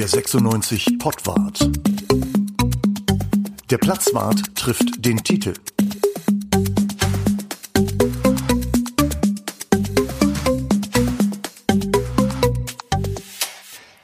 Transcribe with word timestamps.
Der 0.00 0.08
96 0.08 0.98
Pottwart. 0.98 1.70
Der 3.70 3.76
Platzwart 3.76 4.56
trifft 4.56 5.04
den 5.04 5.18
Titel. 5.18 5.52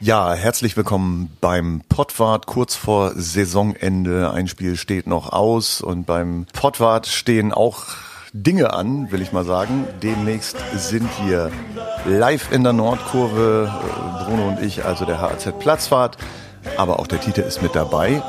Ja, 0.01 0.35
herzlich 0.35 0.77
willkommen 0.77 1.35
beim 1.41 1.81
Pottwart 1.89 2.45
kurz 2.45 2.75
vor 2.75 3.13
Saisonende. 3.17 4.31
Ein 4.33 4.49
Spiel 4.49 4.77
steht 4.77 5.07
noch 5.07 5.33
aus 5.33 5.81
und 5.81 6.05
beim 6.05 6.45
Pottwart 6.53 7.07
stehen 7.07 7.53
auch 7.53 7.87
Dinge 8.35 8.75
an, 8.75 9.11
will 9.13 9.23
ich 9.23 9.33
mal 9.33 9.47
sagen. 9.47 9.87
Demnächst 10.03 10.59
sind 10.75 11.09
wir 11.25 11.51
live 12.07 12.53
in 12.53 12.63
der 12.63 12.73
Nordkurve, 12.73 13.71
äh, 13.71 14.25
Bruno 14.25 14.49
und 14.49 14.63
ich, 14.63 14.85
also 14.85 15.05
der 15.05 15.21
HAZ 15.21 15.59
Platzfahrt. 15.59 16.17
Aber 16.77 16.99
auch 16.99 17.07
der 17.07 17.21
Tite 17.21 17.43
ist 17.43 17.63
mit 17.63 17.75
dabei. 17.75 18.23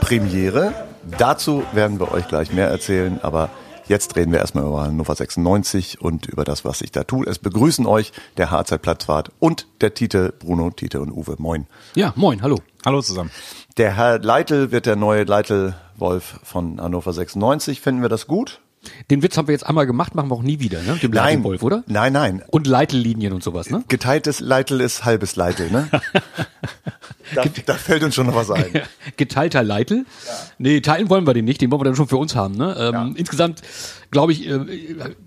Premiere. 0.00 0.72
Dazu 1.18 1.64
werden 1.72 1.98
wir 1.98 2.12
euch 2.12 2.28
gleich 2.28 2.52
mehr 2.52 2.68
erzählen, 2.68 3.18
aber 3.22 3.50
Jetzt 3.88 4.16
reden 4.16 4.32
wir 4.32 4.38
erstmal 4.38 4.64
über 4.64 4.82
Hannover 4.82 5.14
96 5.14 6.00
und 6.00 6.24
über 6.26 6.44
das, 6.44 6.64
was 6.64 6.78
sich 6.78 6.92
da 6.92 7.04
tut. 7.04 7.26
Es 7.26 7.38
begrüßen 7.38 7.84
euch 7.84 8.12
der 8.38 8.50
HZ 8.50 8.80
Platzfahrt 8.80 9.32
und 9.38 9.66
der 9.82 9.92
Tite, 9.92 10.32
Bruno, 10.38 10.70
Tite 10.70 11.00
und 11.00 11.10
Uwe. 11.10 11.34
Moin. 11.38 11.66
Ja, 11.94 12.12
moin, 12.16 12.40
hallo. 12.42 12.58
Hallo 12.86 13.02
zusammen. 13.02 13.30
Der 13.76 13.94
Herr 13.94 14.18
Leitl 14.18 14.70
wird 14.70 14.86
der 14.86 14.96
neue 14.96 15.24
Leitl-Wolf 15.24 16.40
von 16.42 16.80
Hannover 16.80 17.12
96. 17.12 17.82
Finden 17.82 18.00
wir 18.00 18.08
das 18.08 18.26
gut? 18.26 18.61
Den 19.10 19.22
Witz 19.22 19.36
haben 19.36 19.46
wir 19.48 19.52
jetzt 19.52 19.66
einmal 19.66 19.86
gemacht, 19.86 20.14
machen 20.14 20.28
wir 20.28 20.34
auch 20.34 20.42
nie 20.42 20.58
wieder, 20.58 20.82
ne? 20.82 20.98
Dem 21.00 21.12
Nein. 21.12 21.44
Wolf, 21.44 21.62
oder? 21.62 21.84
Nein, 21.86 22.12
nein. 22.12 22.42
Und 22.48 22.66
Leitellinien 22.66 23.32
und 23.32 23.42
sowas, 23.42 23.70
ne? 23.70 23.84
Geteiltes 23.88 24.40
Leitl 24.40 24.80
ist 24.80 25.04
halbes 25.04 25.36
Leitl, 25.36 25.70
ne? 25.70 25.88
da, 27.34 27.44
da 27.66 27.74
fällt 27.74 28.02
uns 28.02 28.14
schon 28.14 28.26
noch 28.26 28.34
was 28.34 28.50
ein. 28.50 28.82
Geteilter 29.16 29.62
Leitel. 29.62 29.98
Ja. 30.26 30.32
Nee, 30.58 30.80
teilen 30.80 31.10
wollen 31.10 31.26
wir 31.26 31.34
den 31.34 31.44
nicht, 31.44 31.60
den 31.60 31.70
wollen 31.70 31.80
wir 31.80 31.84
dann 31.84 31.96
schon 31.96 32.08
für 32.08 32.16
uns 32.16 32.34
haben. 32.34 32.56
Ne? 32.56 32.74
Ähm, 32.78 32.92
ja. 32.92 33.10
Insgesamt, 33.14 33.62
glaube 34.10 34.32
ich, 34.32 34.48
äh, 34.48 34.60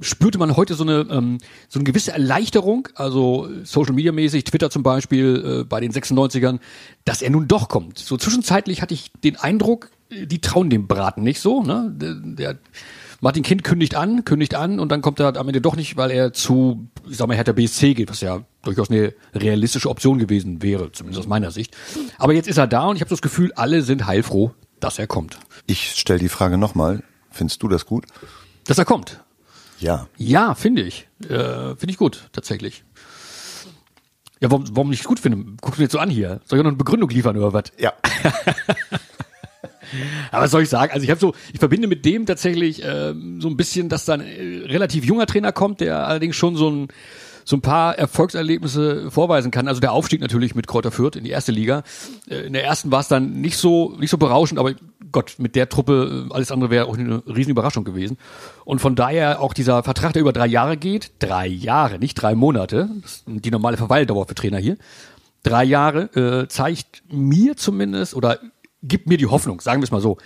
spürte 0.01 0.37
man 0.37 0.55
heute 0.57 0.75
so 0.75 0.83
eine, 0.83 1.07
ähm, 1.09 1.37
so 1.69 1.79
eine 1.79 1.85
gewisse 1.85 2.11
Erleichterung, 2.11 2.89
also 2.95 3.47
Social 3.63 3.93
Media 3.93 4.11
mäßig, 4.11 4.43
Twitter 4.43 4.69
zum 4.69 4.83
Beispiel, 4.83 5.61
äh, 5.61 5.63
bei 5.63 5.79
den 5.79 5.91
96ern, 5.91 6.59
dass 7.05 7.21
er 7.21 7.29
nun 7.29 7.47
doch 7.47 7.69
kommt. 7.69 7.99
So 7.99 8.17
zwischenzeitlich 8.17 8.81
hatte 8.81 8.93
ich 8.93 9.11
den 9.23 9.37
Eindruck, 9.37 9.89
die 10.11 10.39
trauen 10.39 10.69
dem 10.69 10.87
Braten 10.87 11.23
nicht 11.23 11.39
so. 11.39 11.63
Ne? 11.63 11.91
Der, 11.95 12.15
der 12.15 12.57
Martin 13.25 13.41
Kind 13.41 13.63
kündigt 13.63 13.95
an, 13.95 14.23
kündigt 14.23 14.53
an 14.53 14.79
und 14.79 14.91
dann 14.91 15.01
kommt 15.01 15.19
er 15.19 15.35
am 15.35 15.47
Ende 15.47 15.59
doch 15.59 15.75
nicht, 15.75 15.97
weil 15.97 16.11
er 16.11 16.31
zu, 16.31 16.87
ich 17.09 17.17
sag 17.17 17.27
mal, 17.27 17.35
Hertha 17.35 17.53
BSC 17.53 17.95
geht, 17.95 18.11
was 18.11 18.21
ja 18.21 18.43
durchaus 18.61 18.91
eine 18.91 19.15
realistische 19.33 19.89
Option 19.89 20.19
gewesen 20.19 20.61
wäre, 20.61 20.91
zumindest 20.91 21.21
aus 21.21 21.27
meiner 21.27 21.49
Sicht. 21.49 21.75
Aber 22.19 22.33
jetzt 22.33 22.47
ist 22.47 22.57
er 22.57 22.67
da 22.67 22.85
und 22.85 22.97
ich 22.97 23.01
habe 23.01 23.09
das 23.09 23.23
Gefühl, 23.23 23.51
alle 23.53 23.81
sind 23.81 24.05
heilfroh, 24.05 24.51
dass 24.79 24.99
er 24.99 25.07
kommt. 25.07 25.39
Ich 25.65 25.93
stelle 25.93 26.19
die 26.19 26.29
Frage 26.29 26.59
nochmal. 26.59 27.01
Findest 27.31 27.63
du 27.63 27.67
das 27.67 27.87
gut? 27.87 28.05
Dass 28.65 28.77
er 28.77 28.85
kommt? 28.85 29.23
Ja. 29.79 30.07
Ja, 30.17 30.53
finde 30.53 30.83
ich. 30.83 31.07
Äh, 31.23 31.75
finde 31.77 31.89
ich 31.89 31.97
gut, 31.97 32.29
tatsächlich. 32.31 32.83
Ja, 34.39 34.51
warum, 34.51 34.65
warum 34.69 34.89
nicht 34.91 35.03
gut 35.03 35.19
finde? 35.19 35.43
Guckst 35.61 35.79
du 35.79 35.81
mir 35.81 35.85
jetzt 35.85 35.93
so 35.93 35.99
an 35.99 36.11
hier? 36.11 36.41
Soll 36.45 36.59
ich 36.59 36.63
noch 36.63 36.69
eine 36.69 36.77
Begründung 36.77 37.09
liefern 37.09 37.35
oder 37.37 37.53
was? 37.53 37.71
Ja. 37.79 37.93
Aber 40.31 40.43
was 40.43 40.51
soll 40.51 40.63
ich 40.63 40.69
sagen? 40.69 40.91
Also 40.93 41.03
ich 41.03 41.09
habe 41.09 41.19
so, 41.19 41.33
ich 41.53 41.59
verbinde 41.59 41.87
mit 41.87 42.05
dem 42.05 42.25
tatsächlich 42.25 42.83
äh, 42.83 43.13
so 43.39 43.47
ein 43.47 43.57
bisschen, 43.57 43.89
dass 43.89 44.05
dann 44.05 44.21
äh, 44.21 44.65
relativ 44.65 45.05
junger 45.05 45.25
Trainer 45.25 45.51
kommt, 45.51 45.81
der 45.81 46.07
allerdings 46.07 46.35
schon 46.35 46.55
so 46.55 46.69
ein 46.69 46.87
so 47.47 47.55
ein 47.55 47.61
paar 47.61 47.97
Erfolgserlebnisse 47.97 49.11
vorweisen 49.11 49.51
kann. 49.51 49.67
Also 49.67 49.79
der 49.79 49.91
Aufstieg 49.91 50.19
natürlich 50.19 50.55
mit 50.55 50.65
Kräuter 50.65 50.89
Fürth 50.89 51.15
in 51.15 51.23
die 51.23 51.29
erste 51.29 51.51
Liga. 51.51 51.83
Äh, 52.27 52.47
in 52.47 52.53
der 52.53 52.65
ersten 52.65 52.91
war 52.91 53.01
es 53.01 53.07
dann 53.07 53.39
nicht 53.39 53.57
so 53.57 53.95
nicht 53.99 54.09
so 54.09 54.17
berauschend, 54.17 54.59
aber 54.59 54.73
Gott, 55.11 55.35
mit 55.37 55.55
der 55.55 55.69
Truppe, 55.69 56.27
äh, 56.29 56.33
alles 56.33 56.51
andere 56.51 56.69
wäre 56.71 56.87
auch 56.87 56.97
eine 56.97 57.23
riesen 57.27 57.51
Überraschung 57.51 57.85
gewesen. 57.85 58.17
Und 58.65 58.79
von 58.79 58.95
daher 58.95 59.39
auch 59.41 59.53
dieser 59.53 59.83
Vertrag, 59.83 60.13
der 60.13 60.21
über 60.21 60.33
drei 60.33 60.47
Jahre 60.47 60.75
geht, 60.75 61.11
drei 61.19 61.47
Jahre, 61.47 61.99
nicht 61.99 62.15
drei 62.15 62.35
Monate, 62.35 62.89
die 63.27 63.51
normale 63.51 63.77
Verweildauer 63.77 64.27
für 64.27 64.35
Trainer 64.35 64.57
hier, 64.57 64.77
drei 65.43 65.63
Jahre, 65.63 66.09
äh, 66.15 66.47
zeigt 66.47 67.03
mir 67.09 67.55
zumindest 67.55 68.15
oder 68.15 68.39
gibt 68.87 69.07
mir 69.07 69.17
die 69.17 69.27
Hoffnung, 69.27 69.61
sagen 69.61 69.81
wir 69.81 69.85
es 69.85 69.91
mal 69.91 70.01
so, 70.01 70.17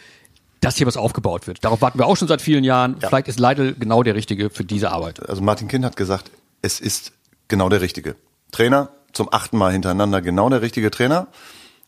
dass 0.62 0.76
hier 0.76 0.88
was 0.88 0.98
aufgebaut 0.98 1.48
wird. 1.48 1.64
Darauf 1.64 1.82
warten 1.82 2.00
wir 2.00 2.06
auch 2.06 2.18
schon 2.18 2.28
seit 2.28 2.42
vielen 2.42 2.64
Jahren. 2.64 2.98
Ja. 3.02 3.08
Vielleicht 3.08 3.28
ist 3.28 3.40
Leidl 3.40 3.76
genau 3.76 4.04
der 4.04 4.16
Richtige 4.16 4.50
für 4.50 4.64
diese 4.64 4.92
Arbeit. 4.92 5.28
Also 5.28 5.42
Martin 5.42 5.68
Kind 5.68 5.86
hat 5.86 5.96
gesagt, 5.96 6.32
es 6.62 6.80
ist 6.80 7.14
genau 7.48 7.70
der 7.70 7.82
Richtige. 7.82 8.16
Trainer 8.52 8.90
zum 9.14 9.32
achten 9.32 9.58
Mal 9.58 9.72
hintereinander 9.72 10.22
genau 10.22 10.50
der 10.50 10.62
richtige 10.62 10.92
Trainer. 10.92 11.28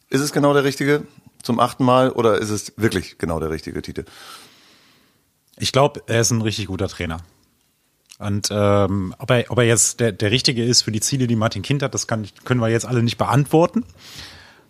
Ist 0.09 0.21
es 0.21 0.31
genau 0.31 0.53
der 0.53 0.63
Richtige 0.63 1.03
zum 1.43 1.59
achten 1.59 1.83
Mal 1.83 2.11
oder 2.11 2.37
ist 2.37 2.49
es 2.49 2.73
wirklich 2.77 3.17
genau 3.17 3.39
der 3.39 3.49
richtige 3.49 3.81
Titel? 3.81 4.05
Ich 5.57 5.71
glaube, 5.71 6.01
er 6.07 6.21
ist 6.21 6.31
ein 6.31 6.41
richtig 6.41 6.67
guter 6.67 6.87
Trainer. 6.87 7.17
Und 8.19 8.49
ähm, 8.51 9.15
ob, 9.17 9.31
er, 9.31 9.45
ob 9.49 9.57
er 9.57 9.65
jetzt 9.65 9.99
der, 9.99 10.11
der 10.11 10.31
Richtige 10.31 10.63
ist 10.63 10.83
für 10.83 10.91
die 10.91 11.01
Ziele, 11.01 11.27
die 11.27 11.35
Martin 11.35 11.63
Kind 11.63 11.81
hat, 11.81 11.93
das 11.93 12.07
kann, 12.07 12.27
können 12.45 12.61
wir 12.61 12.69
jetzt 12.69 12.85
alle 12.85 13.01
nicht 13.03 13.17
beantworten. 13.17 13.83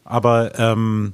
Aber 0.05 0.57
ähm, 0.57 1.13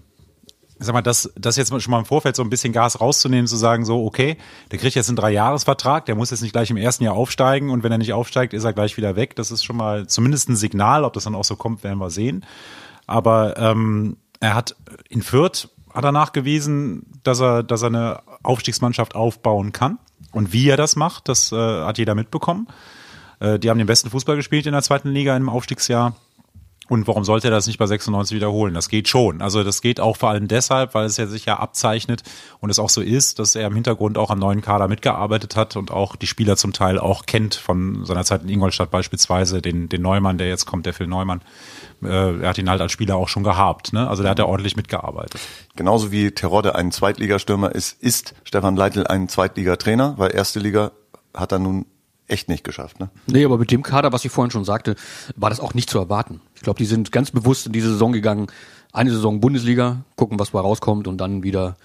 sag 0.80 0.94
mal, 0.94 1.02
das, 1.02 1.32
das 1.36 1.56
jetzt 1.56 1.70
schon 1.82 1.92
mal 1.92 2.00
im 2.00 2.06
Vorfeld 2.06 2.36
so 2.36 2.44
ein 2.44 2.50
bisschen 2.50 2.74
Gas 2.74 3.02
rauszunehmen, 3.02 3.48
zu 3.48 3.56
sagen, 3.56 3.86
so, 3.86 4.06
okay, 4.06 4.38
der 4.72 4.80
kriegt 4.80 4.96
jetzt 4.96 5.10
einen 5.10 5.16
Dreijahresvertrag, 5.16 6.06
der 6.06 6.16
muss 6.16 6.32
jetzt 6.32 6.42
nicht 6.42 6.52
gleich 6.52 6.70
im 6.70 6.78
ersten 6.78 7.04
Jahr 7.04 7.16
aufsteigen 7.16 7.70
und 7.70 7.84
wenn 7.84 7.92
er 7.92 7.98
nicht 7.98 8.14
aufsteigt, 8.14 8.54
ist 8.54 8.64
er 8.64 8.74
gleich 8.74 8.98
wieder 8.98 9.16
weg. 9.16 9.36
Das 9.36 9.52
ist 9.52 9.64
schon 9.64 9.78
mal 9.78 10.08
zumindest 10.08 10.50
ein 10.50 10.56
Signal, 10.56 11.04
ob 11.04 11.14
das 11.14 11.24
dann 11.24 11.36
auch 11.36 11.44
so 11.44 11.56
kommt, 11.56 11.84
werden 11.84 12.00
wir 12.00 12.10
sehen. 12.10 12.46
Aber 13.06 13.58
ähm, 13.58 14.18
er 14.40 14.54
hat 14.56 14.76
in 15.10 15.22
Fürth 15.22 15.70
hat 15.94 16.06
er 16.06 16.12
nachgewiesen, 16.12 17.08
dass 17.24 17.42
er, 17.42 17.64
dass 17.64 17.82
er 17.82 17.88
eine 17.88 18.20
Aufstiegsmannschaft 18.44 19.16
aufbauen 19.16 19.74
kann. 19.74 19.98
Und 20.32 20.54
wie 20.54 20.70
er 20.70 20.78
das 20.78 20.96
macht, 20.96 21.28
das 21.28 21.52
äh, 21.52 21.56
hat 21.56 21.98
jeder 21.98 22.14
mitbekommen. 22.14 22.68
Äh, 23.40 23.58
die 23.58 23.70
haben 23.70 23.80
den 23.80 23.88
besten 23.88 24.12
Fußball 24.12 24.36
gespielt 24.36 24.68
in 24.68 24.74
der 24.74 24.84
zweiten 24.84 25.10
Liga 25.10 25.36
im 25.36 25.50
Aufstiegsjahr. 25.50 26.16
Und 26.90 27.08
warum 27.08 27.24
sollte 27.24 27.48
er 27.48 27.52
das 27.52 27.68
nicht 27.68 27.78
bei 27.78 27.86
96 27.86 28.36
wiederholen? 28.36 28.74
Das 28.74 28.90
geht 28.90 29.08
schon. 29.08 29.42
Also 29.42 29.64
das 29.64 29.82
geht 29.82 30.00
auch 30.00 30.18
vor 30.18 30.30
allem 30.30 30.48
deshalb, 30.48 30.94
weil 30.94 31.06
es 31.06 31.18
ja 31.18 31.28
sich 31.28 31.46
ja 31.46 31.60
abzeichnet 31.60 32.24
und 32.60 32.70
es 32.70 32.80
auch 32.80 32.90
so 32.90 33.02
ist, 33.02 33.40
dass 33.40 33.56
er 33.56 33.68
im 33.68 33.74
Hintergrund 33.74 34.18
auch 34.18 34.30
am 34.30 34.40
neuen 34.40 34.62
Kader 34.62 34.88
mitgearbeitet 34.88 35.56
hat 35.56 35.76
und 35.76 35.92
auch 35.92 36.16
die 36.16 36.28
Spieler 36.28 36.56
zum 36.56 36.74
Teil 36.74 36.98
auch 36.98 37.26
kennt 37.26 37.56
von 37.56 38.06
seiner 38.06 38.24
Zeit 38.24 38.44
in 38.44 38.50
Ingolstadt 38.50 38.90
beispielsweise, 38.92 39.62
den, 39.62 39.90
den 39.90 40.02
Neumann, 40.02 40.38
der 40.38 40.48
jetzt 40.48 40.66
kommt, 40.66 40.86
der 40.86 40.94
Phil 40.94 41.08
Neumann. 41.08 41.42
Äh, 42.04 42.42
er 42.42 42.50
hat 42.50 42.58
ihn 42.58 42.70
halt 42.70 42.82
als 42.82 42.92
Spieler 42.92 43.18
auch 43.18 43.28
schon 43.28 43.44
gehabt. 43.44 43.94
Ne? 43.94 44.08
Also 44.08 44.24
der 44.24 44.32
hat 44.32 44.40
ja 44.40 44.46
ordentlich 44.46 44.76
mitgearbeitet. 44.76 45.42
Genauso 45.76 46.12
wie 46.12 46.32
Terodde 46.32 46.76
ein 46.76 46.92
Zweitligastürmer 46.92 47.74
ist, 47.74 48.02
ist 48.02 48.34
Stefan 48.44 48.76
Leitl 48.76 49.06
ein 49.08 49.28
Zweitligatrainer, 49.28 50.14
weil 50.18 50.34
erste 50.34 50.60
Liga 50.60 50.92
hat 51.34 51.52
er 51.52 51.60
nun 51.60 51.86
echt 52.28 52.50
nicht 52.50 52.64
geschafft. 52.64 53.00
Ne? 53.00 53.10
Nee, 53.28 53.46
aber 53.46 53.58
mit 53.58 53.72
dem 53.72 53.84
Kader, 53.84 54.12
was 54.12 54.26
ich 54.26 54.32
vorhin 54.32 54.52
schon 54.52 54.66
sagte, 54.66 54.96
war 55.36 55.50
das 55.50 55.60
auch 55.60 55.74
nicht 55.74 55.90
zu 55.90 55.98
erwarten. 55.98 56.42
Ich 56.56 56.62
glaube, 56.62 56.78
die 56.78 56.86
sind 56.86 57.12
ganz 57.12 57.32
bewusst 57.32 57.68
in 57.68 57.72
diese 57.72 57.92
Saison 57.92 58.12
gegangen. 58.12 58.48
Eine 58.94 59.12
Saison 59.12 59.40
Bundesliga, 59.40 60.04
gucken, 60.16 60.40
was 60.40 60.52
da 60.52 60.60
rauskommt 60.60 61.08
und 61.08 61.18
dann 61.20 61.44
wieder 61.44 61.78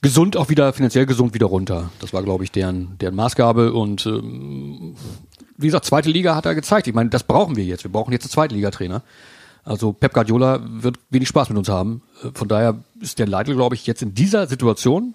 gesund, 0.00 0.36
auch 0.36 0.48
wieder 0.48 0.72
finanziell 0.72 1.06
gesund 1.06 1.34
wieder 1.34 1.46
runter. 1.46 1.90
Das 2.00 2.12
war, 2.12 2.22
glaube 2.22 2.44
ich, 2.44 2.52
deren, 2.52 2.96
deren 2.98 3.14
Maßgabe. 3.14 3.72
Und 3.72 4.06
ähm, 4.06 4.96
wie 5.56 5.66
gesagt, 5.66 5.84
zweite 5.84 6.10
Liga 6.10 6.34
hat 6.34 6.46
er 6.46 6.54
gezeigt. 6.54 6.86
Ich 6.86 6.94
meine, 6.94 7.10
das 7.10 7.24
brauchen 7.24 7.56
wir 7.56 7.64
jetzt. 7.64 7.84
Wir 7.84 7.92
brauchen 7.92 8.12
jetzt 8.12 8.24
einen 8.24 8.30
Zweitligatrainer. 8.30 9.02
Also 9.64 9.92
Pep 9.92 10.14
Guardiola 10.14 10.60
wird 10.64 10.98
wenig 11.10 11.28
Spaß 11.28 11.50
mit 11.50 11.58
uns 11.58 11.68
haben. 11.68 12.02
Äh, 12.22 12.28
von 12.34 12.48
daher 12.48 12.82
ist 13.00 13.18
der 13.18 13.26
Leitl, 13.26 13.54
glaube 13.54 13.74
ich, 13.74 13.86
jetzt 13.86 14.02
in 14.02 14.14
dieser 14.14 14.46
Situation 14.46 15.14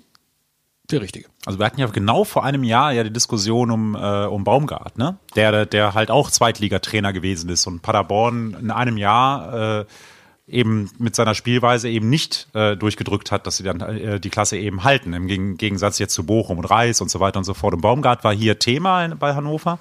der 0.93 1.01
Richtige. 1.01 1.27
Also 1.45 1.59
wir 1.59 1.65
hatten 1.65 1.79
ja 1.79 1.87
genau 1.87 2.23
vor 2.23 2.43
einem 2.43 2.63
Jahr 2.63 2.91
ja 2.91 3.03
die 3.03 3.13
Diskussion 3.13 3.71
um, 3.71 3.95
äh, 3.95 4.25
um 4.25 4.43
Baumgart, 4.43 4.97
ne? 4.97 5.17
Der, 5.35 5.65
der 5.65 5.93
halt 5.93 6.11
auch 6.11 6.31
Zweitligatrainer 6.31 7.13
gewesen 7.13 7.49
ist 7.49 7.67
und 7.67 7.81
Paderborn 7.81 8.55
in 8.59 8.71
einem 8.71 8.97
Jahr 8.97 9.81
äh, 9.81 9.85
eben 10.47 10.89
mit 10.99 11.15
seiner 11.15 11.35
Spielweise 11.35 11.89
eben 11.89 12.09
nicht 12.09 12.47
äh, 12.53 12.75
durchgedrückt 12.75 13.31
hat, 13.31 13.47
dass 13.47 13.57
sie 13.57 13.63
dann 13.63 13.79
äh, 13.79 14.19
die 14.19 14.29
Klasse 14.29 14.57
eben 14.57 14.83
halten, 14.83 15.13
im 15.13 15.57
Gegensatz 15.57 15.99
jetzt 15.99 16.13
zu 16.13 16.25
Bochum 16.25 16.57
und 16.57 16.65
Reis 16.65 16.99
und 17.01 17.09
so 17.09 17.19
weiter 17.19 17.37
und 17.39 17.45
so 17.45 17.53
fort. 17.53 17.73
Und 17.73 17.81
Baumgart 17.81 18.23
war 18.23 18.33
hier 18.33 18.59
Thema 18.59 19.07
bei 19.15 19.35
Hannover, 19.35 19.79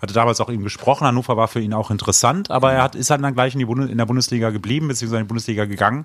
hatte 0.00 0.12
damals 0.12 0.40
auch 0.40 0.50
ihm 0.50 0.62
gesprochen. 0.62 1.06
Hannover 1.06 1.36
war 1.36 1.48
für 1.48 1.60
ihn 1.60 1.72
auch 1.72 1.90
interessant, 1.90 2.50
aber 2.50 2.72
er 2.72 2.82
hat, 2.82 2.94
ist 2.94 3.10
halt 3.10 3.22
dann 3.24 3.34
gleich 3.34 3.54
in, 3.54 3.58
die 3.58 3.64
Bundes 3.64 3.90
in 3.90 3.98
der 3.98 4.06
Bundesliga 4.06 4.50
geblieben, 4.50 4.88
beziehungsweise 4.88 5.20
in 5.20 5.26
die 5.26 5.28
Bundesliga 5.28 5.64
gegangen 5.64 6.04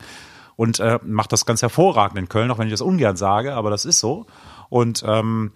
und 0.58 0.82
äh, 0.82 1.00
macht 1.04 1.32
das 1.32 1.46
ganz 1.46 1.62
hervorragend 1.62 2.18
in 2.18 2.28
Köln, 2.28 2.52
auch 2.52 2.58
wenn 2.58 2.68
ich 2.68 2.74
das 2.74 2.82
ungern 2.82 3.16
sage, 3.16 3.54
aber 3.54 3.70
das 3.70 3.86
ist 3.86 4.00
so. 4.00 4.26
Und 4.70 5.06
ähm, 5.08 5.52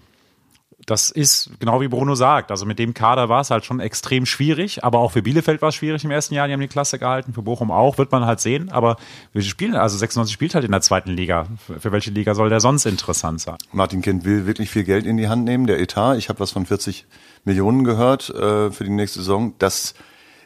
das 0.85 1.09
ist 1.09 1.51
genau 1.59 1.81
wie 1.81 1.87
Bruno 1.87 2.15
sagt. 2.15 2.51
Also 2.51 2.65
mit 2.65 2.79
dem 2.79 2.93
Kader 2.93 3.29
war 3.29 3.41
es 3.41 3.51
halt 3.51 3.65
schon 3.65 3.79
extrem 3.79 4.25
schwierig, 4.25 4.83
aber 4.83 4.99
auch 4.99 5.11
für 5.11 5.21
Bielefeld 5.21 5.61
war 5.61 5.69
es 5.69 5.75
schwierig 5.75 6.03
im 6.03 6.11
ersten 6.11 6.33
Jahr. 6.33 6.47
Die 6.47 6.53
haben 6.53 6.59
die 6.59 6.67
Klasse 6.67 6.97
gehalten, 6.97 7.33
für 7.33 7.41
Bochum 7.41 7.71
auch, 7.71 7.97
wird 7.97 8.11
man 8.11 8.25
halt 8.25 8.39
sehen. 8.39 8.69
Aber 8.71 8.97
wir 9.33 9.41
spielen, 9.41 9.75
also 9.75 9.97
96 9.97 10.33
spielt 10.33 10.55
halt 10.55 10.65
in 10.65 10.71
der 10.71 10.81
zweiten 10.81 11.11
Liga. 11.11 11.47
Für 11.79 11.91
welche 11.91 12.11
Liga 12.11 12.33
soll 12.33 12.49
der 12.49 12.59
sonst 12.59 12.85
interessant 12.85 13.41
sein? 13.41 13.57
Martin 13.71 14.01
Kind 14.01 14.25
will 14.25 14.45
wirklich 14.45 14.69
viel 14.69 14.83
Geld 14.83 15.05
in 15.05 15.17
die 15.17 15.27
Hand 15.27 15.45
nehmen, 15.45 15.67
der 15.67 15.79
Etat. 15.79 16.15
Ich 16.15 16.29
habe 16.29 16.39
was 16.39 16.51
von 16.51 16.65
40 16.65 17.05
Millionen 17.43 17.83
gehört 17.83 18.29
äh, 18.29 18.71
für 18.71 18.83
die 18.83 18.91
nächste 18.91 19.19
Saison. 19.19 19.53
Das 19.59 19.93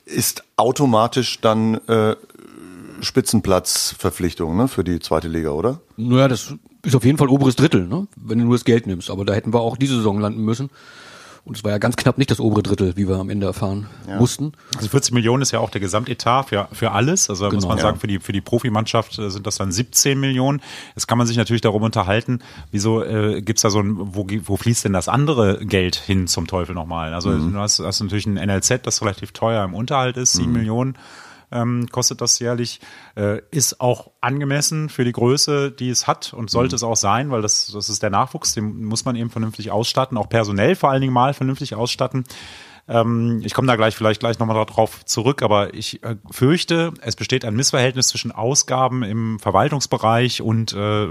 ist 0.06 0.44
automatisch 0.56 1.42
dann 1.42 1.75
äh, 1.88 2.16
Spitzenplatzverpflichtung 3.01 4.56
ne, 4.56 4.68
für 4.68 4.83
die 4.83 5.00
zweite 5.00 5.27
Liga, 5.27 5.51
oder? 5.51 5.81
Naja, 5.97 6.27
das 6.27 6.53
ist 6.83 6.95
auf 6.95 7.06
jeden 7.06 7.18
Fall 7.18 7.30
oberes 7.30 7.56
Drittel, 7.56 7.88
ne? 7.88 8.07
wenn 8.15 8.39
du 8.39 8.45
nur 8.45 8.56
das 8.56 8.65
Geld 8.65 8.88
nimmst. 8.88 9.09
Aber 9.09 9.25
da 9.25 9.33
hätten 9.33 9.53
wir 9.53 9.62
auch 9.62 9.77
diese 9.77 9.95
Saison 9.95 10.19
landen 10.19 10.44
müssen. 10.44 10.69
Und 11.45 11.56
es 11.56 11.63
war 11.63 11.69
ja 11.69 11.77
ganz 11.77 11.95
knapp 11.95 12.18
nicht 12.18 12.31
das 12.31 12.39
obere 12.39 12.63
Drittel, 12.63 12.97
wie 12.97 13.07
wir 13.07 13.18
am 13.18 13.30
Ende 13.30 13.45
erfahren 13.45 13.86
ja. 14.09 14.18
mussten. 14.18 14.53
Also 14.75 14.89
40 14.89 15.13
Millionen 15.13 15.44
ist 15.44 15.51
ja 15.51 15.59
auch 15.59 15.69
der 15.69 15.80
Gesamtetat 15.80 16.50
für, 16.50 16.68
für 16.71 16.92
alles. 16.92 17.30
Also 17.30 17.45
genau, 17.45 17.56
muss 17.56 17.68
man 17.68 17.77
ja. 17.77 17.83
sagen, 17.83 18.00
für 18.00 18.07
die, 18.07 18.19
für 18.19 18.31
die 18.31 18.42
Profimannschaft 18.42 19.19
äh, 19.19 19.30
sind 19.30 19.45
das 19.45 19.57
dann 19.57 19.71
17 19.71 20.19
Millionen. 20.19 20.59
Jetzt 20.95 21.07
kann 21.07 21.19
man 21.19 21.27
sich 21.27 21.38
natürlich 21.38 21.62
darum 21.62 21.83
unterhalten, 21.83 22.39
wieso 22.71 23.03
äh, 23.03 23.44
gibt's 23.44 23.62
da 23.62 23.69
so 23.69 23.80
ein, 23.80 23.95
wo, 23.95 24.25
wo 24.45 24.57
fließt 24.57 24.86
denn 24.86 24.94
das 24.94 25.07
andere 25.07 25.63
Geld 25.63 25.97
hin 25.97 26.25
zum 26.25 26.47
Teufel 26.47 26.74
nochmal? 26.74 27.13
Also 27.13 27.30
mhm. 27.30 27.53
du 27.53 27.59
hast, 27.59 27.80
hast 27.80 28.01
natürlich 28.01 28.25
ein 28.25 28.33
NLZ, 28.44 28.80
das 28.81 29.03
relativ 29.03 29.31
teuer 29.31 29.63
im 29.63 29.75
Unterhalt 29.75 30.18
ist, 30.18 30.33
7 30.33 30.47
mhm. 30.47 30.57
Millionen 30.57 30.97
ähm, 31.56 31.88
kostet 31.92 32.22
das 32.22 32.40
jährlich, 32.40 32.81
äh, 33.16 33.40
ist 33.52 33.81
auch 33.81 34.12
angemessen 34.22 34.90
für 34.90 35.06
die 35.06 35.13
Größe, 35.13 35.72
die 35.72 35.90
es 35.90 36.06
hat 36.06 36.34
und 36.34 36.50
sollte 36.50 36.74
mhm. 36.74 36.78
es 36.78 36.84
auch 36.84 36.96
sein, 36.96 37.31
weil 37.31 37.42
das, 37.42 37.72
das 37.74 37.90
ist 37.90 38.04
der 38.04 38.10
Nachwuchs, 38.10 38.54
den 38.54 38.84
muss 38.86 39.06
man 39.06 39.16
eben 39.16 39.30
vernünftig 39.30 39.72
ausstatten, 39.72 40.18
auch 40.18 40.30
personell 40.30 40.75
vor 40.75 40.92
allen 40.92 41.02
Dingen 41.02 41.13
mal 41.13 41.34
vernünftig 41.34 41.75
ausstatten. 41.75 42.25
Ähm, 42.88 43.42
ich 43.44 43.54
komme 43.54 43.68
da 43.68 43.75
gleich 43.75 43.96
vielleicht 43.96 44.19
gleich 44.19 44.38
nochmal 44.38 44.63
darauf 44.63 45.04
zurück, 45.06 45.42
aber 45.42 45.74
ich 45.74 46.04
äh, 46.04 46.18
fürchte, 46.30 46.94
es 47.02 47.16
besteht 47.16 47.44
ein 47.44 47.56
Missverhältnis 47.56 48.10
zwischen 48.10 48.31
Ausgaben 48.31 49.02
im 49.02 49.40
Verwaltungsbereich 49.40 50.42
und 50.42 50.74
äh, 50.74 51.07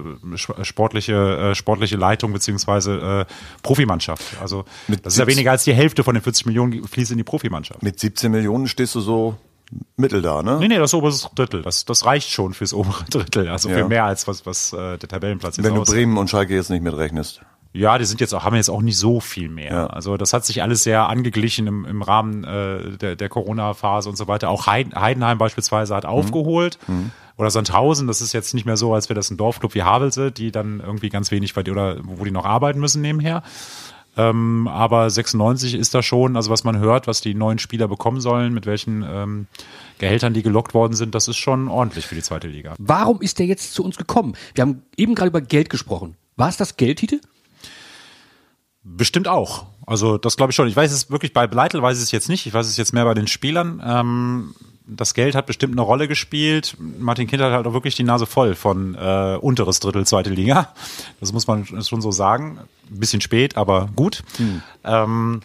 sportliche, 0.62 1.50
äh, 1.50 1.55
sportliche 1.55 1.96
Leitung 1.96 2.32
beziehungsweise 2.32 3.26
äh, 3.29 3.32
Profimannschaft. 3.62 4.41
Also 4.41 4.64
Mit 4.87 5.05
das 5.05 5.14
ist 5.14 5.19
ja 5.19 5.26
weniger 5.26 5.50
als 5.50 5.64
die 5.64 5.75
Hälfte 5.75 6.05
von 6.05 6.14
den 6.14 6.23
40 6.23 6.46
Millionen 6.46 6.87
fließt 6.87 7.11
in 7.11 7.19
die 7.19 7.25
Profimannschaft. 7.25 7.82
Mit 7.82 7.99
17 7.99 8.31
Millionen 8.31 8.69
stehst 8.69 8.94
du 8.94 9.00
so 9.00 9.37
Mittel 9.96 10.22
da, 10.22 10.43
ne? 10.43 10.58
Nee, 10.61 10.69
nee, 10.69 10.78
das 10.78 10.94
obere 10.94 11.14
Drittel. 11.34 11.62
Das, 11.62 11.84
das 11.84 12.05
reicht 12.05 12.31
schon 12.31 12.55
fürs 12.55 12.75
obere 12.75 13.05
Drittel. 13.11 13.49
Also 13.49 13.69
ja. 13.69 13.76
viel 13.76 13.84
mehr 13.87 14.05
als 14.05 14.26
was, 14.28 14.46
was 14.46 14.72
äh, 14.72 14.99
der 14.99 15.08
Tabellenplatz 15.08 15.58
ist. 15.58 15.64
Wenn 15.64 15.75
du 15.75 15.82
Bremen 15.82 16.16
und 16.16 16.31
Schalke 16.31 16.55
jetzt 16.55 16.70
nicht 16.70 16.82
mitrechnest. 16.82 17.43
Ja, 17.72 17.99
die 17.99 18.05
sind 18.05 18.20
jetzt 18.20 18.32
auch, 18.32 18.44
haben 18.44 18.55
jetzt 18.55 18.70
auch 18.70 18.82
nicht 18.82 18.96
so 18.96 19.19
viel 19.19 19.49
mehr. 19.49 19.72
Ja. 19.72 19.87
Also 19.88 20.16
das 20.16 20.32
hat 20.32 20.46
sich 20.46 20.62
alles 20.62 20.84
sehr 20.84 21.08
angeglichen 21.08 21.66
im, 21.66 21.84
im 21.84 22.02
Rahmen 22.02 22.44
äh, 22.44 22.96
der, 22.99 23.16
der 23.16 23.28
Corona-Phase 23.28 24.08
und 24.08 24.16
so 24.16 24.28
weiter. 24.28 24.49
Auch 24.49 24.69
Heidenheim 24.69 25.38
beispielsweise 25.38 25.96
hat 25.96 26.05
mhm. 26.05 26.10
aufgeholt. 26.10 26.78
Mhm. 26.87 27.10
Oder 27.37 27.50
Sandhausen, 27.50 28.06
das 28.06 28.20
ist 28.20 28.32
jetzt 28.32 28.55
nicht 28.55 28.64
mehr 28.64 28.76
so, 28.76 28.94
als 28.94 29.08
wäre 29.08 29.17
das 29.17 29.28
ein 29.28 29.37
Dorfclub 29.37 29.75
wie 29.75 29.82
Havelse, 29.82 30.31
die 30.31 30.52
dann 30.52 30.78
irgendwie 30.78 31.08
ganz 31.08 31.32
wenig 31.32 31.52
bei 31.55 31.64
dir 31.64 31.72
oder 31.72 31.96
wo 32.05 32.25
die 32.25 32.31
noch 32.31 32.44
arbeiten 32.44 32.78
müssen 32.78 33.02
nebenher. 33.02 33.43
Ähm, 34.16 34.69
aber 34.69 35.11
96 35.11 35.75
ist 35.75 35.94
da 35.94 36.02
schon, 36.02 36.37
also 36.37 36.50
was 36.50 36.64
man 36.64 36.78
hört, 36.78 37.06
was 37.06 37.20
die 37.20 37.34
neuen 37.34 37.58
Spieler 37.58 37.88
bekommen 37.88 38.20
sollen, 38.20 38.55
mit 38.55 38.66
welchen 38.66 39.02
ähm, 39.02 39.46
Gehältern 39.99 40.34
die 40.34 40.43
gelockt 40.43 40.75
worden 40.75 40.94
sind, 40.94 41.14
das 41.14 41.28
ist 41.28 41.37
schon 41.37 41.69
ordentlich 41.69 42.06
für 42.06 42.14
die 42.14 42.22
zweite 42.22 42.49
Liga. 42.49 42.75
Warum 42.78 43.20
ist 43.20 43.38
der 43.38 43.46
jetzt 43.46 43.75
zu 43.75 43.84
uns 43.84 43.96
gekommen? 43.96 44.34
Wir 44.55 44.62
haben 44.62 44.82
eben 44.96 45.14
gerade 45.14 45.28
über 45.28 45.40
Geld 45.40 45.69
gesprochen. 45.70 46.16
War 46.37 46.49
es 46.49 46.56
das 46.56 46.76
Geldtitel? 46.76 47.20
Bestimmt 48.82 49.28
auch. 49.28 49.66
Also 49.87 50.19
das 50.19 50.37
glaube 50.37 50.50
ich 50.50 50.56
schon. 50.56 50.69
Ich 50.69 50.76
weiß 50.76 50.93
es 50.93 51.10
wirklich 51.10 51.32
bei 51.32 51.46
Bleitel 51.46 51.82
weiß 51.82 51.96
ich 51.99 52.05
es 52.05 52.12
jetzt 52.12 52.28
nicht. 52.28 52.46
Ich 52.46 52.55
weiß 52.55 52.67
es 52.67 52.76
jetzt 52.76 52.93
mehr 52.93 53.05
bei 53.05 53.14
den 53.14 53.26
Spielern. 53.26 53.82
Ähm, 53.84 54.55
das 54.86 55.14
Geld 55.14 55.34
hat 55.34 55.46
bestimmt 55.46 55.72
eine 55.72 55.81
Rolle 55.81 56.08
gespielt. 56.08 56.76
Martin 56.78 57.26
Kind 57.26 57.42
hat 57.42 57.52
halt 57.52 57.66
auch 57.66 57.72
wirklich 57.72 57.94
die 57.94 58.02
Nase 58.02 58.26
voll 58.26 58.54
von 58.54 58.94
äh, 58.94 59.38
unteres 59.40 59.81
Drittel 59.81 60.06
zweite 60.06 60.31
Liga. 60.31 60.75
Das 61.20 61.32
muss 61.32 61.46
man 61.46 61.64
schon 61.64 62.02
so 62.02 62.10
sagen. 62.10 62.58
Ein 62.90 62.98
bisschen 62.98 63.22
spät, 63.22 63.56
aber 63.56 63.88
gut. 63.96 64.22
Hm. 64.36 64.62
Ähm, 64.84 65.40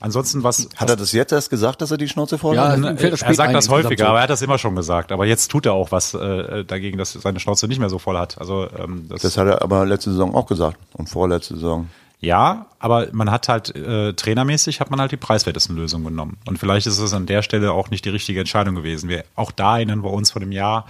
ansonsten 0.00 0.42
was. 0.42 0.70
Hat 0.76 0.88
er 0.88 0.96
das 0.96 1.12
jetzt 1.12 1.32
erst 1.32 1.50
gesagt, 1.50 1.82
dass 1.82 1.90
er 1.90 1.98
die 1.98 2.08
Schnauze 2.08 2.38
voll 2.38 2.56
ja, 2.56 2.70
hat? 2.70 3.02
Er, 3.02 3.12
er 3.12 3.34
sagt 3.34 3.54
das 3.54 3.68
häufiger, 3.68 4.08
aber 4.08 4.18
er 4.18 4.22
hat 4.22 4.30
das 4.30 4.40
immer 4.40 4.56
schon 4.56 4.74
gesagt. 4.74 5.12
Aber 5.12 5.26
jetzt 5.26 5.50
tut 5.50 5.66
er 5.66 5.74
auch 5.74 5.92
was 5.92 6.14
äh, 6.14 6.64
dagegen, 6.64 6.96
dass 6.96 7.12
seine 7.12 7.40
Schnauze 7.40 7.68
nicht 7.68 7.80
mehr 7.80 7.90
so 7.90 7.98
voll 7.98 8.16
hat. 8.16 8.38
Also 8.38 8.68
ähm, 8.78 9.06
das, 9.10 9.20
das 9.20 9.36
hat 9.36 9.48
er 9.48 9.60
aber 9.60 9.84
letzte 9.84 10.12
Saison 10.12 10.34
auch 10.34 10.46
gesagt 10.46 10.78
und 10.94 11.10
vorletzte 11.10 11.54
Saison. 11.54 11.88
Ja, 12.20 12.66
aber 12.80 13.08
man 13.12 13.30
hat 13.30 13.48
halt 13.48 13.74
äh, 13.76 14.12
trainermäßig 14.12 14.80
hat 14.80 14.90
man 14.90 15.00
halt 15.00 15.12
die 15.12 15.16
preiswertesten 15.16 15.76
Lösungen 15.76 16.04
genommen. 16.04 16.36
Und 16.46 16.58
vielleicht 16.58 16.88
ist 16.88 16.98
es 16.98 17.12
an 17.12 17.26
der 17.26 17.42
Stelle 17.42 17.72
auch 17.72 17.90
nicht 17.90 18.04
die 18.04 18.10
richtige 18.10 18.40
Entscheidung 18.40 18.74
gewesen. 18.74 19.08
Wir, 19.08 19.24
auch 19.36 19.52
da 19.52 19.76
erinnern 19.76 20.02
wir 20.02 20.10
uns 20.10 20.32
vor 20.32 20.40
dem 20.40 20.50
Jahr, 20.50 20.86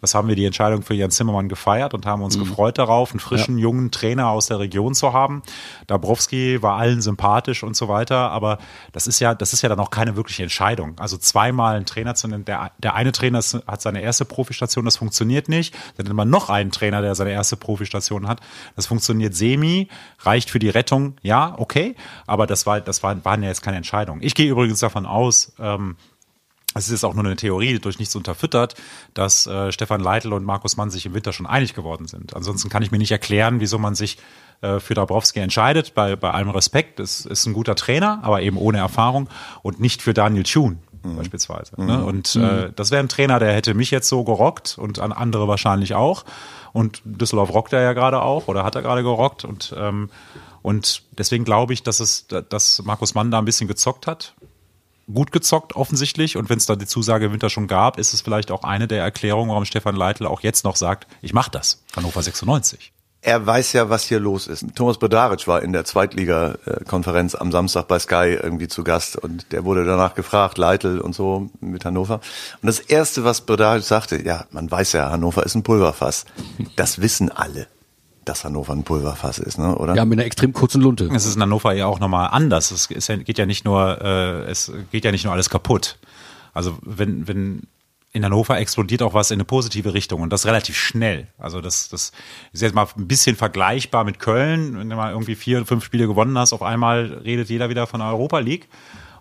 was 0.00 0.14
haben 0.14 0.28
wir 0.28 0.36
die 0.36 0.44
Entscheidung 0.44 0.82
für 0.82 0.94
Jan 0.94 1.10
Zimmermann 1.10 1.48
gefeiert 1.48 1.94
und 1.94 2.06
haben 2.06 2.22
uns 2.22 2.36
mhm. 2.36 2.44
gefreut 2.44 2.78
darauf, 2.78 3.10
einen 3.12 3.20
frischen, 3.20 3.58
ja. 3.58 3.62
jungen 3.62 3.90
Trainer 3.90 4.28
aus 4.28 4.46
der 4.46 4.58
Region 4.58 4.94
zu 4.94 5.12
haben. 5.12 5.42
Dabrowski 5.86 6.62
war 6.62 6.76
allen 6.76 7.02
sympathisch 7.02 7.62
und 7.62 7.76
so 7.76 7.88
weiter, 7.88 8.30
aber 8.30 8.58
das 8.92 9.06
ist 9.06 9.20
ja, 9.20 9.34
das 9.34 9.52
ist 9.52 9.62
ja 9.62 9.68
dann 9.68 9.80
auch 9.80 9.90
keine 9.90 10.16
wirkliche 10.16 10.42
Entscheidung. 10.42 10.98
Also 10.98 11.16
zweimal 11.16 11.76
einen 11.76 11.86
Trainer 11.86 12.14
zu 12.14 12.28
nennen, 12.28 12.44
der, 12.44 12.72
der 12.78 12.94
eine 12.94 13.12
Trainer 13.12 13.40
hat 13.40 13.82
seine 13.82 14.00
erste 14.02 14.24
Profistation, 14.24 14.84
das 14.84 14.96
funktioniert 14.96 15.48
nicht. 15.48 15.74
Dann 15.96 16.06
nimmt 16.06 16.16
man 16.16 16.30
noch 16.30 16.50
einen 16.50 16.70
Trainer, 16.70 17.02
der 17.02 17.14
seine 17.14 17.30
erste 17.30 17.56
Profistation 17.56 18.28
hat. 18.28 18.40
Das 18.76 18.86
funktioniert 18.86 19.34
semi, 19.34 19.88
reicht 20.20 20.50
für 20.50 20.58
die 20.58 20.70
Rettung, 20.70 21.14
ja, 21.22 21.54
okay, 21.58 21.94
aber 22.26 22.46
das 22.46 22.66
war, 22.66 22.80
das 22.80 23.02
war, 23.02 23.24
waren 23.24 23.42
ja 23.42 23.48
jetzt 23.48 23.62
keine 23.62 23.76
Entscheidungen. 23.76 24.22
Ich 24.22 24.34
gehe 24.34 24.50
übrigens 24.50 24.80
davon 24.80 25.06
aus, 25.06 25.52
ähm, 25.58 25.96
es 26.74 26.88
ist 26.88 27.04
auch 27.04 27.14
nur 27.14 27.24
eine 27.24 27.36
Theorie, 27.36 27.78
durch 27.78 27.98
nichts 27.98 28.14
unterfüttert, 28.14 28.74
dass 29.14 29.46
äh, 29.46 29.72
Stefan 29.72 30.00
Leitl 30.00 30.32
und 30.32 30.44
Markus 30.44 30.76
Mann 30.76 30.90
sich 30.90 31.04
im 31.04 31.14
Winter 31.14 31.32
schon 31.32 31.46
einig 31.46 31.74
geworden 31.74 32.06
sind. 32.06 32.36
Ansonsten 32.36 32.68
kann 32.68 32.82
ich 32.82 32.92
mir 32.92 32.98
nicht 32.98 33.10
erklären, 33.10 33.58
wieso 33.60 33.78
man 33.78 33.94
sich 33.94 34.18
äh, 34.60 34.78
für 34.78 34.94
Dabrowski 34.94 35.40
entscheidet. 35.40 35.94
Bei, 35.94 36.14
bei 36.14 36.30
allem 36.30 36.50
Respekt, 36.50 37.00
es 37.00 37.26
ist 37.26 37.46
ein 37.46 37.54
guter 37.54 37.74
Trainer, 37.74 38.20
aber 38.22 38.42
eben 38.42 38.56
ohne 38.56 38.78
Erfahrung 38.78 39.28
und 39.62 39.80
nicht 39.80 40.00
für 40.00 40.14
Daniel 40.14 40.44
Thune 40.44 40.78
mhm. 41.02 41.16
beispielsweise. 41.16 41.72
Mhm. 41.76 41.86
Ne? 41.86 42.04
Und 42.04 42.36
mhm. 42.36 42.44
äh, 42.44 42.72
das 42.74 42.92
wäre 42.92 43.02
ein 43.02 43.08
Trainer, 43.08 43.40
der 43.40 43.52
hätte 43.52 43.74
mich 43.74 43.90
jetzt 43.90 44.08
so 44.08 44.22
gerockt 44.22 44.78
und 44.78 45.00
an 45.00 45.12
andere 45.12 45.48
wahrscheinlich 45.48 45.94
auch. 45.94 46.24
Und 46.72 47.02
Düsseldorf 47.04 47.52
rockt 47.52 47.72
er 47.72 47.82
ja 47.82 47.94
gerade 47.94 48.22
auch 48.22 48.46
oder 48.46 48.62
hat 48.62 48.76
er 48.76 48.82
gerade 48.82 49.02
gerockt 49.02 49.44
und 49.44 49.74
ähm, 49.76 50.10
und 50.62 51.04
deswegen 51.16 51.44
glaube 51.46 51.72
ich, 51.72 51.82
dass 51.82 52.00
es, 52.00 52.26
dass 52.26 52.82
Markus 52.84 53.14
Mann 53.14 53.30
da 53.30 53.38
ein 53.38 53.46
bisschen 53.46 53.66
gezockt 53.66 54.06
hat 54.06 54.34
gut 55.12 55.32
gezockt 55.32 55.76
offensichtlich 55.76 56.36
und 56.36 56.50
wenn 56.50 56.58
es 56.58 56.66
da 56.66 56.76
die 56.76 56.86
Zusage 56.86 57.26
im 57.26 57.32
Winter 57.32 57.50
schon 57.50 57.66
gab, 57.66 57.98
ist 57.98 58.12
es 58.12 58.20
vielleicht 58.20 58.50
auch 58.50 58.64
eine 58.64 58.88
der 58.88 59.02
Erklärungen, 59.02 59.50
warum 59.50 59.64
Stefan 59.64 59.96
Leitl 59.96 60.26
auch 60.26 60.40
jetzt 60.40 60.64
noch 60.64 60.76
sagt, 60.76 61.06
ich 61.22 61.32
mache 61.32 61.50
das. 61.50 61.82
Hannover 61.96 62.22
96. 62.22 62.92
Er 63.22 63.46
weiß 63.46 63.74
ja, 63.74 63.90
was 63.90 64.04
hier 64.04 64.18
los 64.18 64.46
ist. 64.46 64.64
Thomas 64.74 64.98
Bedaric 64.98 65.46
war 65.46 65.62
in 65.62 65.74
der 65.74 65.84
Zweitliga-Konferenz 65.84 67.34
am 67.34 67.52
Samstag 67.52 67.86
bei 67.86 67.98
Sky 67.98 68.38
irgendwie 68.42 68.68
zu 68.68 68.82
Gast 68.82 69.16
und 69.16 69.52
der 69.52 69.66
wurde 69.66 69.84
danach 69.84 70.14
gefragt, 70.14 70.56
Leitl 70.56 71.00
und 71.00 71.14
so 71.14 71.50
mit 71.60 71.84
Hannover. 71.84 72.14
Und 72.62 72.66
das 72.66 72.80
Erste, 72.80 73.22
was 73.22 73.42
Bedaric 73.42 73.84
sagte, 73.84 74.24
ja, 74.24 74.46
man 74.52 74.70
weiß 74.70 74.92
ja, 74.92 75.10
Hannover 75.10 75.44
ist 75.44 75.54
ein 75.54 75.62
Pulverfass. 75.62 76.24
Das 76.76 77.02
wissen 77.02 77.30
alle 77.30 77.66
dass 78.24 78.44
Hannover 78.44 78.72
ein 78.72 78.84
Pulverfass 78.84 79.38
ist, 79.38 79.58
ne? 79.58 79.76
oder? 79.76 79.94
Ja, 79.94 80.04
mit 80.04 80.18
einer 80.18 80.26
extrem 80.26 80.52
kurzen 80.52 80.80
Lunte. 80.80 81.08
Es 81.14 81.26
ist 81.26 81.36
in 81.36 81.42
Hannover 81.42 81.72
ja 81.72 81.86
auch 81.86 82.00
nochmal 82.00 82.28
anders. 82.32 82.70
Es, 82.70 82.90
es 82.90 83.06
geht 83.24 83.38
ja 83.38 83.46
nicht 83.46 83.64
nur, 83.64 84.00
äh, 84.02 84.42
es 84.50 84.72
geht 84.90 85.04
ja 85.04 85.12
nicht 85.12 85.24
nur 85.24 85.32
alles 85.32 85.50
kaputt. 85.50 85.98
Also 86.52 86.78
wenn, 86.82 87.26
wenn 87.28 87.62
in 88.12 88.24
Hannover 88.24 88.58
explodiert 88.58 89.02
auch 89.02 89.14
was 89.14 89.30
in 89.30 89.36
eine 89.36 89.44
positive 89.44 89.94
Richtung 89.94 90.20
und 90.20 90.32
das 90.32 90.44
relativ 90.44 90.76
schnell. 90.76 91.28
Also 91.38 91.60
das, 91.60 91.88
das 91.88 92.12
ist 92.52 92.60
jetzt 92.60 92.74
mal 92.74 92.86
ein 92.96 93.06
bisschen 93.06 93.36
vergleichbar 93.36 94.04
mit 94.04 94.18
Köln. 94.18 94.78
Wenn 94.78 94.90
du 94.90 94.96
mal 94.96 95.12
irgendwie 95.12 95.36
vier, 95.36 95.64
fünf 95.64 95.84
Spiele 95.84 96.08
gewonnen 96.08 96.36
hast, 96.36 96.52
auf 96.52 96.62
einmal 96.62 97.20
redet 97.24 97.48
jeder 97.48 97.68
wieder 97.70 97.86
von 97.86 98.00
der 98.00 98.08
Europa 98.08 98.40
League. 98.40 98.68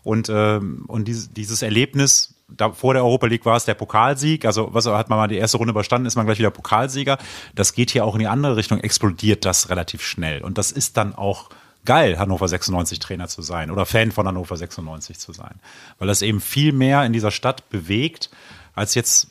Und, 0.04 0.30
ähm, 0.30 0.86
und 0.88 1.08
dieses, 1.08 1.32
dieses 1.34 1.62
Erlebnis 1.62 2.36
da 2.56 2.72
vor 2.72 2.94
der 2.94 3.04
Europa 3.04 3.28
League 3.28 3.46
war 3.46 3.56
es 3.56 3.66
der 3.66 3.74
Pokalsieg. 3.74 4.46
Also 4.46 4.70
was 4.74 4.86
hat 4.86 5.10
man 5.10 5.20
mal 5.20 5.28
die 5.28 5.38
erste 5.38 5.58
Runde 5.58 5.72
überstanden, 5.72 6.08
ist 6.08 6.16
man 6.16 6.26
gleich 6.26 6.40
wieder 6.40 6.52
Pokalsieger. 6.52 7.18
Das 7.56 7.74
geht 7.74 7.92
hier 7.92 8.06
auch 8.06 8.16
in 8.16 8.20
die 8.20 8.28
andere 8.28 8.56
Richtung, 8.56 8.80
explodiert 8.80 9.46
das 9.46 9.70
relativ 9.70 10.02
schnell. 10.02 10.42
Und 10.42 10.58
das 10.58 10.72
ist 10.72 10.98
dann 10.98 11.16
auch 11.16 11.50
geil, 11.86 12.20
Hannover 12.20 12.48
96 12.48 13.00
Trainer 13.00 13.28
zu 13.28 13.42
sein 13.42 13.72
oder 13.72 13.86
Fan 13.86 14.12
von 14.12 14.28
Hannover 14.28 14.58
96 14.58 15.20
zu 15.20 15.34
sein. 15.34 15.56
Weil 15.98 16.08
das 16.08 16.22
eben 16.22 16.42
viel 16.42 16.72
mehr 16.72 17.06
in 17.06 17.14
dieser 17.14 17.32
Stadt 17.32 17.70
bewegt, 17.70 18.30
als 18.76 18.96
jetzt, 18.96 19.28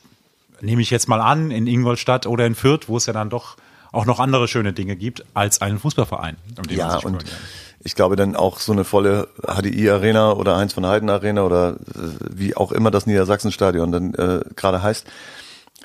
nehme 0.61 0.83
ich 0.83 0.91
jetzt 0.91 1.09
mal 1.09 1.21
an, 1.21 1.51
in 1.51 1.67
Ingolstadt 1.67 2.27
oder 2.27 2.47
in 2.47 2.55
Fürth, 2.55 2.89
wo 2.89 2.97
es 2.97 3.07
ja 3.07 3.13
dann 3.13 3.31
doch 3.31 3.57
auch 3.91 4.05
noch 4.05 4.21
andere 4.21 4.49
schöne 4.49 4.73
Dinge 4.73 4.97
gibt, 4.97 5.25
als 5.35 5.63
einen 5.63 5.79
Fußballverein. 5.79 6.37
Um 6.59 6.65
ja, 6.75 6.97
und 6.97 7.25
ich 7.85 7.95
glaube 7.95 8.17
dann 8.17 8.37
auch 8.37 8.59
so 8.59 8.73
eine 8.73 8.85
volle 8.85 9.29
HDI 9.47 9.91
Arena 9.91 10.33
oder 10.33 10.57
Heinz 10.57 10.73
von 10.73 10.87
Heiden 10.87 11.11
Arena 11.11 11.43
oder 11.43 11.71
äh, 11.73 11.77
wie 12.31 12.57
auch 12.57 12.73
immer 12.73 12.91
das 12.91 13.07
Niedersachsen-Stadion 13.07 13.93
dann 13.93 14.15
äh, 14.15 14.41
gerade 14.57 14.83
heißt, 14.83 15.07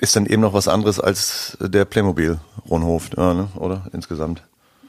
ist 0.00 0.16
dann 0.16 0.26
eben 0.26 0.42
noch 0.42 0.54
was 0.54 0.68
anderes 0.68 0.98
als 0.98 1.56
der 1.60 1.84
Playmobil 1.84 2.38
Ronhof, 2.68 3.10
ja, 3.16 3.34
ne? 3.34 3.48
oder 3.56 3.86
insgesamt. 3.92 4.42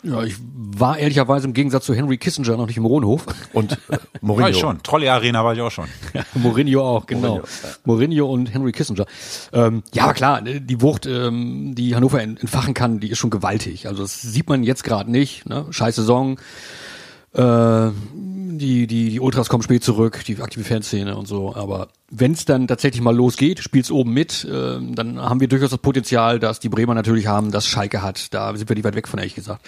Ja, 0.05 0.23
ich 0.23 0.35
war 0.53 0.99
ehrlicherweise 0.99 1.47
im 1.47 1.53
Gegensatz 1.53 1.85
zu 1.85 1.95
Henry 1.95 2.17
Kissinger 2.17 2.57
noch 2.57 2.67
nicht 2.67 2.77
im 2.77 2.85
Ronhof. 2.85 3.25
Und 3.53 3.73
äh, 3.89 3.97
Mourinho. 4.21 4.43
War 4.43 4.49
ich 4.51 4.59
schon. 4.59 4.83
Trolley 4.83 5.09
Arena 5.09 5.43
war 5.43 5.55
ich 5.55 5.61
auch 5.61 5.71
schon. 5.71 5.87
Ja, 6.13 6.23
Mourinho 6.35 6.81
auch, 6.83 7.07
genau. 7.07 7.37
Mourinho, 7.37 7.47
ja. 7.63 7.69
Mourinho 7.85 8.25
und 8.31 8.53
Henry 8.53 8.71
Kissinger. 8.71 9.05
Ähm, 9.51 9.81
ja, 9.93 10.13
klar, 10.13 10.41
ne, 10.41 10.61
die 10.61 10.79
Wucht, 10.81 11.07
ähm, 11.07 11.73
die 11.73 11.95
Hannover 11.95 12.21
entfachen 12.21 12.75
kann, 12.75 12.99
die 12.99 13.09
ist 13.09 13.17
schon 13.17 13.31
gewaltig. 13.31 13.87
Also 13.87 14.03
das 14.03 14.21
sieht 14.21 14.47
man 14.47 14.63
jetzt 14.63 14.83
gerade 14.83 15.09
nicht. 15.09 15.49
Ne? 15.49 15.65
Scheiß 15.71 15.95
Saison 15.95 16.37
Äh, 17.35 17.91
die, 18.57 18.87
die, 18.87 19.09
die 19.09 19.19
Ultras 19.19 19.49
kommen 19.49 19.63
spät 19.63 19.83
zurück, 19.83 20.23
die 20.25 20.41
aktive 20.41 20.63
Fanszene 20.63 21.17
und 21.17 21.27
so. 21.27 21.55
Aber 21.55 21.89
wenn 22.09 22.31
es 22.31 22.45
dann 22.45 22.67
tatsächlich 22.67 23.01
mal 23.01 23.15
losgeht, 23.15 23.59
spielt's 23.59 23.91
oben 23.91 24.13
mit, 24.13 24.45
äh, 24.45 24.79
dann 24.81 25.19
haben 25.19 25.39
wir 25.39 25.47
durchaus 25.47 25.71
das 25.71 25.79
Potenzial, 25.79 26.39
dass 26.39 26.59
die 26.59 26.69
Bremer 26.69 26.93
natürlich 26.93 27.27
haben, 27.27 27.51
dass 27.51 27.67
Schalke 27.67 28.01
hat. 28.01 28.33
Da 28.33 28.55
sind 28.55 28.69
wir 28.69 28.75
nicht 28.75 28.85
weit 28.85 28.95
weg 28.95 29.07
von, 29.07 29.19
ehrlich 29.19 29.35
gesagt. 29.35 29.65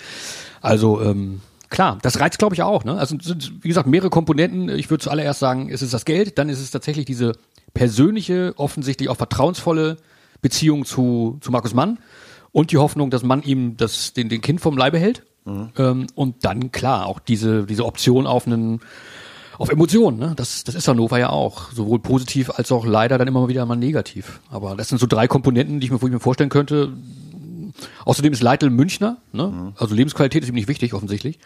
Also, 0.61 1.01
ähm, 1.01 1.41
klar, 1.69 1.97
das 2.01 2.19
reizt, 2.19 2.39
glaube 2.39 2.55
ich, 2.55 2.63
auch. 2.63 2.83
Ne? 2.83 2.97
Also 2.97 3.17
sind, 3.21 3.63
wie 3.63 3.67
gesagt, 3.67 3.87
mehrere 3.87 4.09
Komponenten. 4.09 4.69
Ich 4.69 4.89
würde 4.89 5.03
zuallererst 5.03 5.39
sagen, 5.39 5.69
es 5.69 5.81
ist 5.81 5.93
das 5.93 6.05
Geld, 6.05 6.37
dann 6.37 6.49
ist 6.49 6.61
es 6.61 6.71
tatsächlich 6.71 7.05
diese 7.05 7.33
persönliche, 7.73 8.53
offensichtlich 8.57 9.09
auch 9.09 9.17
vertrauensvolle 9.17 9.97
Beziehung 10.41 10.85
zu, 10.85 11.37
zu 11.41 11.51
Markus 11.51 11.73
Mann 11.73 11.99
und 12.51 12.71
die 12.71 12.77
Hoffnung, 12.77 13.09
dass 13.09 13.23
Mann 13.23 13.43
ihm 13.43 13.77
das, 13.77 14.13
den, 14.13 14.29
den 14.29 14.41
Kind 14.41 14.61
vom 14.61 14.77
Leibe 14.77 14.97
hält. 14.97 15.23
Ähm, 15.77 16.07
und 16.15 16.45
dann, 16.45 16.71
klar, 16.71 17.05
auch 17.05 17.19
diese, 17.19 17.65
diese 17.65 17.85
Option 17.85 18.27
auf 18.27 18.45
einen, 18.47 18.81
auf 19.57 19.69
Emotionen, 19.69 20.19
ne? 20.19 20.33
Das, 20.35 20.63
das 20.63 20.75
ist 20.75 20.87
Hannover 20.87 21.17
ja 21.17 21.29
auch. 21.29 21.71
Sowohl 21.71 21.99
positiv 21.99 22.51
als 22.51 22.71
auch 22.71 22.85
leider 22.85 23.17
dann 23.17 23.27
immer 23.27 23.41
mal 23.41 23.47
wieder 23.47 23.65
mal 23.65 23.75
negativ. 23.75 24.39
Aber 24.51 24.75
das 24.75 24.89
sind 24.89 24.99
so 24.99 25.07
drei 25.07 25.27
Komponenten, 25.27 25.79
die 25.79 25.87
ich 25.87 25.91
mir, 25.91 26.01
wo 26.01 26.05
ich 26.05 26.13
mir 26.13 26.19
vorstellen 26.19 26.49
könnte. 26.49 26.93
Außerdem 28.05 28.33
ist 28.33 28.41
Leitl 28.41 28.69
Münchner, 28.69 29.17
ne? 29.31 29.73
Also 29.77 29.95
Lebensqualität 29.95 30.43
ist 30.43 30.49
ihm 30.49 30.55
nicht 30.55 30.67
wichtig, 30.67 30.93
offensichtlich. 30.93 31.39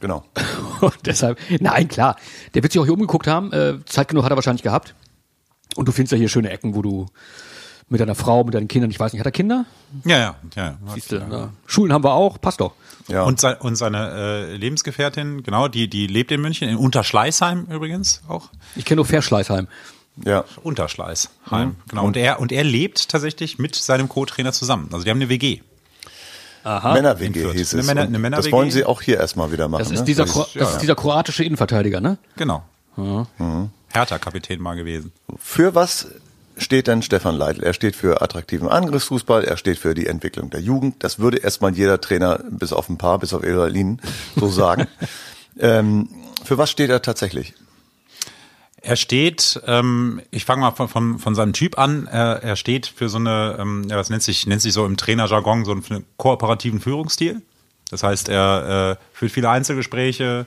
Genau. 0.00 0.24
Und 0.80 0.94
deshalb, 1.04 1.38
nein, 1.60 1.88
klar. 1.88 2.16
Der 2.54 2.62
wird 2.62 2.72
sich 2.72 2.80
auch 2.80 2.84
hier 2.84 2.94
umgeguckt 2.94 3.26
haben. 3.26 3.52
Äh, 3.52 3.84
Zeit 3.86 4.08
genug 4.08 4.24
hat 4.24 4.32
er 4.32 4.36
wahrscheinlich 4.36 4.62
gehabt. 4.62 4.94
Und 5.76 5.86
du 5.88 5.92
findest 5.92 6.12
ja 6.12 6.18
hier 6.18 6.28
schöne 6.28 6.50
Ecken, 6.50 6.74
wo 6.74 6.82
du 6.82 7.06
mit 7.88 8.00
deiner 8.00 8.14
Frau, 8.14 8.42
mit 8.44 8.54
deinen 8.54 8.68
Kindern, 8.68 8.90
ich 8.90 8.98
weiß 8.98 9.12
nicht, 9.12 9.20
hat 9.20 9.26
er 9.26 9.32
Kinder? 9.32 9.64
Ja, 10.04 10.18
ja, 10.18 10.34
ja. 10.56 10.76
Siehst 10.94 11.12
du, 11.12 11.18
ne? 11.18 11.50
Schulen 11.66 11.92
haben 11.92 12.02
wir 12.04 12.12
auch, 12.14 12.40
passt 12.40 12.60
doch. 12.60 12.72
Ja. 13.08 13.22
Und, 13.22 13.40
sein, 13.40 13.56
und 13.60 13.76
seine 13.76 14.10
äh, 14.10 14.56
Lebensgefährtin, 14.56 15.44
genau, 15.44 15.68
die, 15.68 15.88
die 15.88 16.08
lebt 16.08 16.32
in 16.32 16.40
München, 16.40 16.68
in 16.68 16.76
Unterschleißheim 16.76 17.66
übrigens 17.70 18.22
auch. 18.28 18.48
Ich 18.74 18.84
kenne 18.84 18.96
nur 18.96 19.04
Verschleißheim. 19.06 19.68
ja. 20.24 20.44
Unterschleißheim, 20.64 21.76
genau. 21.88 22.04
Und 22.04 22.16
er, 22.16 22.40
und 22.40 22.50
er 22.50 22.64
lebt 22.64 23.08
tatsächlich 23.08 23.58
mit 23.60 23.76
seinem 23.76 24.08
Co-Trainer 24.08 24.52
zusammen. 24.52 24.88
Also 24.92 25.04
die 25.04 25.10
haben 25.10 25.18
eine 25.18 25.28
WG. 25.28 25.60
Männer-WG 26.64 27.42
Fürth. 27.42 27.54
hieß 27.54 27.74
Eine 27.74 27.80
es. 27.82 27.86
Männer- 27.86 28.00
Und 28.02 28.06
eine 28.08 28.18
Männer- 28.18 28.36
das 28.38 28.50
wollen 28.50 28.72
sie 28.72 28.84
auch 28.84 29.00
hier 29.00 29.18
erstmal 29.18 29.52
wieder 29.52 29.68
machen. 29.68 29.84
Das 29.84 29.92
ist 29.92 30.00
ne? 30.00 30.04
dieser, 30.06 30.24
Das 30.24 30.32
Kro 30.32 30.46
das 30.56 30.72
ist 30.72 30.78
dieser 30.82 30.96
kroatische 30.96 31.44
Innenverteidiger, 31.44 32.00
ne? 32.00 32.18
Genau. 32.36 32.64
Hertha-Kapitän 33.92 34.60
mal 34.60 34.74
gewesen. 34.74 35.12
Für 35.38 35.76
was 35.76 36.08
steht 36.56 36.86
denn 36.86 37.02
Stefan 37.02 37.36
Leitl? 37.36 37.62
Er 37.62 37.72
steht 37.72 37.96
für 37.96 38.22
attraktiven 38.22 38.68
Angriffsfußball, 38.68 39.44
er 39.44 39.56
steht 39.56 39.78
für 39.78 39.94
die 39.94 40.06
Entwicklung 40.06 40.50
der 40.50 40.60
Jugend. 40.60 41.02
Das 41.04 41.18
würde 41.18 41.38
erstmal 41.38 41.74
jeder 41.74 42.00
Trainer, 42.00 42.40
bis 42.50 42.72
auf 42.72 42.88
ein 42.88 42.98
paar, 42.98 43.18
bis 43.18 43.34
auf 43.34 43.42
Elalin, 43.42 44.00
so 44.34 44.48
sagen. 44.48 44.86
ähm, 45.58 46.08
für 46.44 46.58
was 46.58 46.70
steht 46.70 46.90
er 46.90 47.02
tatsächlich? 47.02 47.54
Er 48.82 48.96
steht, 48.96 49.60
ähm, 49.66 50.22
ich 50.30 50.44
fange 50.44 50.60
mal 50.60 50.70
von, 50.70 50.88
von, 50.88 51.18
von 51.18 51.34
seinem 51.34 51.52
Typ 51.52 51.76
an, 51.76 52.06
er, 52.06 52.42
er 52.42 52.56
steht 52.56 52.86
für 52.86 53.08
so 53.08 53.18
eine, 53.18 53.56
ähm, 53.58 53.86
ja, 53.90 53.96
was 53.96 54.10
nennt 54.10 54.22
sich, 54.22 54.46
nennt 54.46 54.62
sich 54.62 54.72
so 54.72 54.86
im 54.86 54.96
Trainerjargon, 54.96 55.64
so 55.64 55.72
einen 55.72 56.04
kooperativen 56.16 56.80
Führungsstil. 56.80 57.42
Das 57.90 58.02
heißt, 58.02 58.28
er 58.28 58.98
äh, 59.00 59.04
führt 59.12 59.32
viele 59.32 59.50
Einzelgespräche, 59.50 60.46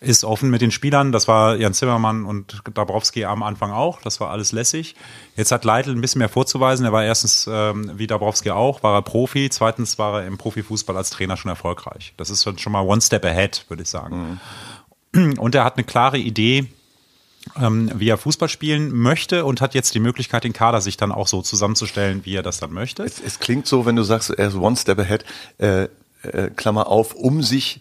ist 0.00 0.24
offen 0.24 0.50
mit 0.50 0.62
den 0.62 0.70
Spielern. 0.70 1.12
Das 1.12 1.28
war 1.28 1.56
Jan 1.56 1.74
Zimmermann 1.74 2.24
und 2.24 2.62
Dabrowski 2.72 3.26
am 3.26 3.42
Anfang 3.42 3.70
auch. 3.70 4.00
Das 4.00 4.18
war 4.18 4.30
alles 4.30 4.52
lässig. 4.52 4.96
Jetzt 5.36 5.52
hat 5.52 5.64
Leitl 5.64 5.90
ein 5.90 6.00
bisschen 6.00 6.20
mehr 6.20 6.30
vorzuweisen. 6.30 6.86
Er 6.86 6.92
war 6.92 7.04
erstens, 7.04 7.48
ähm, 7.50 7.92
wie 7.96 8.06
Dabrowski 8.06 8.50
auch, 8.50 8.82
war 8.82 8.94
er 8.94 9.02
Profi. 9.02 9.50
Zweitens 9.50 9.98
war 9.98 10.20
er 10.20 10.26
im 10.26 10.38
Profifußball 10.38 10.96
als 10.96 11.10
Trainer 11.10 11.36
schon 11.36 11.50
erfolgreich. 11.50 12.14
Das 12.16 12.30
ist 12.30 12.42
schon 12.60 12.72
mal 12.72 12.80
one 12.80 13.02
step 13.02 13.24
ahead, 13.26 13.66
würde 13.68 13.82
ich 13.82 13.90
sagen. 13.90 14.40
Und 15.38 15.54
er 15.54 15.64
hat 15.64 15.76
eine 15.76 15.84
klare 15.84 16.18
Idee, 16.18 16.66
ähm, 17.60 17.90
wie 17.94 18.08
er 18.08 18.16
Fußball 18.16 18.48
spielen 18.48 18.92
möchte 18.92 19.44
und 19.44 19.60
hat 19.60 19.74
jetzt 19.74 19.94
die 19.94 20.00
Möglichkeit, 20.00 20.44
den 20.44 20.52
Kader 20.52 20.80
sich 20.80 20.96
dann 20.96 21.12
auch 21.12 21.26
so 21.26 21.42
zusammenzustellen, 21.42 22.24
wie 22.24 22.36
er 22.36 22.42
das 22.42 22.58
dann 22.58 22.72
möchte. 22.72 23.02
Es, 23.02 23.20
es 23.20 23.38
klingt 23.38 23.66
so, 23.66 23.86
wenn 23.86 23.96
du 23.96 24.02
sagst, 24.02 24.30
er 24.30 24.48
ist 24.48 24.54
one 24.54 24.76
step 24.76 24.98
ahead, 24.98 25.24
äh, 25.58 25.88
äh, 26.22 26.50
Klammer 26.54 26.86
auf, 26.86 27.14
um 27.14 27.42
sich, 27.42 27.80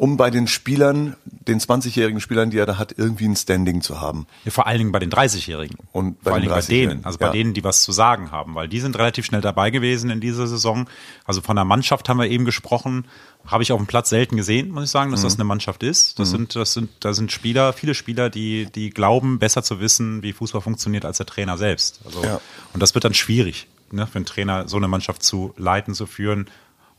um 0.00 0.16
bei 0.16 0.30
den 0.30 0.46
Spielern, 0.46 1.14
den 1.26 1.60
20-jährigen 1.60 2.22
Spielern, 2.22 2.48
die 2.48 2.56
er 2.56 2.64
da 2.64 2.78
hat, 2.78 2.94
irgendwie 2.96 3.26
ein 3.26 3.36
Standing 3.36 3.82
zu 3.82 4.00
haben. 4.00 4.26
Ja, 4.46 4.50
vor 4.50 4.66
allen 4.66 4.78
Dingen 4.78 4.92
bei 4.92 4.98
den 4.98 5.10
30-Jährigen. 5.10 5.76
Und 5.92 6.18
bei 6.22 6.30
vor 6.30 6.32
allen 6.32 6.42
Dingen 6.42 6.54
bei 6.54 6.60
30-Jährigen, 6.60 6.90
denen, 6.90 7.04
also 7.04 7.18
bei 7.18 7.26
ja. 7.26 7.32
denen, 7.32 7.52
die 7.52 7.62
was 7.64 7.82
zu 7.82 7.92
sagen 7.92 8.30
haben, 8.30 8.54
weil 8.54 8.66
die 8.66 8.80
sind 8.80 8.96
relativ 8.96 9.26
schnell 9.26 9.42
dabei 9.42 9.68
gewesen 9.68 10.08
in 10.08 10.20
dieser 10.20 10.46
Saison. 10.46 10.88
Also 11.26 11.42
von 11.42 11.54
der 11.54 11.66
Mannschaft 11.66 12.08
haben 12.08 12.16
wir 12.18 12.30
eben 12.30 12.46
gesprochen, 12.46 13.04
habe 13.46 13.62
ich 13.62 13.72
auf 13.72 13.78
dem 13.78 13.86
Platz 13.86 14.08
selten 14.08 14.38
gesehen, 14.38 14.70
muss 14.70 14.84
ich 14.84 14.90
sagen, 14.90 15.10
dass 15.10 15.20
das 15.20 15.34
Mhm. 15.34 15.40
eine 15.42 15.48
Mannschaft 15.48 15.82
ist. 15.82 16.18
Das 16.18 16.30
sind, 16.30 16.56
das 16.56 16.72
sind, 16.72 16.88
da 17.00 17.12
sind 17.12 17.30
Spieler, 17.30 17.74
viele 17.74 17.94
Spieler, 17.94 18.30
die, 18.30 18.68
die 18.74 18.88
glauben, 18.88 19.38
besser 19.38 19.62
zu 19.62 19.80
wissen, 19.80 20.22
wie 20.22 20.32
Fußball 20.32 20.62
funktioniert 20.62 21.04
als 21.04 21.18
der 21.18 21.26
Trainer 21.26 21.58
selbst. 21.58 22.00
Also, 22.06 22.24
Ja. 22.24 22.40
und 22.72 22.82
das 22.82 22.94
wird 22.94 23.04
dann 23.04 23.12
schwierig, 23.12 23.66
ne, 23.90 24.06
für 24.06 24.16
einen 24.16 24.24
Trainer 24.24 24.66
so 24.66 24.78
eine 24.78 24.88
Mannschaft 24.88 25.22
zu 25.22 25.52
leiten, 25.58 25.92
zu 25.92 26.06
führen 26.06 26.46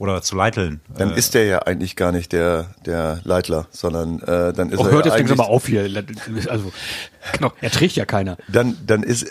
oder 0.02 0.24
zu 0.24 0.36
leiteln. 0.36 0.82
Dann 0.98 1.12
Äh, 1.12 1.20
ist 1.20 1.36
der 1.36 1.46
ja 1.46 1.60
eigentlich 1.60 1.96
gar 1.96 2.12
nicht 2.12 2.32
der, 2.32 2.74
der 2.88 3.22
Leitler, 3.24 3.68
sondern 3.70 4.20
äh, 4.24 4.52
dann 4.52 4.72
ist 4.72 4.80
Oh, 4.80 4.86
er 4.86 4.92
hört 4.92 5.06
ja 5.06 5.16
jetzt 5.16 5.36
mal 5.38 5.44
auf 5.44 5.68
hier. 5.68 5.84
Also, 6.50 6.74
genau, 7.34 7.54
er 7.62 7.70
trägt 7.70 7.96
ja 7.96 8.06
keiner. 8.06 8.36
dann, 8.48 8.76
dann 8.84 9.04
ist, 9.04 9.28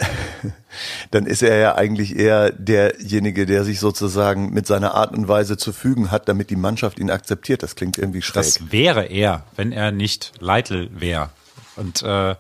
dann 1.10 1.26
ist 1.26 1.42
er 1.42 1.58
ja 1.58 1.74
eigentlich 1.74 2.16
eher 2.16 2.52
derjenige, 2.52 3.46
der 3.46 3.64
sich 3.64 3.80
sozusagen 3.80 4.52
mit 4.52 4.68
seiner 4.68 4.94
Art 4.94 5.12
und 5.12 5.26
Weise 5.26 5.56
zu 5.56 5.72
fügen 5.72 6.12
hat, 6.12 6.28
damit 6.28 6.50
die 6.50 6.56
Mannschaft 6.56 7.00
ihn 7.00 7.10
akzeptiert. 7.10 7.64
Das 7.64 7.74
klingt 7.74 7.98
irgendwie 7.98 8.22
schräg. 8.22 8.44
Das 8.44 8.70
wäre 8.70 9.06
er, 9.06 9.42
wenn 9.56 9.72
er 9.72 9.90
nicht 9.90 10.34
Leitl 10.38 10.88
wäre. 10.92 11.30
Und, 11.74 12.04
äh, 12.04 12.36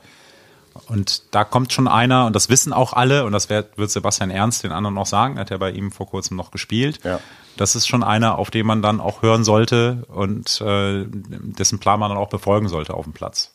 und 0.86 1.34
da 1.34 1.42
kommt 1.42 1.72
schon 1.72 1.88
einer, 1.88 2.26
und 2.26 2.36
das 2.36 2.48
wissen 2.48 2.72
auch 2.72 2.92
alle, 2.92 3.24
und 3.24 3.32
das 3.32 3.50
wird, 3.50 3.76
wird 3.76 3.90
Sebastian 3.90 4.30
Ernst 4.30 4.62
den 4.62 4.70
anderen 4.70 4.94
noch 4.94 5.06
sagen, 5.06 5.36
hat 5.36 5.50
er 5.50 5.58
bei 5.58 5.72
ihm 5.72 5.90
vor 5.90 6.06
kurzem 6.08 6.36
noch 6.36 6.52
gespielt. 6.52 7.00
Ja. 7.02 7.18
Das 7.60 7.74
ist 7.74 7.86
schon 7.86 8.02
einer, 8.02 8.38
auf 8.38 8.50
den 8.50 8.64
man 8.64 8.80
dann 8.80 9.00
auch 9.00 9.20
hören 9.20 9.44
sollte 9.44 10.06
und 10.08 10.62
äh, 10.62 11.04
dessen 11.06 11.78
Plan 11.78 12.00
man 12.00 12.08
dann 12.08 12.16
auch 12.16 12.30
befolgen 12.30 12.70
sollte 12.70 12.94
auf 12.94 13.04
dem 13.04 13.12
Platz. 13.12 13.52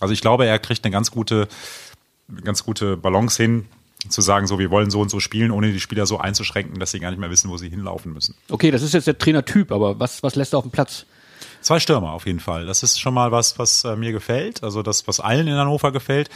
Also 0.00 0.12
ich 0.12 0.20
glaube, 0.20 0.44
er 0.44 0.58
kriegt 0.58 0.84
eine 0.84 0.90
ganz 0.90 1.12
gute, 1.12 1.46
ganz 2.42 2.64
gute 2.64 2.96
Balance 2.96 3.40
hin, 3.40 3.66
zu 4.08 4.22
sagen, 4.22 4.48
so, 4.48 4.58
wir 4.58 4.72
wollen 4.72 4.90
so 4.90 5.00
und 5.00 5.08
so 5.08 5.20
spielen, 5.20 5.52
ohne 5.52 5.70
die 5.70 5.78
Spieler 5.78 6.04
so 6.04 6.18
einzuschränken, 6.18 6.80
dass 6.80 6.90
sie 6.90 6.98
gar 6.98 7.10
nicht 7.10 7.20
mehr 7.20 7.30
wissen, 7.30 7.48
wo 7.48 7.56
sie 7.56 7.68
hinlaufen 7.68 8.12
müssen. 8.12 8.34
Okay, 8.48 8.72
das 8.72 8.82
ist 8.82 8.92
jetzt 8.92 9.06
der 9.06 9.18
Trainertyp, 9.18 9.70
aber 9.70 10.00
was, 10.00 10.24
was 10.24 10.34
lässt 10.34 10.52
er 10.52 10.58
auf 10.58 10.64
dem 10.64 10.72
Platz? 10.72 11.06
Zwei 11.68 11.80
Stürmer 11.80 12.12
auf 12.12 12.24
jeden 12.24 12.40
Fall. 12.40 12.64
Das 12.64 12.82
ist 12.82 12.98
schon 12.98 13.12
mal 13.12 13.30
was, 13.30 13.58
was 13.58 13.84
äh, 13.84 13.94
mir 13.94 14.10
gefällt. 14.10 14.62
Also 14.62 14.82
das, 14.82 15.06
was 15.06 15.20
allen 15.20 15.46
in 15.46 15.54
Hannover 15.54 15.92
gefällt. 15.92 16.30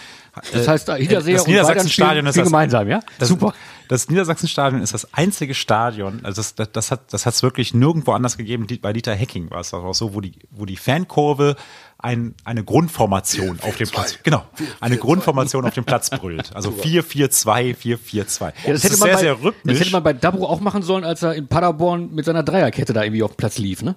Das 0.53 0.69
heißt, 0.69 0.87
da 0.87 0.97
Hinterseher 0.97 1.37
das 1.37 1.47
und 1.47 1.55
Weidern 1.55 1.65
Niedersachsenstadion 1.65 2.27
ist 2.27 2.37
das, 2.37 2.45
gemeinsam, 2.45 2.87
ja? 2.87 3.01
das, 3.19 3.31
Super. 3.31 3.55
Das 3.89 4.11
Niedersachsenstadion 4.11 4.83
ist 4.83 4.93
das 4.93 5.15
einzige 5.15 5.55
Stadion, 5.55 6.21
also 6.23 6.43
das, 6.43 6.55
das, 6.55 6.71
das 6.73 6.91
hat 6.91 7.15
das 7.15 7.25
hat's 7.25 7.43
wirklich 7.43 7.73
nirgendwo 7.73 8.13
anders 8.13 8.37
gegeben. 8.37 8.67
Bei 8.83 8.93
Dieter 8.93 9.15
Hecking 9.15 9.51
war 9.51 9.61
es 9.61 9.71
das 9.71 9.81
auch 9.81 9.95
so, 9.95 10.13
wo 10.13 10.21
die, 10.21 10.35
wo 10.51 10.67
die 10.67 10.77
Fankurve 10.77 11.57
ein, 11.97 12.35
eine 12.45 12.63
Grundformation 12.63 13.59
auf 13.63 13.79
dem 13.79 13.89
Platz, 13.89 14.19
genau, 14.23 14.45
eine 14.81 14.99
Grundformation 14.99 15.65
auf 15.65 15.73
dem 15.73 15.87
Platz 15.87 16.11
brüllt. 16.11 16.55
Also 16.55 16.73
4-4-2, 16.73 17.75
4-4-2. 17.75 17.81
Ja, 17.87 17.95
das, 17.95 18.83
das, 18.83 18.85
hätte 18.85 18.95
ist 18.95 19.01
man 19.01 19.09
sehr, 19.09 19.15
bei, 19.15 19.21
sehr 19.21 19.33
rhythmisch. 19.43 19.55
das 19.65 19.81
hätte 19.81 19.93
man 19.93 20.03
bei 20.03 20.13
Dabro 20.13 20.45
auch 20.45 20.61
machen 20.61 20.83
sollen, 20.83 21.05
als 21.05 21.23
er 21.23 21.35
in 21.35 21.49
Paderborn 21.49 22.15
mit 22.15 22.27
seiner 22.27 22.43
Dreierkette 22.43 22.93
da 22.93 23.03
irgendwie 23.03 23.23
auf 23.23 23.33
dem 23.33 23.37
Platz 23.39 23.57
lief, 23.57 23.81
ne? 23.81 23.97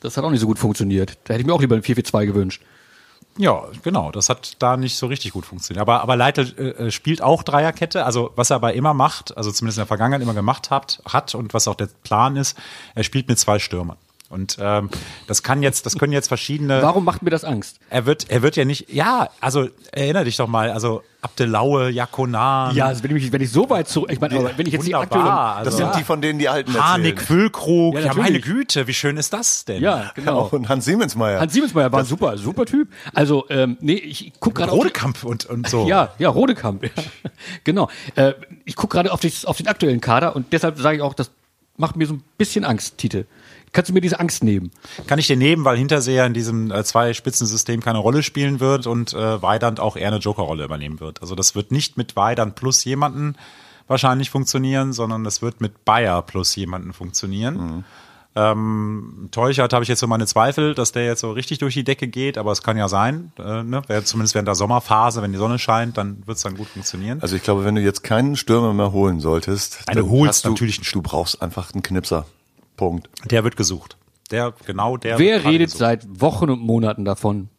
Das 0.00 0.16
hat 0.16 0.24
auch 0.24 0.30
nicht 0.30 0.40
so 0.40 0.46
gut 0.46 0.58
funktioniert. 0.58 1.18
Da 1.24 1.34
hätte 1.34 1.42
ich 1.42 1.46
mir 1.46 1.54
auch 1.54 1.60
lieber 1.60 1.76
ein 1.76 1.82
4-4-2 1.82 2.26
gewünscht. 2.26 2.62
Ja, 3.36 3.64
genau. 3.82 4.10
Das 4.10 4.28
hat 4.28 4.56
da 4.58 4.76
nicht 4.76 4.96
so 4.96 5.06
richtig 5.06 5.32
gut 5.32 5.46
funktioniert. 5.46 5.80
Aber, 5.80 6.00
aber 6.00 6.16
Leitl 6.16 6.52
äh, 6.58 6.86
äh, 6.86 6.90
spielt 6.90 7.22
auch 7.22 7.42
Dreierkette. 7.42 8.04
Also 8.04 8.32
was 8.36 8.50
er 8.50 8.56
aber 8.56 8.74
immer 8.74 8.94
macht, 8.94 9.36
also 9.36 9.52
zumindest 9.52 9.78
in 9.78 9.82
der 9.82 9.86
Vergangenheit 9.86 10.22
immer 10.22 10.34
gemacht 10.34 10.70
hat, 10.70 11.00
hat 11.06 11.34
und 11.34 11.54
was 11.54 11.68
auch 11.68 11.74
der 11.74 11.88
Plan 12.02 12.36
ist, 12.36 12.58
er 12.94 13.04
spielt 13.04 13.28
mit 13.28 13.38
zwei 13.38 13.58
Stürmern. 13.58 13.96
Und 14.30 14.58
ähm, 14.60 14.90
das 15.26 15.42
kann 15.42 15.60
jetzt, 15.60 15.86
das 15.86 15.98
können 15.98 16.12
jetzt 16.12 16.28
verschiedene. 16.28 16.80
Warum 16.82 17.04
macht 17.04 17.20
mir 17.22 17.30
das 17.30 17.42
Angst? 17.44 17.80
Er 17.90 18.06
wird, 18.06 18.30
er 18.30 18.42
wird 18.42 18.54
ja 18.54 18.64
nicht. 18.64 18.88
Ja, 18.88 19.28
also 19.40 19.68
erinnere 19.90 20.24
dich 20.24 20.36
doch 20.36 20.46
mal. 20.46 20.70
Also 20.70 21.02
Abdelaue, 21.20 21.90
Jakonan, 21.90 22.76
Ja, 22.76 22.86
also 22.86 23.02
wenn 23.02 23.16
ich, 23.16 23.32
wenn 23.32 23.40
ich 23.42 23.50
so 23.50 23.68
weit 23.70 23.88
zurück, 23.88 24.08
ich 24.12 24.20
meine, 24.20 24.38
aber 24.38 24.56
wenn 24.56 24.66
ich 24.66 24.72
jetzt 24.72 24.86
die 24.86 24.94
aktuelle, 24.94 25.24
wunderbar. 25.24 25.64
Das 25.64 25.74
Also, 25.74 25.78
sind 25.84 25.96
die, 25.98 26.04
von 26.04 26.22
denen 26.22 26.38
die 26.38 26.48
Alten 26.48 26.72
Harnik. 26.80 27.20
Füllkrug. 27.20 27.94
Ja, 27.96 28.00
Ja, 28.02 28.14
meine. 28.14 28.38
Güte, 28.40 28.86
wie 28.86 28.94
schön 28.94 29.16
ist 29.16 29.32
das 29.32 29.64
denn? 29.64 29.82
ja, 29.82 30.12
genau. 30.14 30.46
Und 30.52 30.68
Hans 30.68 30.84
Siemensmeier. 30.84 31.40
Hans 31.40 31.52
Siemensmeier 31.52 31.90
war 31.90 31.98
ein 31.98 32.06
super, 32.06 32.38
super 32.38 32.64
Typ. 32.66 32.88
Also, 33.12 33.46
ähm, 33.50 33.78
nee, 33.80 33.94
ich 33.94 34.32
guck 34.38 34.54
gerade 34.54 34.70
auf 34.70 34.76
die- 34.78 34.82
Rodekamp 34.84 35.24
und, 35.24 35.44
und 35.46 35.68
so. 35.68 35.88
Ja, 35.88 36.14
ja, 36.20 36.28
Rodekamp. 36.28 36.84
Ja. 36.84 36.90
genau. 37.64 37.88
Äh, 38.14 38.34
ich 38.64 38.76
gucke 38.76 38.94
gerade 38.94 39.12
auf, 39.12 39.18
das- 39.20 39.44
auf 39.44 39.56
den 39.56 39.66
aktuellen 39.66 40.00
Kader 40.00 40.36
und 40.36 40.52
deshalb 40.52 40.78
sage 40.78 40.98
ich 40.98 41.02
auch, 41.02 41.14
das 41.14 41.32
macht 41.76 41.96
mir 41.96 42.06
so 42.06 42.14
ein 42.14 42.22
bisschen 42.38 42.64
Angst, 42.64 42.96
Tite. 42.98 43.26
Kannst 43.72 43.90
du 43.90 43.94
mir 43.94 44.00
diese 44.00 44.18
Angst 44.18 44.42
nehmen? 44.42 44.72
Kann 45.06 45.18
ich 45.18 45.28
dir 45.28 45.36
nehmen, 45.36 45.64
weil 45.64 45.76
Hinterseher 45.76 46.26
in 46.26 46.34
diesem 46.34 46.70
äh, 46.70 46.82
Zwei-Spitzen-System 46.82 47.80
keine 47.80 47.98
Rolle 47.98 48.22
spielen 48.22 48.58
wird 48.58 48.86
und 48.86 49.12
äh, 49.14 49.42
Weidand 49.42 49.78
auch 49.78 49.96
eher 49.96 50.08
eine 50.08 50.18
Jokerrolle 50.18 50.64
übernehmen 50.64 50.98
wird. 50.98 51.22
Also 51.22 51.34
das 51.34 51.54
wird 51.54 51.70
nicht 51.70 51.96
mit 51.96 52.16
Weidand 52.16 52.56
plus 52.56 52.84
jemanden 52.84 53.36
wahrscheinlich 53.86 54.30
funktionieren, 54.30 54.92
sondern 54.92 55.24
das 55.24 55.42
wird 55.42 55.60
mit 55.60 55.84
Bayer 55.84 56.22
plus 56.22 56.54
jemanden 56.56 56.92
funktionieren. 56.92 57.84
Ähm, 58.36 59.28
Teuchert 59.32 59.72
habe 59.72 59.82
ich 59.82 59.88
jetzt 59.88 59.98
so 59.98 60.06
meine 60.06 60.26
Zweifel, 60.26 60.74
dass 60.74 60.92
der 60.92 61.04
jetzt 61.04 61.20
so 61.20 61.32
richtig 61.32 61.58
durch 61.58 61.74
die 61.74 61.82
Decke 61.82 62.06
geht, 62.06 62.38
aber 62.38 62.52
es 62.52 62.62
kann 62.62 62.76
ja 62.76 62.88
sein. 62.88 63.32
Äh, 63.38 63.64
ne? 63.64 63.82
Zumindest 64.04 64.34
während 64.34 64.46
der 64.46 64.54
Sommerphase, 64.54 65.22
wenn 65.22 65.32
die 65.32 65.38
Sonne 65.38 65.58
scheint, 65.58 65.98
dann 65.98 66.22
wird 66.26 66.36
es 66.36 66.44
dann 66.44 66.56
gut 66.56 66.68
funktionieren. 66.68 67.20
Also 67.20 67.34
ich 67.34 67.42
glaube, 67.42 67.64
wenn 67.64 67.74
du 67.74 67.80
jetzt 67.80 68.04
keinen 68.04 68.36
Stürmer 68.36 68.72
mehr 68.72 68.92
holen 68.92 69.18
solltest, 69.18 69.80
Eine 69.86 70.02
dann 70.02 70.10
holst 70.10 70.28
hast 70.28 70.44
du, 70.44 70.50
natürlich 70.50 70.80
du 70.80 71.02
brauchst 71.02 71.42
einfach 71.42 71.74
einen 71.74 71.82
Knipser. 71.82 72.26
Punkt. 72.80 73.10
Der 73.30 73.44
wird 73.44 73.58
gesucht. 73.58 73.98
Der, 74.30 74.54
genau 74.64 74.96
der. 74.96 75.18
Wer 75.18 75.44
redet 75.44 75.66
gesucht. 75.66 75.78
seit 75.78 76.20
Wochen 76.20 76.48
und 76.48 76.60
Monaten 76.60 77.04
davon? 77.04 77.50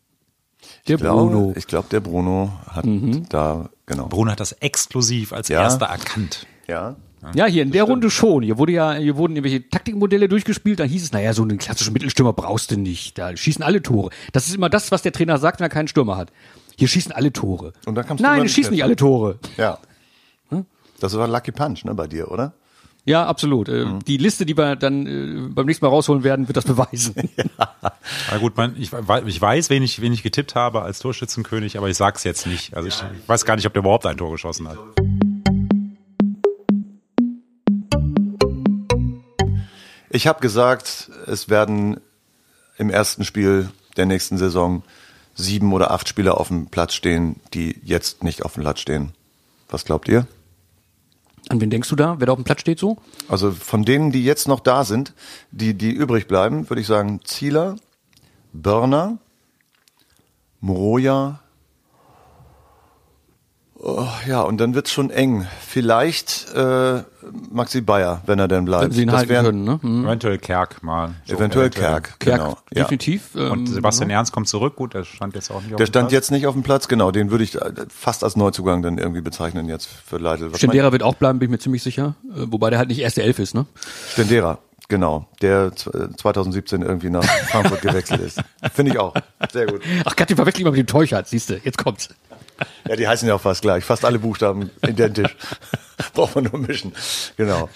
Der 0.88 0.96
Ich 0.96 1.02
glaube, 1.02 1.30
Bruno. 1.30 1.54
Ich 1.56 1.68
glaube, 1.68 1.88
der 1.92 2.00
Bruno 2.00 2.52
hat 2.68 2.86
da, 3.30 3.70
genau. 3.86 4.08
Bruno 4.08 4.32
hat 4.32 4.40
das 4.40 4.54
exklusiv 4.54 5.32
als 5.32 5.48
Ja. 5.48 5.62
erster 5.62 5.86
erkannt. 5.86 6.48
Ja. 6.68 6.96
Ja, 7.36 7.46
hier 7.46 7.62
in 7.62 7.72
der 7.72 7.84
Runde 7.84 8.10
schon. 8.10 8.42
Hier 8.42 8.58
wurde 8.58 8.72
ja, 8.72 8.94
hier 8.96 9.16
wurden 9.16 9.36
irgendwelche 9.36 9.70
Taktikmodelle 9.70 10.28
durchgespielt. 10.28 10.80
Da 10.80 10.86
hieß 10.86 11.04
es, 11.04 11.12
naja, 11.12 11.34
so 11.34 11.44
einen 11.44 11.60
klassischen 11.60 11.94
Mittelstürmer 11.94 12.34
brauchst 12.34 12.72
du 12.72 12.78
nicht. 12.78 13.16
Da 13.20 13.38
schießen 13.38 13.64
alle 13.64 13.84
Tore. 13.84 14.10
Das 14.32 14.48
ist 14.48 14.56
immer 14.56 14.70
das, 14.70 14.92
was 14.92 15.04
der 15.04 15.12
Trainer 15.12 15.38
sagt, 15.38 15.60
wenn 15.60 15.66
er 15.66 15.70
keinen 15.70 15.88
Stürmer 15.88 16.18
hat. 16.18 16.32
Hier 16.80 16.88
schießen 16.88 17.12
alle 17.12 17.32
Tore. 17.32 17.74
Und 17.86 17.94
da 17.94 18.02
kamst 18.02 18.24
Nein, 18.24 18.46
es 18.46 18.52
schießen 18.54 18.72
nicht 18.72 18.84
alle 18.84 18.96
Tore. 18.96 19.38
Ja. 19.58 19.78
Das 21.00 21.16
war 21.16 21.28
Lucky 21.28 21.52
Punch, 21.52 21.84
ne, 21.86 21.94
bei 21.94 22.08
dir, 22.08 22.32
oder? 22.32 22.54
Ja, 23.04 23.26
absolut. 23.26 23.68
Äh, 23.68 23.86
Mhm. 23.86 24.00
Die 24.06 24.18
Liste, 24.18 24.46
die 24.46 24.56
wir 24.56 24.76
dann 24.76 25.08
äh, 25.08 25.48
beim 25.50 25.66
nächsten 25.66 25.84
Mal 25.86 25.90
rausholen 25.90 26.24
werden, 26.24 26.48
wird 26.48 26.58
das 26.58 26.66
beweisen. 26.66 27.16
Na 27.58 28.38
gut, 28.40 28.56
man, 28.58 28.76
ich, 28.78 28.92
ich 29.26 29.42
weiß, 29.42 29.70
wen 29.72 29.82
ich, 29.82 30.02
wen 30.02 30.14
ich 30.14 30.22
getippt 30.24 30.54
habe 30.56 30.84
als 30.84 31.00
Torschützenkönig, 31.00 31.78
aber 31.78 31.90
ich 31.90 31.98
sag's 31.98 32.24
jetzt 32.24 32.46
nicht. 32.46 32.76
Also 32.76 32.88
ich, 32.88 32.96
ich 33.22 33.28
weiß 33.28 33.46
gar 33.46 33.56
nicht, 33.56 33.66
ob 33.66 33.74
der 33.74 33.82
überhaupt 33.82 34.06
ein 34.06 34.18
Tor 34.18 34.32
geschossen 34.32 34.68
hat. 34.68 34.78
Ich 40.10 40.28
habe 40.28 40.42
gesagt, 40.42 41.10
es 41.26 41.50
werden 41.50 42.00
im 42.78 42.90
ersten 42.90 43.24
Spiel 43.24 43.70
der 43.98 44.06
nächsten 44.06 44.38
Saison 44.38 44.84
sieben 45.36 45.72
oder 45.74 45.92
acht 45.92 46.08
Spieler 46.10 46.38
auf 46.40 46.50
dem 46.50 46.68
Platz 46.68 46.94
stehen, 46.94 47.38
die 47.54 47.80
jetzt 47.84 48.24
nicht 48.24 48.44
auf 48.44 48.54
dem 48.56 48.64
Platz 48.64 48.82
stehen. 48.82 49.14
Was 49.70 49.86
glaubt 49.86 50.08
ihr? 50.10 50.28
An 51.50 51.60
wen 51.60 51.70
denkst 51.70 51.90
du 51.90 51.96
da? 51.96 52.20
Wer 52.20 52.28
da 52.28 52.34
auf 52.34 52.40
dem 52.40 52.46
Platz 52.46 52.62
steht 52.62 52.80
so? 52.80 52.98
Also 53.28 53.52
von 53.52 53.84
denen, 53.84 54.12
die 54.12 54.24
jetzt 54.24 54.48
noch 54.48 54.60
da 54.60 54.84
sind, 54.84 55.14
die, 55.52 55.74
die 55.74 55.92
übrig 55.92 56.28
bleiben, 56.28 56.70
würde 56.70 56.82
ich 56.82 56.88
sagen 56.88 57.20
Zieler, 57.24 57.76
Börner, 58.54 59.18
Moroja. 60.60 61.40
Oh, 63.84 64.06
ja, 64.28 64.42
und 64.42 64.60
dann 64.60 64.76
wird's 64.76 64.92
schon 64.92 65.10
eng. 65.10 65.48
Vielleicht 65.66 66.54
äh, 66.54 67.02
Maxi 67.52 67.82
Bayer, 67.82 68.22
wenn 68.28 68.38
er 68.38 68.48
denn 68.48 68.64
bleibt. 68.66 68.84
Wenn 68.84 68.92
sie 68.92 69.02
ihn 69.02 69.08
Das 69.08 69.18
halten 69.28 69.34
können, 69.44 69.64
ne? 69.64 69.80
Hm. 69.82 70.06
Eventuell 70.06 70.38
Kerk 70.38 70.84
mal. 70.84 71.16
So, 71.26 71.36
Eventuell 71.36 71.72
Kerk, 71.72 72.20
Kerk, 72.20 72.38
genau. 72.38 72.58
Ja. 72.72 72.84
definitiv. 72.84 73.30
Ähm, 73.36 73.52
Und 73.52 73.66
Sebastian 73.68 74.12
Ernst 74.12 74.34
kommt 74.34 74.48
zurück. 74.48 74.76
Gut, 74.76 74.94
der 74.94 75.04
stand 75.04 75.34
jetzt 75.34 75.50
auch 75.50 75.62
nicht 75.64 75.74
auf 75.74 75.78
Der 75.78 75.86
dem 75.88 75.90
stand 75.90 76.04
Platz. 76.10 76.12
jetzt 76.14 76.30
nicht 76.32 76.46
auf 76.46 76.54
dem 76.54 76.62
Platz, 76.62 76.88
genau. 76.90 77.10
Den 77.10 77.32
würde 77.32 77.44
ich 77.44 77.60
äh, 77.60 77.72
fast 77.90 78.24
als 78.24 78.36
Neuzugang 78.36 78.84
dann 78.84 79.00
irgendwie 79.00 79.22
bezeichnen 79.22 79.68
jetzt 79.68 79.88
für 79.88 80.18
Leitl. 80.18 80.52
Was 80.52 80.60
Stendera 80.60 80.92
wird 80.92 81.02
auch 81.02 81.16
bleiben, 81.16 81.40
bin 81.40 81.48
ich 81.48 81.52
mir 81.52 81.60
ziemlich 81.60 81.82
sicher. 81.82 82.14
Äh, 82.36 82.46
Wobei 82.52 82.70
der 82.70 82.78
halt 82.78 82.90
nicht 82.90 83.00
erste 83.00 83.24
Elf 83.24 83.40
ist, 83.40 83.56
ne? 83.56 83.66
Stendera, 84.14 84.60
genau. 84.90 85.26
Der 85.42 85.76
z- 85.76 85.92
2017 86.20 86.84
irgendwie 86.84 87.10
nach 87.10 87.24
Frankfurt 87.24 87.82
gewechselt 87.82 88.22
ist. 88.22 88.40
Finde 88.76 88.92
ich 88.92 89.00
auch. 89.00 89.16
Sehr 89.52 89.66
gut. 89.66 89.82
Ach 90.06 90.16
Gott, 90.16 90.30
den 90.30 90.36
verwechsel 90.36 90.62
ich 90.62 90.66
mal 90.66 90.72
mit 90.72 90.80
dem 90.80 90.86
Teuchert, 90.88 91.28
siehst 91.28 91.50
du, 91.50 91.58
jetzt 91.64 91.80
kommt's. 91.80 92.10
Ja, 92.88 92.96
die 92.96 93.08
heißen 93.08 93.28
ja 93.28 93.36
auch 93.36 93.42
fast 93.42 93.62
gleich. 93.62 93.84
Fast 93.84 94.06
alle 94.06 94.20
Buchstaben 94.20 94.70
identisch. 94.88 95.36
Braucht 96.14 96.36
man 96.36 96.46
nur 96.46 96.58
mischen. 96.60 96.94
Genau. 97.38 97.70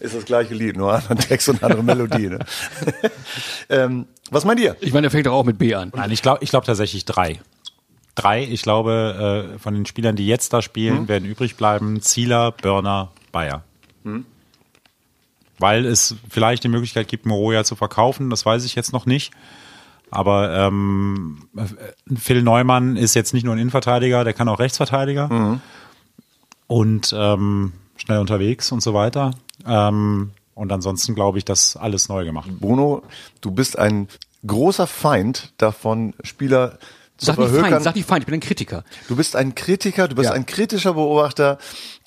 Ist 0.00 0.14
das 0.14 0.24
gleiche 0.24 0.54
Lied, 0.54 0.76
nur 0.76 0.92
anderer 0.92 1.16
Text 1.16 1.48
und 1.48 1.62
andere 1.62 1.82
Melodie. 1.82 2.28
Ne? 2.28 2.38
ähm, 3.68 4.06
was 4.30 4.44
meint 4.44 4.60
ihr? 4.60 4.76
Ich 4.80 4.92
meine, 4.92 5.02
der 5.02 5.10
fängt 5.10 5.26
doch 5.26 5.32
auch 5.32 5.44
mit 5.44 5.58
B 5.58 5.74
an. 5.74 5.92
Nein, 5.94 6.10
ich 6.10 6.22
glaube 6.22 6.42
ich 6.44 6.50
glaub 6.50 6.64
tatsächlich 6.64 7.04
drei. 7.04 7.40
Drei, 8.14 8.44
ich 8.44 8.62
glaube, 8.62 9.54
äh, 9.54 9.58
von 9.58 9.74
den 9.74 9.86
Spielern, 9.86 10.14
die 10.14 10.26
jetzt 10.26 10.52
da 10.52 10.62
spielen, 10.62 10.98
Hm? 10.98 11.08
werden 11.08 11.24
übrig 11.24 11.56
bleiben 11.56 12.00
Zieler, 12.00 12.52
Börner, 12.52 13.10
Bayer. 13.32 13.64
Hm? 14.04 14.24
Weil 15.58 15.84
es 15.86 16.14
vielleicht 16.28 16.64
die 16.64 16.68
Möglichkeit 16.68 17.08
gibt, 17.08 17.26
Moroja 17.26 17.64
zu 17.64 17.74
verkaufen, 17.74 18.30
das 18.30 18.44
weiß 18.44 18.64
ich 18.64 18.74
jetzt 18.74 18.92
noch 18.92 19.06
nicht. 19.06 19.32
Aber 20.10 20.50
ähm, 20.54 21.48
äh, 21.56 22.14
Phil 22.16 22.42
Neumann 22.42 22.96
ist 22.96 23.14
jetzt 23.14 23.34
nicht 23.34 23.44
nur 23.44 23.54
ein 23.54 23.58
Innenverteidiger, 23.58 24.24
der 24.24 24.32
kann 24.32 24.48
auch 24.48 24.58
Rechtsverteidiger. 24.58 25.28
Hm? 25.28 25.60
Und 26.66 27.14
ähm, 27.16 27.72
schnell 27.96 28.18
unterwegs 28.18 28.72
und 28.72 28.82
so 28.82 28.94
weiter. 28.94 29.32
Ähm, 29.66 30.30
und 30.54 30.72
ansonsten 30.72 31.14
glaube 31.14 31.38
ich, 31.38 31.44
dass 31.44 31.76
alles 31.76 32.08
neu 32.08 32.24
gemacht. 32.24 32.48
Bruno, 32.60 33.02
du 33.40 33.50
bist 33.50 33.78
ein 33.78 34.08
großer 34.46 34.86
Feind 34.86 35.52
davon, 35.58 36.14
Spieler 36.22 36.78
Sag 37.16 37.38
nicht 37.38 37.46
verhökern. 37.48 37.70
Feind, 37.70 37.84
sag 37.84 37.94
nicht 37.94 38.08
Feind, 38.08 38.22
ich 38.22 38.26
bin 38.26 38.34
ein 38.34 38.40
Kritiker. 38.40 38.82
Du 39.06 39.14
bist 39.14 39.36
ein 39.36 39.54
Kritiker, 39.54 40.08
du 40.08 40.16
bist 40.16 40.30
Ja. 40.30 40.34
ein 40.34 40.46
kritischer 40.46 40.94
Beobachter 40.94 41.58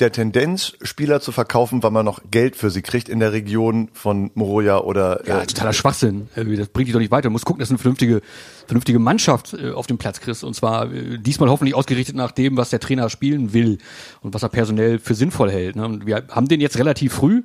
der 0.01 0.11
Tendenz, 0.11 0.73
Spieler 0.81 1.21
zu 1.21 1.31
verkaufen, 1.31 1.81
weil 1.81 1.91
man 1.91 2.03
noch 2.05 2.19
Geld 2.29 2.57
für 2.57 2.69
sie 2.69 2.81
kriegt 2.81 3.07
in 3.07 3.19
der 3.21 3.31
Region 3.31 3.87
von 3.93 4.31
Moroja 4.35 4.79
oder 4.79 5.25
Ja, 5.25 5.41
äh, 5.41 5.45
totaler 5.47 5.71
Schwachsinn. 5.71 6.27
Äh, 6.35 6.43
Das 6.57 6.67
bringt 6.67 6.87
dich 6.89 6.93
doch 6.93 6.99
nicht 6.99 7.11
weiter. 7.11 7.29
Du 7.29 7.31
musst 7.31 7.45
gucken, 7.45 7.59
dass 7.61 7.69
du 7.69 7.75
eine 7.75 7.79
vernünftige, 7.79 8.21
vernünftige 8.67 8.99
Mannschaft 8.99 9.53
äh, 9.53 9.71
auf 9.71 9.87
dem 9.87 9.97
Platz 9.97 10.19
kriegst. 10.19 10.43
Und 10.43 10.55
zwar 10.55 10.91
äh, 10.91 11.17
diesmal 11.17 11.49
hoffentlich 11.49 11.73
ausgerichtet 11.75 12.15
nach 12.17 12.31
dem, 12.31 12.57
was 12.57 12.69
der 12.69 12.81
Trainer 12.81 13.09
spielen 13.09 13.53
will 13.53 13.77
und 14.21 14.33
was 14.33 14.43
er 14.43 14.49
personell 14.49 14.99
für 14.99 15.15
sinnvoll 15.15 15.49
hält. 15.49 15.77
ne? 15.77 15.85
Und 15.85 16.05
wir 16.05 16.25
haben 16.31 16.49
den 16.49 16.59
jetzt 16.59 16.77
relativ 16.77 17.13
früh. 17.13 17.43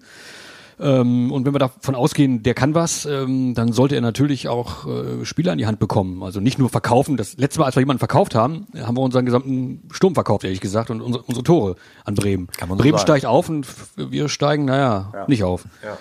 Ähm, 0.80 1.30
und 1.32 1.44
wenn 1.46 1.54
wir 1.54 1.58
davon 1.58 1.94
ausgehen, 1.94 2.42
der 2.42 2.54
kann 2.54 2.74
was, 2.74 3.06
ähm, 3.06 3.54
dann 3.54 3.72
sollte 3.72 3.94
er 3.94 4.00
natürlich 4.00 4.48
auch 4.48 4.86
äh, 4.86 5.24
Spieler 5.24 5.52
in 5.52 5.58
die 5.58 5.66
Hand 5.66 5.78
bekommen. 5.78 6.22
Also 6.22 6.40
nicht 6.40 6.58
nur 6.58 6.68
verkaufen. 6.68 7.16
Das 7.16 7.36
letzte 7.36 7.60
Mal, 7.60 7.66
als 7.66 7.76
wir 7.76 7.80
jemanden 7.80 7.98
verkauft 8.00 8.34
haben, 8.34 8.66
haben 8.76 8.96
wir 8.96 9.02
unseren 9.02 9.26
gesamten 9.26 9.88
Sturm 9.92 10.14
verkauft, 10.14 10.44
ehrlich 10.44 10.60
gesagt, 10.60 10.90
und 10.90 11.00
unsere, 11.00 11.24
unsere 11.24 11.44
Tore 11.44 11.76
an 12.04 12.14
Bremen. 12.14 12.46
Kann 12.56 12.68
man 12.68 12.78
so 12.78 12.82
Bremen 12.82 12.98
sagen. 12.98 13.06
steigt 13.06 13.26
auf 13.26 13.48
und 13.48 13.66
wir 13.96 14.28
steigen, 14.28 14.64
naja, 14.64 15.24
nicht 15.28 15.44
auf. 15.44 15.64
Ja. 15.84 15.96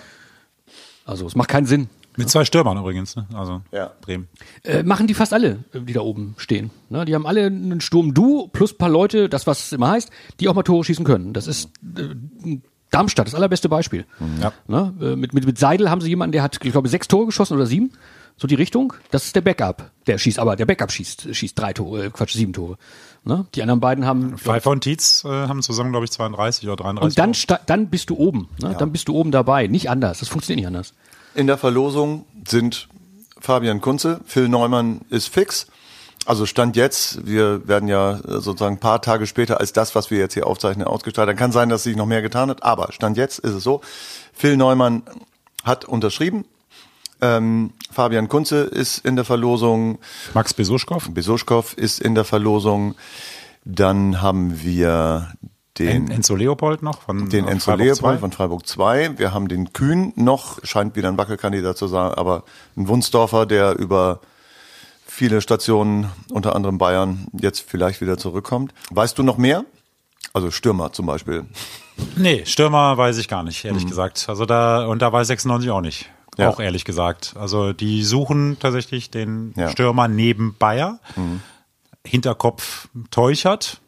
Also 1.04 1.26
es 1.26 1.34
macht 1.34 1.48
keinen 1.48 1.66
Sinn. 1.66 1.88
Mit 2.16 2.28
zwei 2.28 2.44
Stürmern 2.44 2.76
übrigens, 2.76 3.16
ne? 3.16 3.26
also 3.32 3.62
Ja. 3.72 3.92
Bremen. 4.02 4.28
Äh, 4.64 4.82
machen 4.82 5.06
die 5.06 5.14
fast 5.14 5.32
alle, 5.32 5.64
äh, 5.72 5.80
die 5.80 5.94
da 5.94 6.02
oben 6.02 6.34
stehen. 6.36 6.70
Ne? 6.90 7.06
Die 7.06 7.14
haben 7.14 7.26
alle 7.26 7.46
einen 7.46 7.80
Sturm-Du 7.80 8.48
plus 8.48 8.74
ein 8.74 8.78
paar 8.78 8.90
Leute, 8.90 9.30
das 9.30 9.46
was 9.46 9.72
immer 9.72 9.88
heißt, 9.90 10.10
die 10.38 10.48
auch 10.48 10.54
mal 10.54 10.62
Tore 10.62 10.84
schießen 10.84 11.06
können. 11.06 11.32
Das 11.32 11.46
ist 11.46 11.70
äh, 11.96 12.58
Darmstadt, 12.92 13.26
das 13.26 13.34
allerbeste 13.34 13.68
Beispiel. 13.68 14.06
Ja. 14.40 14.52
Ne? 14.68 14.92
Äh, 15.00 15.16
mit, 15.16 15.34
mit, 15.34 15.44
mit 15.44 15.58
Seidel 15.58 15.90
haben 15.90 16.00
sie 16.00 16.08
jemanden, 16.08 16.32
der 16.32 16.42
hat, 16.44 16.58
ich 16.62 16.70
glaube, 16.72 16.88
sechs 16.88 17.08
Tore 17.08 17.26
geschossen 17.26 17.54
oder 17.56 17.66
sieben. 17.66 17.90
So 18.36 18.46
die 18.46 18.54
Richtung. 18.54 18.92
Das 19.10 19.24
ist 19.26 19.34
der 19.36 19.40
Backup. 19.42 19.90
Der 20.06 20.16
schießt, 20.18 20.38
aber 20.38 20.56
der 20.56 20.64
Backup 20.66 20.90
schießt, 20.90 21.34
schießt 21.34 21.58
drei 21.58 21.72
Tore, 21.72 22.06
äh, 22.06 22.10
Quatsch, 22.10 22.32
sieben 22.34 22.52
Tore. 22.52 22.76
Ne? 23.24 23.46
Die 23.54 23.62
anderen 23.62 23.80
beiden 23.80 24.06
haben. 24.06 24.38
Pfeiffer 24.38 24.70
und 24.70 24.80
Tietz 24.82 25.24
äh, 25.24 25.28
haben 25.28 25.62
zusammen, 25.62 25.90
glaube 25.90 26.04
ich, 26.06 26.10
32 26.12 26.64
oder 26.68 26.76
33. 26.76 27.04
Und 27.04 27.18
dann, 27.18 27.34
sta- 27.34 27.60
dann 27.66 27.88
bist 27.88 28.08
du 28.10 28.16
oben. 28.16 28.48
Ne? 28.60 28.74
Dann 28.78 28.90
bist 28.92 29.08
du 29.08 29.14
oben 29.14 29.30
dabei. 29.32 29.66
Nicht 29.66 29.90
anders. 29.90 30.20
Das 30.20 30.28
funktioniert 30.28 30.60
nicht 30.60 30.66
anders. 30.66 30.94
In 31.34 31.46
der 31.46 31.58
Verlosung 31.58 32.24
sind 32.48 32.88
Fabian 33.38 33.80
Kunze, 33.80 34.20
Phil 34.24 34.48
Neumann 34.48 35.00
ist 35.10 35.28
fix. 35.28 35.66
Also 36.24 36.46
Stand 36.46 36.76
jetzt, 36.76 37.26
wir 37.26 37.66
werden 37.66 37.88
ja 37.88 38.12
äh, 38.12 38.40
sozusagen 38.40 38.76
ein 38.76 38.80
paar 38.80 39.02
Tage 39.02 39.26
später 39.26 39.58
als 39.60 39.72
das, 39.72 39.94
was 39.94 40.10
wir 40.10 40.18
jetzt 40.18 40.34
hier 40.34 40.46
aufzeichnen, 40.46 40.86
ausgestaltet. 40.86 41.36
Kann 41.36 41.52
sein, 41.52 41.68
dass 41.68 41.82
sich 41.82 41.96
noch 41.96 42.06
mehr 42.06 42.22
getan 42.22 42.48
hat, 42.50 42.62
aber 42.62 42.92
Stand 42.92 43.16
jetzt 43.16 43.38
ist 43.40 43.54
es 43.54 43.64
so. 43.64 43.80
Phil 44.32 44.56
Neumann 44.56 45.02
hat 45.64 45.84
unterschrieben. 45.84 46.44
Ähm, 47.20 47.72
Fabian 47.90 48.28
Kunze 48.28 48.62
ist 48.62 48.98
in 48.98 49.16
der 49.16 49.24
Verlosung. 49.24 49.98
Max 50.34 50.54
Besuschkow. 50.54 51.08
Besuschkow 51.10 51.74
ist 51.74 52.00
in 52.00 52.14
der 52.14 52.24
Verlosung. 52.24 52.94
Dann 53.64 54.20
haben 54.20 54.62
wir 54.62 55.32
den, 55.78 56.06
En 56.06 56.10
Enzo 56.10 56.34
Leopold 56.34 56.82
noch 56.82 57.02
von 57.02 57.30
den 57.30 57.46
äh, 57.46 57.52
Enzo 57.52 57.70
Freiburg 57.70 57.86
Leopold 57.86 58.16
2. 58.16 58.18
von 58.18 58.32
Freiburg 58.32 58.66
2. 58.66 59.18
Wir 59.18 59.32
haben 59.32 59.48
den 59.48 59.72
Kühn 59.72 60.12
noch, 60.16 60.58
scheint 60.64 60.96
wieder 60.96 61.08
ein 61.08 61.16
Wackelkandidat 61.16 61.78
zu 61.78 61.86
sein, 61.86 62.12
aber 62.12 62.44
ein 62.76 62.88
Wunsdorfer, 62.88 63.46
der 63.46 63.78
über 63.78 64.20
viele 65.12 65.42
Stationen, 65.42 66.10
unter 66.30 66.56
anderem 66.56 66.78
Bayern, 66.78 67.26
jetzt 67.38 67.60
vielleicht 67.68 68.00
wieder 68.00 68.16
zurückkommt. 68.16 68.72
Weißt 68.90 69.18
du 69.18 69.22
noch 69.22 69.36
mehr? 69.36 69.64
Also 70.32 70.50
Stürmer 70.50 70.92
zum 70.92 71.04
Beispiel. 71.06 71.44
Nee, 72.16 72.44
Stürmer 72.46 72.96
weiß 72.96 73.18
ich 73.18 73.28
gar 73.28 73.42
nicht, 73.42 73.62
ehrlich 73.66 73.86
gesagt. 73.86 74.24
Also 74.28 74.46
da, 74.46 74.86
und 74.86 75.02
da 75.02 75.12
weiß 75.12 75.26
96 75.26 75.70
auch 75.70 75.82
nicht. 75.82 76.10
Ja. 76.38 76.48
Auch 76.48 76.60
ehrlich 76.60 76.86
gesagt. 76.86 77.34
Also 77.38 77.74
die 77.74 78.02
suchen 78.02 78.56
tatsächlich 78.58 79.10
den 79.10 79.52
Ja. 79.54 79.68
Stürmer 79.68 80.08
neben 80.08 80.56
Bayer. 80.58 80.98
Hinterkopf 82.06 82.88
Teuchert. 83.10 83.81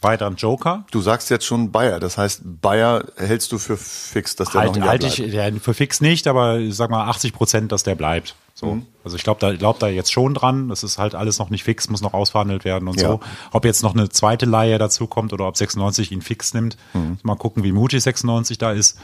Weiter 0.00 0.26
ein 0.26 0.36
Joker. 0.36 0.84
Du 0.92 1.00
sagst 1.00 1.28
jetzt 1.30 1.44
schon 1.44 1.72
Bayer, 1.72 1.98
das 1.98 2.18
heißt 2.18 2.42
Bayer 2.44 3.04
hältst 3.16 3.50
du 3.52 3.58
für 3.58 3.76
fix, 3.76 4.36
dass 4.36 4.50
der 4.50 4.60
noch 4.62 4.66
Halt, 4.68 4.76
ein 4.76 4.82
Jahr 4.82 4.88
halt 4.90 5.04
ich 5.04 5.16
bleibt. 5.16 5.54
ja, 5.54 5.60
für 5.60 5.74
fix 5.74 6.00
nicht, 6.00 6.26
aber 6.28 6.58
ich 6.58 6.76
sag 6.76 6.90
mal 6.90 7.06
80 7.08 7.32
Prozent, 7.32 7.72
dass 7.72 7.82
der 7.82 7.96
bleibt. 7.96 8.36
So. 8.54 8.66
Mhm. 8.74 8.86
Also 9.04 9.16
ich 9.16 9.24
glaube 9.24 9.40
da, 9.40 9.52
glaub 9.54 9.78
da 9.80 9.88
jetzt 9.88 10.12
schon 10.12 10.34
dran. 10.34 10.68
Das 10.68 10.82
ist 10.84 10.98
halt 10.98 11.14
alles 11.14 11.38
noch 11.38 11.50
nicht 11.50 11.64
fix, 11.64 11.88
muss 11.90 12.00
noch 12.00 12.14
ausverhandelt 12.14 12.64
werden 12.64 12.88
und 12.88 13.00
Ja. 13.00 13.08
so. 13.08 13.20
Ob 13.52 13.64
jetzt 13.64 13.82
noch 13.82 13.94
eine 13.94 14.08
zweite 14.08 14.46
Leihe 14.46 14.78
dazu 14.78 15.06
kommt 15.06 15.32
oder 15.32 15.46
ob 15.48 15.56
96 15.56 16.12
ihn 16.12 16.22
fix 16.22 16.54
nimmt. 16.54 16.76
Mhm. 16.92 17.18
Mal 17.22 17.36
gucken, 17.36 17.64
wie 17.64 17.72
mutig 17.72 18.02
96 18.02 18.58
da 18.58 18.72
ist. 18.72 18.98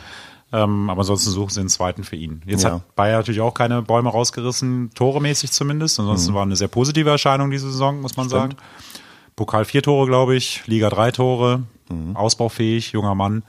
Ähm, 0.52 0.88
aber 0.90 1.00
ansonsten 1.00 1.30
suchen 1.30 1.50
sie 1.50 1.60
einen 1.60 1.68
zweiten 1.68 2.04
für 2.04 2.14
ihn. 2.14 2.42
Jetzt 2.46 2.62
Ja. 2.62 2.74
hat 2.74 2.94
Bayer 2.94 3.16
natürlich 3.18 3.40
auch 3.40 3.54
keine 3.54 3.82
Bäume 3.82 4.10
rausgerissen, 4.10 4.90
toremäßig 4.94 5.50
zumindest. 5.50 5.98
Ansonsten 5.98 6.30
Mhm. 6.30 6.34
war 6.36 6.42
eine 6.42 6.54
sehr 6.56 6.68
positive 6.68 7.10
Erscheinung 7.10 7.50
diese 7.50 7.70
Saison, 7.70 8.00
muss 8.00 8.16
man 8.16 8.28
sagen. 8.28 8.54
Pokal 9.36 9.64
vier 9.64 9.82
Tore, 9.82 10.06
glaube 10.06 10.36
ich, 10.36 10.66
Liga 10.66 10.88
drei 10.90 11.10
Tore, 11.10 11.62
Mhm. 11.88 12.16
ausbaufähig, 12.16 12.92
junger 12.92 13.14
Mann. 13.14 13.42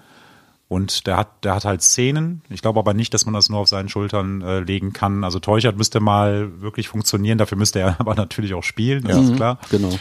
Und 0.68 1.06
der 1.08 1.16
hat, 1.18 1.44
der 1.44 1.56
hat 1.56 1.64
halt 1.64 1.82
Szenen. 1.84 2.42
Ich 2.50 2.62
glaube 2.62 2.80
aber 2.80 2.94
nicht, 2.96 3.14
dass 3.14 3.26
man 3.26 3.34
das 3.36 3.50
nur 3.50 3.60
auf 3.60 3.70
seinen 3.70 3.88
Schultern 3.88 4.42
äh, 4.42 4.60
legen 4.62 4.94
kann. 4.94 5.24
Also 5.24 5.40
Teuchert 5.40 5.78
müsste 5.78 6.00
mal 6.00 6.60
wirklich 6.60 6.88
funktionieren. 6.90 7.38
Dafür 7.38 7.58
müsste 7.58 7.80
er 7.80 7.96
aber 8.00 8.16
natürlich 8.16 8.54
auch 8.56 8.64
spielen, 8.64 9.04
das 9.04 9.18
ist 9.18 9.36
klar. 9.36 9.60
Genau. 9.70 9.92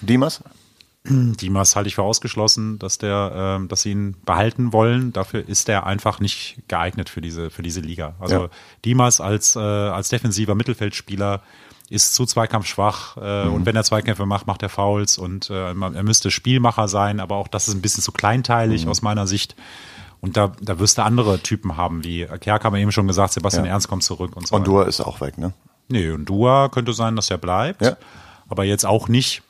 Dimas? 0.00 0.42
Dimas 1.04 1.76
halte 1.76 1.88
ich 1.88 1.94
für 1.96 2.02
ausgeschlossen, 2.02 2.78
dass 2.78 2.96
der, 2.96 3.32
ähm, 3.60 3.68
dass 3.68 3.82
sie 3.82 3.90
ihn 3.90 4.16
behalten 4.24 4.72
wollen. 4.72 5.12
Dafür 5.12 5.46
ist 5.46 5.68
er 5.68 5.84
einfach 5.86 6.18
nicht 6.20 6.56
geeignet 6.68 7.10
für 7.10 7.20
diese, 7.20 7.50
für 7.50 7.62
diese 7.62 7.80
Liga. 7.80 8.14
Also 8.18 8.34
Ja. 8.44 8.48
Dimas 8.86 9.20
als, 9.20 9.54
äh, 9.54 9.58
als 9.60 10.08
defensiver 10.08 10.54
Mittelfeldspieler 10.54 11.42
ist 11.90 12.14
zu 12.14 12.24
zweikampfschwach 12.24 13.16
äh, 13.16 13.48
und 13.48 13.66
wenn 13.66 13.76
er 13.76 13.84
Zweikämpfe 13.84 14.26
macht, 14.26 14.46
macht 14.46 14.62
er 14.62 14.68
Fouls 14.68 15.18
und 15.18 15.50
äh, 15.50 15.72
er 15.72 16.02
müsste 16.02 16.30
Spielmacher 16.30 16.88
sein, 16.88 17.20
aber 17.20 17.36
auch 17.36 17.48
das 17.48 17.68
ist 17.68 17.74
ein 17.74 17.82
bisschen 17.82 18.02
zu 18.02 18.12
kleinteilig 18.12 18.88
aus 18.88 19.02
meiner 19.02 19.26
Sicht. 19.26 19.54
Und 20.20 20.38
da, 20.38 20.52
da 20.62 20.78
wirst 20.78 20.96
du 20.96 21.02
andere 21.02 21.38
Typen 21.40 21.76
haben, 21.76 22.02
wie 22.02 22.24
Kerk 22.40 22.64
haben 22.64 22.74
wir 22.74 22.80
eben 22.80 22.92
schon 22.92 23.06
gesagt, 23.06 23.34
Sebastian 23.34 23.66
Ja. 23.66 23.72
Ernst 23.72 23.88
kommt 23.88 24.02
zurück 24.02 24.34
und 24.36 24.46
so 24.48 24.56
Und. 24.56 24.66
Dua 24.66 24.84
ist 24.84 25.02
auch 25.02 25.20
weg, 25.20 25.36
ne? 25.36 25.52
Nee, 25.88 26.10
und 26.12 26.24
Dua 26.24 26.70
könnte 26.70 26.94
sein, 26.94 27.14
dass 27.14 27.30
er 27.30 27.36
bleibt. 27.36 27.82
Ja. 27.82 27.98
Aber 28.48 28.64
jetzt 28.64 28.86
auch 28.86 29.08
nicht, 29.08 29.42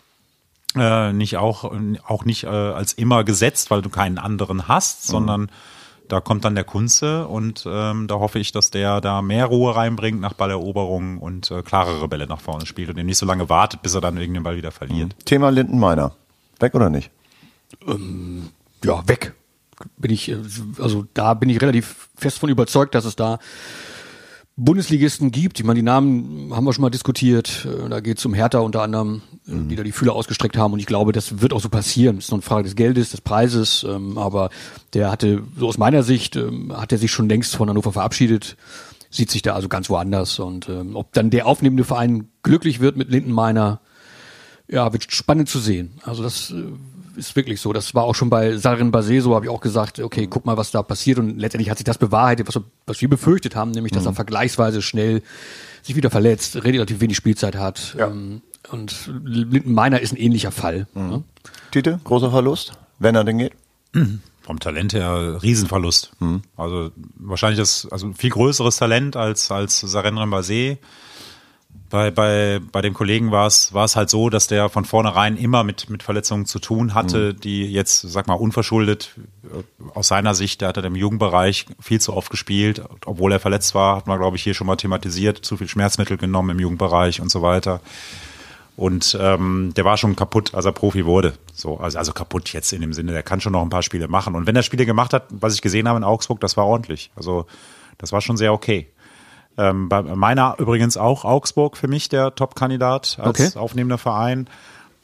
äh, 0.74 1.12
nicht 1.12 1.36
auch, 1.36 1.70
auch 2.06 2.24
nicht 2.24 2.42
äh, 2.42 2.48
als 2.48 2.92
immer 2.92 3.22
gesetzt, 3.22 3.70
weil 3.70 3.82
du 3.82 3.88
keinen 3.88 4.18
anderen 4.18 4.66
hast, 4.66 5.06
sondern 5.06 5.48
da 6.08 6.20
kommt 6.20 6.44
dann 6.44 6.54
der 6.54 6.64
Kunze 6.64 7.26
und 7.26 7.64
ähm, 7.66 8.06
da 8.08 8.16
hoffe 8.16 8.38
ich, 8.38 8.52
dass 8.52 8.70
der 8.70 9.00
da 9.00 9.22
mehr 9.22 9.46
Ruhe 9.46 9.74
reinbringt 9.74 10.20
nach 10.20 10.34
Balleroberung 10.34 11.18
und 11.18 11.50
äh, 11.50 11.62
klarere 11.62 12.08
Bälle 12.08 12.26
nach 12.26 12.40
vorne 12.40 12.66
spielt 12.66 12.90
und 12.90 12.98
eben 12.98 13.06
nicht 13.06 13.18
so 13.18 13.26
lange 13.26 13.48
wartet, 13.48 13.82
bis 13.82 13.94
er 13.94 14.00
dann 14.00 14.16
irgendeinen 14.16 14.44
Ball 14.44 14.56
wieder 14.56 14.70
verliert. 14.70 15.14
Thema 15.24 15.50
Lindenmeiner. 15.50 16.12
Weg 16.60 16.74
oder 16.74 16.90
nicht? 16.90 17.10
ja, 18.84 19.08
weg. 19.08 19.34
Bin 19.96 20.10
ich, 20.10 20.30
äh, 20.30 20.38
also 20.78 21.06
da 21.14 21.34
bin 21.34 21.50
ich 21.50 21.60
relativ 21.60 22.08
fest 22.16 22.38
von 22.38 22.48
überzeugt, 22.48 22.94
dass 22.94 23.04
es 23.04 23.16
da 23.16 23.38
Bundesligisten 24.56 25.32
gibt. 25.32 25.58
Ich 25.58 25.66
meine, 25.66 25.78
die 25.78 25.84
Namen 25.84 26.52
haben 26.54 26.64
wir 26.64 26.72
schon 26.72 26.82
mal 26.82 26.90
diskutiert. 26.90 27.66
Äh, 27.66 27.88
Da 27.88 28.00
geht 28.00 28.18
es 28.18 28.26
um 28.26 28.34
Hertha 28.34 28.60
unter 28.60 28.82
anderem, 28.82 29.22
äh, 29.48 29.52
die 29.68 29.74
da 29.74 29.82
die 29.82 29.92
Fühler 29.92 30.14
ausgestreckt 30.14 30.56
haben. 30.56 30.72
Und 30.72 30.78
ich 30.78 30.86
glaube, 30.86 31.12
das 31.12 31.40
wird 31.40 31.52
auch 31.52 31.60
so 31.60 31.68
passieren. 31.68 32.16
Das 32.16 32.26
ist 32.26 32.30
noch 32.30 32.38
eine 32.38 32.42
Frage 32.42 32.64
des 32.64 32.76
Geldes, 32.76 33.10
des 33.10 33.20
Preises. 33.20 33.84
ähm, 33.88 34.16
Aber 34.16 34.50
der 34.92 35.10
hatte, 35.10 35.42
so 35.58 35.66
aus 35.66 35.78
meiner 35.78 36.02
Sicht, 36.04 36.36
ähm, 36.36 36.72
hat 36.76 36.92
er 36.92 36.98
sich 36.98 37.10
schon 37.10 37.28
längst 37.28 37.56
von 37.56 37.68
Hannover 37.68 37.92
verabschiedet. 37.92 38.56
Sieht 39.10 39.30
sich 39.30 39.42
da 39.42 39.54
also 39.54 39.68
ganz 39.68 39.90
woanders. 39.90 40.38
Und 40.38 40.68
ähm, 40.68 40.94
ob 40.94 41.12
dann 41.12 41.30
der 41.30 41.46
aufnehmende 41.46 41.84
Verein 41.84 42.28
glücklich 42.44 42.78
wird 42.78 42.96
mit 42.96 43.10
Lindenmeiner, 43.10 43.80
ja, 44.68 44.92
wird 44.92 45.12
spannend 45.12 45.48
zu 45.48 45.58
sehen. 45.58 45.94
Also 46.04 46.22
das 46.22 46.52
äh, 46.52 46.62
ist 47.16 47.36
wirklich 47.36 47.60
so. 47.60 47.72
Das 47.72 47.94
war 47.94 48.04
auch 48.04 48.14
schon 48.14 48.30
bei 48.30 48.56
Sarin 48.56 48.92
Basé 48.92 49.20
so, 49.20 49.34
habe 49.34 49.46
ich 49.46 49.50
auch 49.50 49.60
gesagt, 49.60 50.00
okay, 50.00 50.26
guck 50.28 50.44
mal, 50.46 50.56
was 50.56 50.70
da 50.70 50.82
passiert. 50.82 51.18
Und 51.18 51.38
letztendlich 51.38 51.70
hat 51.70 51.78
sich 51.78 51.84
das 51.84 51.98
bewahrheitet, 51.98 52.46
was, 52.48 52.56
wir- 52.56 52.64
was 52.86 53.00
wir 53.00 53.08
befürchtet 53.08 53.54
haben, 53.56 53.70
nämlich, 53.70 53.92
dass 53.92 54.06
er 54.06 54.12
vergleichsweise 54.14 54.82
schnell 54.82 55.22
sich 55.82 55.96
wieder 55.96 56.10
verletzt, 56.10 56.62
relativ 56.64 57.00
wenig 57.00 57.16
Spielzeit 57.16 57.56
hat. 57.56 57.94
Ja. 57.98 58.08
Ähm, 58.08 58.42
Und 58.70 59.10
Lindenmeiner 59.24 60.00
ist 60.00 60.12
ein 60.12 60.16
ähnlicher 60.16 60.50
Fall. 60.50 60.86
ne? 60.94 61.22
Tite, 61.70 62.00
großer 62.04 62.30
Verlust, 62.30 62.72
wenn 62.98 63.14
er 63.14 63.24
denn 63.24 63.38
geht? 63.38 63.52
Vom 64.42 64.58
Talent 64.60 64.92
her 64.94 65.38
Riesenverlust. 65.42 66.12
Also 66.56 66.90
wahrscheinlich 67.16 67.58
das, 67.58 67.88
also 67.90 68.12
viel 68.12 68.28
größeres 68.30 68.76
Talent 68.76 69.16
als, 69.16 69.50
als 69.50 69.80
Saren 69.80 70.18
Rambasé. 70.18 70.76
Bei, 71.94 72.10
bei, 72.10 72.60
bei 72.72 72.82
dem 72.82 72.92
Kollegen 72.92 73.30
war 73.30 73.46
es, 73.46 73.72
war 73.72 73.84
es 73.84 73.94
halt 73.94 74.10
so, 74.10 74.28
dass 74.28 74.48
der 74.48 74.68
von 74.68 74.84
vornherein 74.84 75.36
immer 75.36 75.62
mit, 75.62 75.88
mit 75.90 76.02
Verletzungen 76.02 76.44
zu 76.44 76.58
tun 76.58 76.92
hatte, 76.92 77.34
die 77.34 77.70
jetzt, 77.70 78.00
sag 78.00 78.26
mal, 78.26 78.34
unverschuldet 78.34 79.14
äh, 79.44 79.62
aus 79.94 80.08
seiner 80.08 80.34
Sicht, 80.34 80.60
der 80.60 80.70
hat 80.70 80.76
er 80.76 80.82
im 80.82 80.96
Jugendbereich 80.96 81.66
viel 81.80 82.00
zu 82.00 82.12
oft 82.12 82.32
gespielt, 82.32 82.82
obwohl 83.06 83.30
er 83.30 83.38
verletzt 83.38 83.76
war, 83.76 83.94
hat 83.96 84.08
man, 84.08 84.18
glaube 84.18 84.36
ich, 84.36 84.42
hier 84.42 84.54
schon 84.54 84.66
mal 84.66 84.74
thematisiert, 84.74 85.44
zu 85.44 85.56
viel 85.56 85.68
Schmerzmittel 85.68 86.16
genommen 86.16 86.50
im 86.50 86.58
Jugendbereich 86.58 87.20
und 87.20 87.30
so 87.30 87.42
weiter. 87.42 87.80
Und 88.74 89.16
ähm, 89.20 89.72
der 89.76 89.84
war 89.84 89.96
schon 89.96 90.16
kaputt, 90.16 90.52
als 90.52 90.64
er 90.64 90.72
Profi 90.72 91.06
wurde. 91.06 91.34
So, 91.52 91.78
also, 91.78 91.96
also 91.96 92.12
kaputt 92.12 92.52
jetzt 92.52 92.72
in 92.72 92.80
dem 92.80 92.92
Sinne, 92.92 93.12
der 93.12 93.22
kann 93.22 93.40
schon 93.40 93.52
noch 93.52 93.62
ein 93.62 93.70
paar 93.70 93.84
Spiele 93.84 94.08
machen. 94.08 94.34
Und 94.34 94.48
wenn 94.48 94.56
er 94.56 94.64
Spiele 94.64 94.84
gemacht 94.84 95.12
hat, 95.12 95.26
was 95.30 95.54
ich 95.54 95.62
gesehen 95.62 95.86
habe 95.86 95.98
in 95.98 96.02
Augsburg, 96.02 96.40
das 96.40 96.56
war 96.56 96.66
ordentlich. 96.66 97.12
Also 97.14 97.46
das 97.98 98.10
war 98.10 98.20
schon 98.20 98.36
sehr 98.36 98.52
okay. 98.52 98.88
Ähm, 99.56 99.88
bei 99.88 100.02
meiner 100.02 100.56
übrigens 100.58 100.96
auch 100.96 101.24
Augsburg 101.24 101.76
für 101.76 101.88
mich 101.88 102.08
der 102.08 102.34
Top-Kandidat 102.34 103.18
als 103.20 103.40
Okay. 103.40 103.58
aufnehmender 103.58 103.98
Verein. 103.98 104.48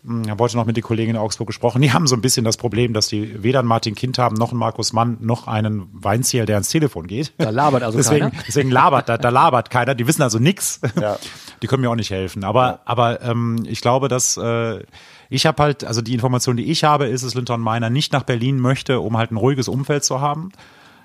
Hm, 0.05 0.23
Ich 0.25 0.31
habe 0.31 0.43
heute 0.43 0.57
noch 0.57 0.65
mit 0.65 0.77
den 0.77 0.83
Kollegen 0.83 1.11
in 1.11 1.17
Augsburg 1.17 1.47
gesprochen. 1.47 1.83
Die 1.83 1.93
haben 1.93 2.07
so 2.07 2.17
ein 2.17 2.21
bisschen 2.21 2.45
das 2.45 2.57
Problem, 2.57 2.93
dass 2.93 3.07
die 3.09 3.43
weder 3.43 3.61
einen 3.61 3.69
Martin 3.69 3.95
Kind 3.95 4.19
haben, 4.19 4.35
noch 4.35 4.51
einen 4.51 4.59
Markus 4.59 4.93
Mann, 4.93 5.19
noch 5.21 5.47
einen 5.47 5.89
Weinzierl, 5.93 6.47
der 6.47 6.57
ans 6.57 6.69
Telefon 6.71 7.07
geht. 7.07 7.33
Da 7.39 7.51
labert 7.51 7.83
also 7.83 7.99
deswegen, 7.99 8.31
keiner? 8.31 8.43
Deswegen 8.49 8.71
labert, 8.71 9.09
da, 9.09 9.19
da 9.19 9.29
labert 9.29 9.71
keiner. 9.71 9.95
Die 9.95 10.07
wissen 10.07 10.23
also 10.23 10.39
nix. 10.39 10.81
Ja. 11.01 11.17
Die 11.63 11.67
können 11.67 11.83
mir 11.83 11.91
auch 11.91 11.95
nicht 11.97 12.11
helfen. 12.11 12.43
Aber, 12.43 12.81
aber 12.87 13.23
ähm, 13.23 13.63
ich 13.69 13.83
glaube, 13.83 14.09
dass 14.09 14.37
äh, 14.37 14.81
ich 15.29 15.47
habe 15.47 15.63
halt, 15.63 15.85
also 15.85 16.01
die 16.03 16.15
Information, 16.15 16.57
die 16.57 16.71
ich 16.71 16.83
habe, 16.83 17.07
ist, 17.07 17.23
dass 17.25 17.35
Linton 17.35 17.61
Meiner 17.61 17.91
nicht 17.91 18.13
nach 18.13 18.25
Berlin 18.25 18.59
möchte, 18.59 19.01
um 19.01 19.17
halt 19.17 19.31
ein 19.31 19.37
ruhiges 19.37 19.69
Umfeld 19.69 20.03
zu 20.03 20.21
haben. 20.21 20.51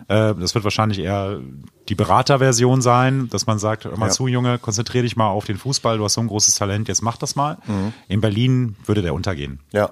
Äh, 0.07 0.35
das 0.35 0.53
wird 0.55 0.63
wahrscheinlich 0.63 0.99
eher 0.99 1.39
die 1.89 1.95
Beraterversion 1.95 2.81
sein, 2.81 3.27
dass 3.29 3.47
man 3.47 3.59
sagt, 3.59 3.85
hör 3.85 3.97
mal 3.97 4.07
Ja. 4.07 4.11
zu, 4.11 4.27
Junge, 4.27 4.59
konzentrier 4.59 5.01
dich 5.03 5.15
mal 5.15 5.27
auf 5.29 5.45
den 5.45 5.57
Fußball, 5.57 5.97
du 5.97 6.03
hast 6.03 6.13
so 6.13 6.21
ein 6.21 6.27
großes 6.27 6.55
Talent, 6.55 6.87
jetzt 6.87 7.01
mach 7.01 7.17
das 7.17 7.35
mal. 7.35 7.57
In 8.07 8.21
Berlin 8.21 8.75
würde 8.85 9.01
der 9.01 9.13
untergehen. 9.13 9.59
Ja. 9.71 9.91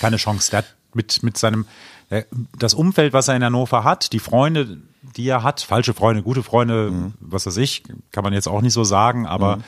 Keine 0.00 0.16
Chance. 0.16 0.50
Der 0.50 0.58
hat 0.58 0.74
mit, 0.94 1.22
mit 1.22 1.36
seinem, 1.36 1.66
äh, 2.08 2.24
das 2.58 2.74
Umfeld, 2.74 3.12
was 3.12 3.28
er 3.28 3.36
in 3.36 3.44
Hannover 3.44 3.84
hat, 3.84 4.12
die 4.12 4.18
Freunde, 4.18 4.78
die 5.16 5.28
er 5.28 5.42
hat, 5.42 5.60
falsche 5.60 5.94
Freunde, 5.94 6.22
gute 6.22 6.42
Freunde, 6.42 6.90
Mhm. 6.90 7.14
was 7.20 7.46
weiß 7.46 7.56
ich, 7.58 7.82
kann 8.12 8.24
man 8.24 8.32
jetzt 8.32 8.48
auch 8.48 8.60
nicht 8.62 8.72
so 8.72 8.84
sagen, 8.84 9.26
aber 9.26 9.58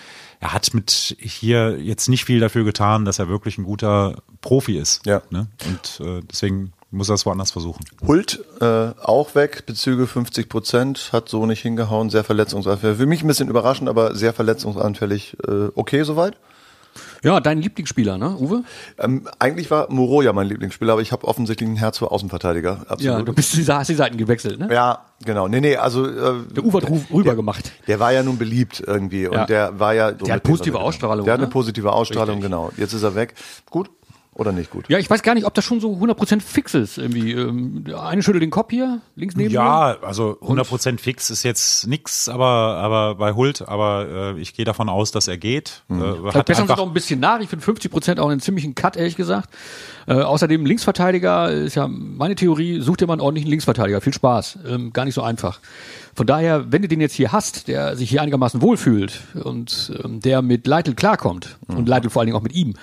er 0.41 0.53
hat 0.53 0.73
mit 0.75 1.17
hier 1.21 1.79
jetzt 1.81 2.09
nicht 2.09 2.25
viel 2.25 2.41
dafür 2.41 2.65
getan, 2.65 3.05
dass 3.05 3.19
er 3.19 3.29
wirklich 3.29 3.59
ein 3.59 3.65
guter 3.65 4.17
Profi 4.41 4.77
ist. 4.79 5.05
Ja. 5.07 5.23
Ne? 5.31 5.47
Und 5.67 6.01
äh, 6.07 6.23
deswegen 6.31 6.73
muss 6.91 7.09
er 7.09 7.17
es 7.17 7.27
woanders 7.27 7.51
versuchen. 7.51 7.85
Hult 8.07 8.43
äh, 8.61 8.91
auch 9.03 9.35
weg, 9.35 9.65
Bezüge 9.67 10.07
50 10.07 10.49
Prozent, 10.49 11.11
hat 11.13 11.29
so 11.29 11.45
nicht 11.47 11.61
hingehauen, 11.63 12.09
sehr 12.11 12.25
verletzungsanfällig. 12.25 12.97
Für 12.99 13.07
mich 13.07 13.23
ein 13.23 13.27
bisschen 13.29 13.49
überraschend, 13.49 13.89
aber 13.89 14.15
sehr 14.15 14.33
verletzungsanfällig. 14.33 15.37
Äh, 15.47 15.69
okay 15.75 16.03
soweit? 16.05 16.37
Ja, 17.23 17.39
dein 17.41 17.61
Lieblingsspieler, 17.61 18.17
ne, 18.17 18.37
Uwe? 18.39 18.63
Ähm, 18.99 19.29
eigentlich 19.39 19.71
war 19.71 19.91
Moro 19.93 20.23
ja 20.23 20.33
mein 20.33 20.47
Lieblingsspieler, 20.49 20.93
aber 20.95 21.03
ich 21.03 21.13
habe 21.13 21.27
offensichtlich 21.29 21.69
ein 21.69 21.77
Herz 21.77 21.99
für 21.99 22.11
Außenverteidiger. 22.11 22.87
Absolut. 22.89 23.03
Ja, 23.03 23.23
du 23.23 23.33
bist 23.33 23.55
die, 23.57 23.65
hast 23.67 23.89
die 23.89 23.95
Seiten 23.95 24.17
gewechselt, 24.17 24.59
ne? 24.59 24.69
Ja, 24.73 25.05
genau. 25.25 25.47
Nee, 25.49 25.61
nee, 25.61 25.77
also 25.77 26.07
äh, 26.07 26.35
Der 26.57 26.65
Uwe 26.65 26.79
hat 26.81 26.85
rü- 26.89 27.13
rüber 27.13 27.35
gemacht. 27.37 27.73
der 27.87 28.01
war 28.01 28.13
ja 28.13 28.23
nun 28.23 28.39
beliebt 28.39 28.83
irgendwie 28.85 29.27
und 29.27 29.35
Ja. 29.35 29.47
der 29.47 29.79
war 29.79 29.95
ja 29.95 30.11
so 30.19 30.25
Der 30.27 30.37
hat 30.37 30.43
positive 30.45 30.79
Ausstrahlung, 30.81 31.25
Der 31.25 31.35
hat 31.35 31.41
eine 31.41 31.49
ne? 31.49 31.53
positive 31.53 31.93
Ausstrahlung, 31.93 32.37
Richtig. 32.37 32.51
genau. 32.51 32.71
Jetzt 32.77 32.93
ist 32.95 33.03
er 33.03 33.15
weg. 33.15 33.35
Gut 33.71 33.91
oder 34.39 34.53
nicht 34.53 34.71
gut? 34.71 34.89
Ja, 34.89 34.99
ich 34.99 35.11
weiß 35.11 35.23
gar 35.23 35.35
nicht, 35.35 35.45
ob 35.45 35.53
das 35.55 35.65
schon 35.65 35.81
so 35.81 35.93
100% 35.95 36.41
fix 36.41 36.73
ist. 36.75 36.97
Irgendwie. 36.97 37.33
Ähm, 37.33 37.85
eine 38.01 38.23
schüttelt 38.23 38.43
den 38.43 38.51
Kopf 38.51 38.71
hier, 38.71 39.01
links 39.17 39.37
neben 39.37 39.49
mir. 39.49 39.55
Ja, 39.57 39.97
also 40.01 40.39
100% 40.41 40.99
fix 40.99 41.29
ist 41.29 41.43
jetzt 41.43 41.87
nix, 41.87 42.29
aber, 42.29 42.47
aber 42.47 43.17
bei 43.17 43.35
Hult, 43.35 43.69
aber 43.69 44.35
äh, 44.37 44.41
ich 44.41 44.55
gehe 44.55 44.65
davon 44.65 44.89
aus, 44.89 45.11
dass 45.11 45.29
er 45.29 45.37
geht. 45.37 45.83
Äh, 45.91 45.95
Vielleicht 45.95 46.35
hat 46.37 46.47
bessern 46.47 46.67
sie 46.67 46.73
einfach- 46.73 46.77
doch 46.77 46.87
ein 46.87 46.95
bisschen 46.95 47.21
nach. 47.21 47.41
Ich 47.41 47.49
finde 47.51 47.65
50% 47.65 48.19
auch 48.21 48.29
einen 48.31 48.41
ziemlichen 48.41 48.75
Cut, 48.75 48.97
ehrlich 48.97 49.17
gesagt. 49.17 49.51
Äh, 50.07 50.15
außerdem 50.15 50.65
Linksverteidiger 50.65 51.51
ist 51.51 51.75
ja 51.75 51.87
meine 51.89 52.35
Theorie, 52.35 52.81
such 52.81 52.97
dir 52.97 53.07
mal 53.07 53.15
einen 53.15 53.21
ordentlichen 53.21 53.51
Linksverteidiger. 53.51 54.01
Viel 54.01 54.15
Spaß. 54.15 54.61
Ähm, 54.67 54.93
gar 54.93 55.05
nicht 55.05 55.15
so 55.15 55.23
einfach. 55.23 55.61
Von 56.15 56.27
daher, 56.27 56.73
wenn 56.73 56.83
du 56.83 56.89
den 56.89 57.01
jetzt 57.01 57.15
hier 57.15 57.33
hast, 57.33 57.69
der 57.69 57.97
sich 57.97 58.09
hier 58.11 58.23
einigermaßen 58.23 58.63
wohlfühlt 58.63 59.21
und 59.45 59.93
ähm, 60.03 60.21
der 60.21 60.43
mit 60.43 60.67
Leitl 60.67 60.95
klarkommt 60.95 61.59
und 61.69 61.89
Leitl 61.89 62.09
vor 62.11 62.21
allen 62.21 62.27
Dingen 62.27 62.37
auch 62.39 62.43
mit 62.43 62.55
ihm, 62.55 62.75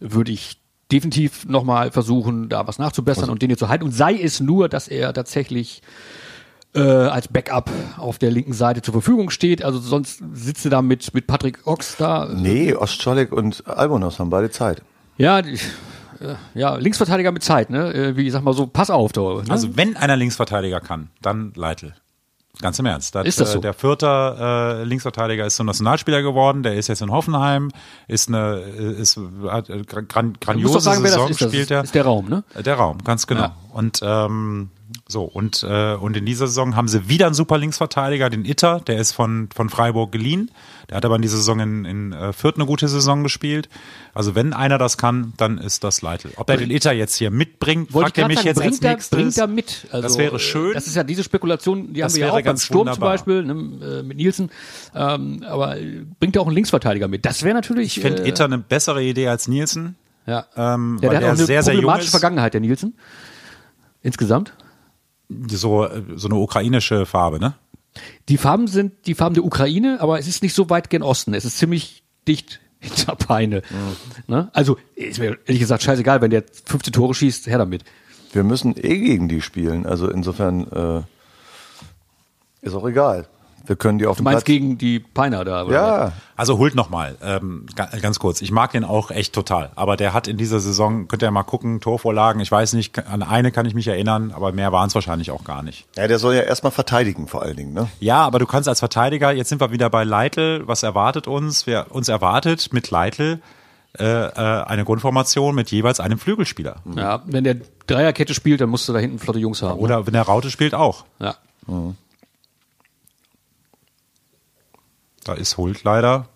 würde 0.00 0.32
ich 0.32 0.58
definitiv 0.92 1.46
nochmal 1.46 1.90
versuchen, 1.90 2.48
da 2.48 2.66
was 2.66 2.78
nachzubessern 2.78 3.30
und 3.30 3.42
den 3.42 3.50
hier 3.50 3.58
zu 3.58 3.68
halten. 3.68 3.84
Und 3.84 3.92
sei 3.92 4.14
es 4.14 4.40
nur, 4.40 4.68
dass 4.68 4.88
er 4.88 5.12
tatsächlich 5.12 5.82
äh, 6.74 6.80
als 6.80 7.28
Backup 7.28 7.70
auf 7.96 8.18
der 8.18 8.30
linken 8.30 8.52
Seite 8.52 8.82
zur 8.82 8.92
Verfügung 8.92 9.30
steht. 9.30 9.64
Also 9.64 9.78
sonst 9.78 10.22
sitzt 10.32 10.64
du 10.64 10.68
da 10.68 10.82
mit, 10.82 11.12
mit 11.14 11.26
Patrick 11.26 11.66
Ox 11.66 11.96
da. 11.96 12.28
Nee, 12.32 12.74
Ostscholek 12.74 13.32
und 13.32 13.66
Albonos 13.66 14.18
haben 14.18 14.30
beide 14.30 14.50
Zeit. 14.50 14.82
Ja, 15.16 15.42
die, 15.42 15.54
äh, 16.20 16.34
ja, 16.54 16.76
Linksverteidiger 16.76 17.32
mit 17.32 17.42
Zeit, 17.42 17.70
ne? 17.70 17.92
Äh, 17.92 18.16
Wie 18.16 18.26
ich 18.26 18.32
sag 18.32 18.42
mal 18.42 18.54
so, 18.54 18.66
pass 18.66 18.90
auf, 18.90 19.12
da. 19.12 19.20
Ne? 19.20 19.44
Also 19.48 19.76
wenn 19.76 19.96
einer 19.96 20.16
Linksverteidiger 20.16 20.80
kann, 20.80 21.10
dann 21.22 21.52
Leitl. 21.56 21.94
Ganz 22.60 22.78
im 22.78 22.86
Ernst. 22.86 23.14
Da 23.14 23.20
hat, 23.20 23.26
Ist 23.26 23.40
das 23.40 23.50
äh, 23.50 23.52
so? 23.54 23.58
Der 23.60 23.72
vierte 23.72 24.06
äh, 24.06 24.84
Linksverteidiger 24.84 25.46
ist 25.46 25.56
zum 25.56 25.66
Nationalspieler 25.66 26.22
geworden, 26.22 26.62
der 26.62 26.74
ist 26.74 26.88
jetzt 26.88 27.00
in 27.00 27.10
Hoffenheim, 27.10 27.70
ist 28.06 28.28
eine 28.28 28.60
äh, 28.60 29.00
ist 29.00 29.18
hat 29.48 29.70
äh, 29.70 29.82
gran, 29.82 30.34
grandiose 30.40 30.80
sagen, 30.80 31.02
Saison 31.02 31.22
das 31.22 31.30
ist. 31.30 31.40
Das 31.40 31.48
spielt 31.48 31.70
er. 31.70 31.84
ist 31.84 31.94
der 31.94 32.04
Raum, 32.04 32.28
ne? 32.28 32.44
Der 32.64 32.74
Raum, 32.74 32.98
ganz 33.04 33.26
genau. 33.26 33.40
Ja. 33.42 33.56
Und 33.72 34.00
ähm, 34.02 34.70
So, 35.08 35.24
und, 35.24 35.62
äh, 35.62 35.94
und 35.94 36.16
in 36.16 36.26
dieser 36.26 36.46
Saison 36.46 36.76
haben 36.76 36.88
sie 36.88 37.08
wieder 37.08 37.26
einen 37.26 37.34
super 37.34 37.58
Linksverteidiger, 37.58 38.30
den 38.30 38.44
Itter, 38.44 38.80
der 38.80 38.98
ist 38.98 39.12
von, 39.12 39.48
von 39.54 39.68
Freiburg 39.68 40.12
geliehen. 40.12 40.50
Der 40.88 40.96
hat 40.96 41.04
aber 41.04 41.16
in 41.16 41.22
dieser 41.22 41.36
Saison 41.36 41.60
in, 41.60 41.84
in 41.84 42.12
äh, 42.12 42.32
Fürth 42.32 42.56
eine 42.56 42.66
gute 42.66 42.88
Saison 42.88 43.22
gespielt. 43.22 43.68
Also 44.14 44.34
wenn 44.34 44.52
einer 44.52 44.78
das 44.78 44.98
kann, 44.98 45.32
dann 45.36 45.58
ist 45.58 45.84
das 45.84 46.02
Leitl. 46.02 46.30
Ob 46.36 46.50
er 46.50 46.56
den 46.56 46.70
Itter 46.70 46.92
jetzt 46.92 47.16
hier 47.16 47.30
mitbringt, 47.30 47.92
fragt 47.92 48.18
er 48.18 48.22
ich 48.24 48.28
mich 48.28 48.36
gerade 48.44 48.48
jetzt 48.48 48.56
sagen, 48.58 48.68
als 48.68 48.78
bringt 48.80 48.84
er, 48.84 48.90
nächstes. 48.92 49.18
bringt 49.18 49.38
er 49.38 49.46
mit. 49.46 49.86
Also, 49.92 50.02
Das 50.02 50.18
wäre 50.18 50.38
schön. 50.38 50.74
Das 50.74 50.86
ist 50.86 50.96
ja 50.96 51.04
diese 51.04 51.22
Spekulation, 51.22 51.92
die 51.92 52.00
Das 52.00 52.12
haben 52.12 52.20
wir 52.20 52.26
ja 52.26 52.32
auch 52.32 52.42
beim 52.42 52.56
Sturm 52.56 52.78
wunderbar. 52.80 53.16
zum 53.16 53.26
Beispiel, 53.26 53.42
ne, 53.44 53.98
äh, 54.00 54.02
mit 54.02 54.16
Nielsen. 54.16 54.50
Ähm, 54.94 55.44
aber 55.46 55.76
bringt 56.18 56.36
er 56.36 56.42
auch 56.42 56.46
einen 56.46 56.54
Linksverteidiger 56.56 57.08
mit. 57.08 57.24
Das 57.24 57.42
wäre 57.42 57.54
natürlich. 57.54 57.96
Ich 57.96 58.02
finde 58.02 58.24
äh, 58.24 58.28
Itter 58.28 58.46
eine 58.46 58.58
bessere 58.58 59.02
Idee 59.02 59.28
als 59.28 59.46
Nielsen. 59.46 59.96
Ja. 60.26 60.46
ähm, 60.56 60.98
ja, 61.00 61.08
weil 61.08 61.10
der 61.10 61.18
hat 61.18 61.24
auch 61.24 61.38
eine 61.38 61.46
sehr, 61.46 61.62
sehr 61.62 61.74
jung 61.74 61.82
problematische 61.82 62.06
ist. 62.06 62.10
Vergangenheit, 62.10 62.54
der 62.54 62.60
Nielsen. 62.60 62.94
Insgesamt. 64.02 64.52
So, 65.48 65.88
so 66.16 66.28
eine 66.28 66.36
ukrainische 66.36 67.06
Farbe, 67.06 67.38
ne? 67.38 67.54
Die 68.28 68.36
Farben 68.36 68.66
sind 68.66 69.06
die 69.06 69.14
Farben 69.14 69.34
der 69.34 69.44
Ukraine, 69.44 69.98
aber 70.00 70.18
es 70.18 70.28
ist 70.28 70.42
nicht 70.42 70.54
so 70.54 70.70
weit 70.70 70.90
gen 70.90 71.02
Osten. 71.02 71.34
Es 71.34 71.44
ist 71.44 71.58
ziemlich 71.58 72.04
dicht 72.26 72.60
hinter 72.80 73.14
Peine. 73.16 73.62
Ne? 74.26 74.50
Also 74.52 74.78
ist 74.94 75.18
mir 75.18 75.38
ehrlich 75.46 75.60
gesagt 75.60 75.82
scheißegal, 75.82 76.20
wenn 76.20 76.30
der 76.30 76.44
15 76.64 76.92
Tore 76.92 77.14
schießt, 77.14 77.46
her 77.46 77.58
damit. 77.58 77.84
Wir 78.32 78.44
müssen 78.44 78.74
eh 78.76 78.98
gegen 78.98 79.28
die 79.28 79.40
spielen. 79.40 79.86
Also 79.86 80.08
insofern 80.08 80.66
äh, 80.70 81.02
ist 82.62 82.74
auch 82.74 82.86
egal. 82.86 83.26
Wir 83.66 83.76
können 83.76 83.98
die 83.98 84.06
auf 84.06 84.16
Du 84.16 84.22
dem 84.22 84.24
meinst 84.24 84.38
Platz. 84.38 84.44
gegen 84.46 84.78
die 84.78 84.98
Peiner 84.98 85.44
da? 85.44 85.64
oder 85.64 85.66
was? 85.66 85.72
ja, 85.74 86.12
Also 86.36 86.58
holt 86.58 86.74
noch 86.74 86.90
mal, 86.90 87.16
ähm, 87.22 87.66
ga- 87.76 87.90
ganz 88.00 88.18
kurz. 88.18 88.40
Ich 88.42 88.50
mag 88.50 88.72
den 88.72 88.84
auch 88.84 89.10
echt 89.10 89.32
total. 89.34 89.70
Aber 89.76 89.96
der 89.96 90.12
hat 90.12 90.26
in 90.28 90.36
dieser 90.36 90.58
Saison, 90.60 91.06
könnt 91.08 91.22
ihr 91.22 91.30
mal 91.30 91.42
gucken, 91.44 91.80
Torvorlagen. 91.80 92.40
Ich 92.40 92.50
weiß 92.50 92.72
nicht, 92.72 93.06
an 93.06 93.22
eine 93.22 93.52
kann 93.52 93.66
ich 93.66 93.74
mich 93.74 93.86
erinnern, 93.86 94.32
aber 94.34 94.52
mehr 94.52 94.72
waren 94.72 94.88
es 94.88 94.94
wahrscheinlich 94.94 95.30
auch 95.30 95.44
gar 95.44 95.62
nicht. 95.62 95.86
ja, 95.96 96.08
der 96.08 96.18
soll 96.18 96.34
ja 96.34 96.42
erstmal 96.42 96.72
verteidigen 96.72 97.28
vor 97.28 97.42
allen 97.42 97.56
Dingen. 97.56 97.72
Ne? 97.74 97.88
Ja, 98.00 98.18
aber 98.24 98.38
du 98.38 98.46
kannst 98.46 98.68
als 98.68 98.80
Verteidiger, 98.80 99.32
jetzt 99.32 99.48
sind 99.50 99.60
wir 99.60 99.70
wieder 99.70 99.90
bei 99.90 100.04
Leitl. 100.04 100.66
Was 100.66 100.82
erwartet 100.82 101.26
uns? 101.28 101.66
Wer 101.66 101.94
uns 101.94 102.08
erwartet 102.08 102.72
mit 102.72 102.90
Leitl 102.90 103.40
äh, 103.98 104.04
äh, 104.04 104.30
eine 104.64 104.84
Grundformation 104.84 105.54
mit 105.54 105.70
jeweils 105.72 105.98
einem 106.00 106.18
Flügelspieler. 106.18 106.76
Ja, 106.96 107.22
wenn 107.26 107.42
der 107.44 107.56
Dreierkette 107.88 108.34
spielt, 108.34 108.60
dann 108.60 108.68
musst 108.70 108.88
du 108.88 108.92
da 108.92 109.00
hinten 109.00 109.18
flotte 109.18 109.40
Jungs 109.40 109.62
haben. 109.62 109.80
Oder 109.80 110.06
wenn 110.06 110.12
der 110.12 110.22
Raute 110.22 110.48
spielt 110.50 110.74
auch. 110.74 111.04
Ja. 111.18 111.34
Da 115.30 115.36
ist 115.36 115.58
Hult 115.58 115.84
leider 115.84 116.26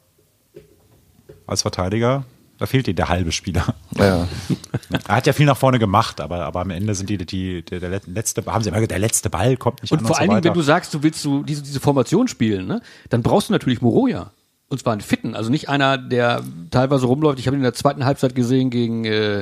als 1.48 1.62
Verteidiger. 1.62 2.24
Da 2.58 2.66
fehlt 2.66 2.86
dir 2.86 2.94
der 2.94 3.08
halbe 3.08 3.32
Spieler. 3.32 3.74
Ja. 3.98 4.28
Er 5.08 5.16
hat 5.16 5.26
ja 5.26 5.32
viel 5.32 5.46
nach 5.46 5.56
vorne 5.56 5.80
gemacht, 5.80 6.20
aber, 6.20 6.44
aber 6.44 6.60
am 6.60 6.70
Ende 6.70 6.94
sind 6.94 7.10
die, 7.10 7.18
die 7.18 7.62
der, 7.62 7.80
der 7.80 8.00
letzte, 8.06 8.46
haben 8.46 8.62
sie 8.62 8.68
immer 8.68 8.76
gesagt, 8.76 8.92
der 8.92 9.00
letzte 9.00 9.28
Ball 9.28 9.56
kommt 9.56 9.82
nicht 9.82 9.90
Und 9.90 9.98
an 9.98 10.06
vor 10.06 10.14
und 10.14 10.20
allen 10.20 10.30
so 10.30 10.34
Dingen, 10.36 10.44
wenn 10.44 10.54
du 10.54 10.62
sagst, 10.62 10.94
du 10.94 11.02
willst 11.02 11.20
so 11.20 11.42
diese, 11.42 11.62
diese 11.62 11.80
Formation 11.80 12.28
spielen, 12.28 12.68
ne, 12.68 12.80
dann 13.08 13.24
brauchst 13.24 13.48
du 13.48 13.52
natürlich 13.52 13.82
Moroja. 13.82 14.30
Und 14.68 14.78
zwar 14.78 14.92
einen 14.92 15.02
Fitten, 15.02 15.34
also 15.34 15.50
nicht 15.50 15.68
einer, 15.68 15.98
der 15.98 16.42
teilweise 16.70 17.06
rumläuft. 17.06 17.40
Ich 17.40 17.48
habe 17.48 17.56
ihn 17.56 17.60
in 17.60 17.64
der 17.64 17.74
zweiten 17.74 18.04
Halbzeit 18.04 18.36
gesehen 18.36 18.70
gegen 18.70 19.04
äh, 19.04 19.40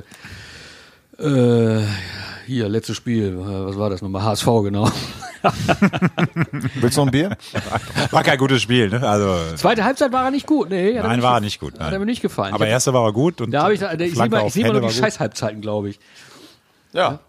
äh, 1.18 1.82
hier, 2.46 2.68
letztes 2.70 2.96
Spiel, 2.96 3.34
äh, 3.34 3.66
was 3.66 3.76
war 3.76 3.90
das 3.90 4.00
nochmal? 4.00 4.22
HSV, 4.22 4.46
genau. 4.62 4.90
Willst 6.74 6.96
du 6.96 7.00
noch 7.00 7.08
ein 7.08 7.10
Bier? 7.10 7.36
War 8.10 8.22
kein 8.22 8.38
gutes 8.38 8.62
Spiel, 8.62 8.88
ne? 8.88 9.06
Also, 9.06 9.56
Zweite 9.56 9.84
Halbzeit 9.84 10.12
war 10.12 10.24
er 10.24 10.30
nicht 10.30 10.46
gut. 10.46 10.70
Nee, 10.70 10.96
hat 10.98 11.04
nein, 11.04 11.16
nicht 11.16 11.22
war 11.22 11.34
er 11.34 11.40
nicht 11.40 11.60
gut. 11.60 11.74
Hat 11.74 11.80
Nein. 11.80 11.92
er 11.94 11.98
mir 11.98 12.06
nicht 12.06 12.22
gefallen. 12.22 12.54
Aber 12.54 12.66
erste 12.66 12.92
war 12.92 13.04
er 13.04 13.12
gut 13.12 13.40
und 13.40 13.50
da 13.50 13.64
habe 13.64 13.74
ich, 13.74 13.80
da, 13.80 13.92
ich 13.92 14.14
sehe 14.14 14.28
mal, 14.28 14.46
ich 14.46 14.52
seh 14.52 14.62
mal 14.62 14.72
nur 14.72 14.88
die. 14.88 14.94
Scheißhalbzeiten, 14.94 15.60
glaube 15.60 15.90
ich. 15.90 15.98
Ja. 16.92 17.20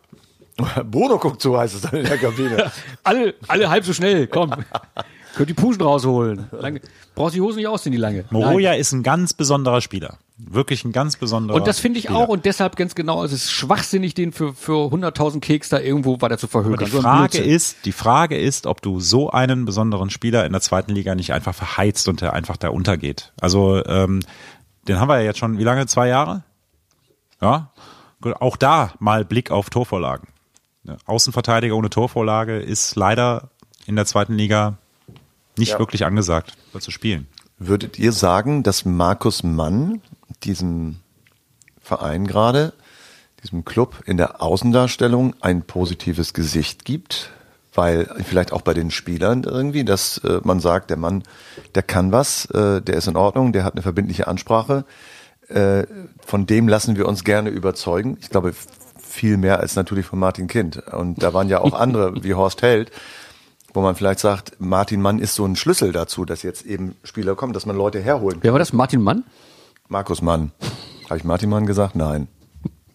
Bruno 0.85 1.17
guckt 1.17 1.41
zu, 1.41 1.57
heißt 1.57 1.75
es 1.75 1.81
dann 1.81 1.95
in 1.95 2.05
der 2.05 2.17
Kabine. 2.17 2.71
Alle, 3.03 3.33
alle 3.47 3.69
halb 3.69 3.83
so 3.85 3.93
schnell, 3.93 4.27
komm. 4.27 4.53
Könnt 5.35 5.49
die 5.49 5.55
Puschen 5.55 5.81
rausholen. 5.81 6.47
Lange, 6.51 6.79
brauchst 7.15 7.35
die 7.35 7.41
Hosen 7.41 7.57
nicht 7.57 7.67
ausziehen, 7.67 7.91
die 7.91 7.97
lange. 7.97 8.25
Moroja 8.29 8.73
ist 8.73 8.91
ein 8.91 9.01
ganz 9.01 9.33
besonderer 9.33 9.81
Spieler. 9.81 10.19
Wirklich 10.37 10.83
ein 10.83 10.91
ganz 10.91 11.15
besonderer 11.17 11.57
Und 11.57 11.67
das 11.67 11.79
finde 11.79 11.99
ich 11.99 12.05
Spieler. 12.05 12.19
auch 12.19 12.27
und 12.27 12.45
deshalb 12.45 12.75
ganz 12.75 12.95
genau, 12.95 13.23
es 13.23 13.31
ist 13.31 13.51
schwachsinnig, 13.51 14.15
den 14.15 14.31
für, 14.31 14.53
für 14.53 14.91
100.000 14.91 15.39
Keks 15.41 15.69
da 15.69 15.79
irgendwo 15.79 16.21
weiter 16.21 16.39
zu 16.39 16.47
Aber 16.47 16.63
verhökern. 16.63 16.85
die 16.85 16.91
So 16.91 16.97
ein 16.97 17.03
Frage 17.03 17.29
Blödsinn. 17.37 17.51
ist, 17.53 17.85
die 17.85 17.91
Frage 17.91 18.37
ist, 18.37 18.65
ob 18.65 18.81
du 18.81 18.99
so 18.99 19.29
einen 19.29 19.65
besonderen 19.65 20.09
Spieler 20.09 20.45
in 20.45 20.51
der 20.51 20.61
zweiten 20.61 20.91
Liga 20.91 21.13
nicht 21.13 21.33
einfach 21.33 21.53
verheizt 21.53 22.07
und 22.07 22.21
der 22.21 22.33
einfach 22.33 22.57
da 22.57 22.69
untergeht. 22.69 23.31
Also 23.39 23.85
ähm, 23.85 24.21
den 24.87 24.99
haben 24.99 25.07
wir 25.07 25.19
ja 25.19 25.25
jetzt 25.25 25.37
schon, 25.39 25.59
wie 25.59 25.63
lange? 25.63 25.85
Zwei 25.85 26.07
Jahre? 26.07 26.43
Ja. 27.39 27.71
Gut, 28.19 28.35
Auch 28.41 28.57
da 28.57 28.93
mal 28.99 29.25
Blick 29.25 29.51
auf 29.51 29.69
Torvorlagen. 29.69 30.27
Ja, 30.83 30.97
Außenverteidiger 31.05 31.75
ohne 31.75 31.89
Torvorlage 31.91 32.57
ist 32.59 32.95
leider 32.95 33.49
in 33.85 33.95
der 33.95 34.05
zweiten 34.05 34.33
Liga 34.33 34.77
nicht 35.57 35.73
Ja. 35.73 35.79
wirklich 35.79 36.05
angesagt, 36.05 36.53
da 36.73 36.79
zu 36.79 36.89
spielen. 36.89 37.27
Würdet 37.59 37.99
ihr 37.99 38.11
sagen, 38.11 38.63
dass 38.63 38.83
Markus 38.83 39.43
Mann 39.43 40.01
diesem 40.43 40.97
Verein 41.81 42.27
gerade, 42.27 42.73
diesem 43.43 43.65
Club 43.65 44.03
in 44.05 44.17
der 44.17 44.41
Außendarstellung 44.41 45.35
ein 45.41 45.63
positives 45.63 46.33
Gesicht 46.33 46.85
gibt? 46.85 47.31
Weil 47.75 48.07
vielleicht 48.23 48.53
auch 48.53 48.61
bei 48.61 48.75
den 48.75 48.91
Spielern 48.91 49.43
irgendwie, 49.43 49.83
dass 49.83 50.19
äh, 50.19 50.41
man 50.43 50.59
sagt, 50.59 50.91
der 50.91 50.97
Mann, 50.97 51.23
der 51.73 51.81
kann 51.81 52.11
was, 52.11 52.45
äh, 52.45 52.81
der 52.81 52.95
ist 52.95 53.07
in 53.07 53.15
Ordnung, 53.15 53.51
der 53.51 53.63
hat 53.63 53.73
eine 53.73 53.81
verbindliche 53.81 54.27
Ansprache, 54.27 54.85
äh, 55.49 55.85
von 56.25 56.45
dem 56.45 56.67
lassen 56.67 56.95
wir 56.95 57.07
uns 57.07 57.23
gerne 57.23 57.49
überzeugen. 57.49 58.17
Ich 58.21 58.29
glaube, 58.29 58.53
viel 59.13 59.37
mehr 59.37 59.59
als 59.59 59.75
natürlich 59.75 60.05
von 60.05 60.19
Martin 60.19 60.47
Kind. 60.47 60.77
Und 60.87 61.21
da 61.21 61.33
waren 61.33 61.49
ja 61.49 61.61
auch 61.61 61.73
andere 61.73 62.23
wie 62.23 62.33
Horst 62.35 62.61
Held, 62.61 62.91
wo 63.73 63.81
man 63.81 63.95
vielleicht 63.95 64.19
sagt, 64.19 64.59
Martin 64.59 65.01
Mann 65.01 65.19
ist 65.19 65.35
so 65.35 65.45
ein 65.45 65.55
Schlüssel 65.55 65.91
dazu, 65.91 66.25
dass 66.25 66.43
jetzt 66.43 66.65
eben 66.65 66.95
Spieler 67.03 67.35
kommen, 67.35 67.53
dass 67.53 67.65
man 67.65 67.75
Leute 67.75 67.99
herholen. 67.99 68.39
Wer 68.41 68.51
war 68.51 68.59
das? 68.59 68.73
Martin 68.73 69.01
Mann? 69.01 69.23
Markus 69.93 70.23
Mann. 70.23 70.51
Habe 71.05 71.17
ich 71.17 71.23
Martin 71.23 71.51
Mann 71.51 71.67
gesagt? 71.67 71.95
Nein. 71.95 72.27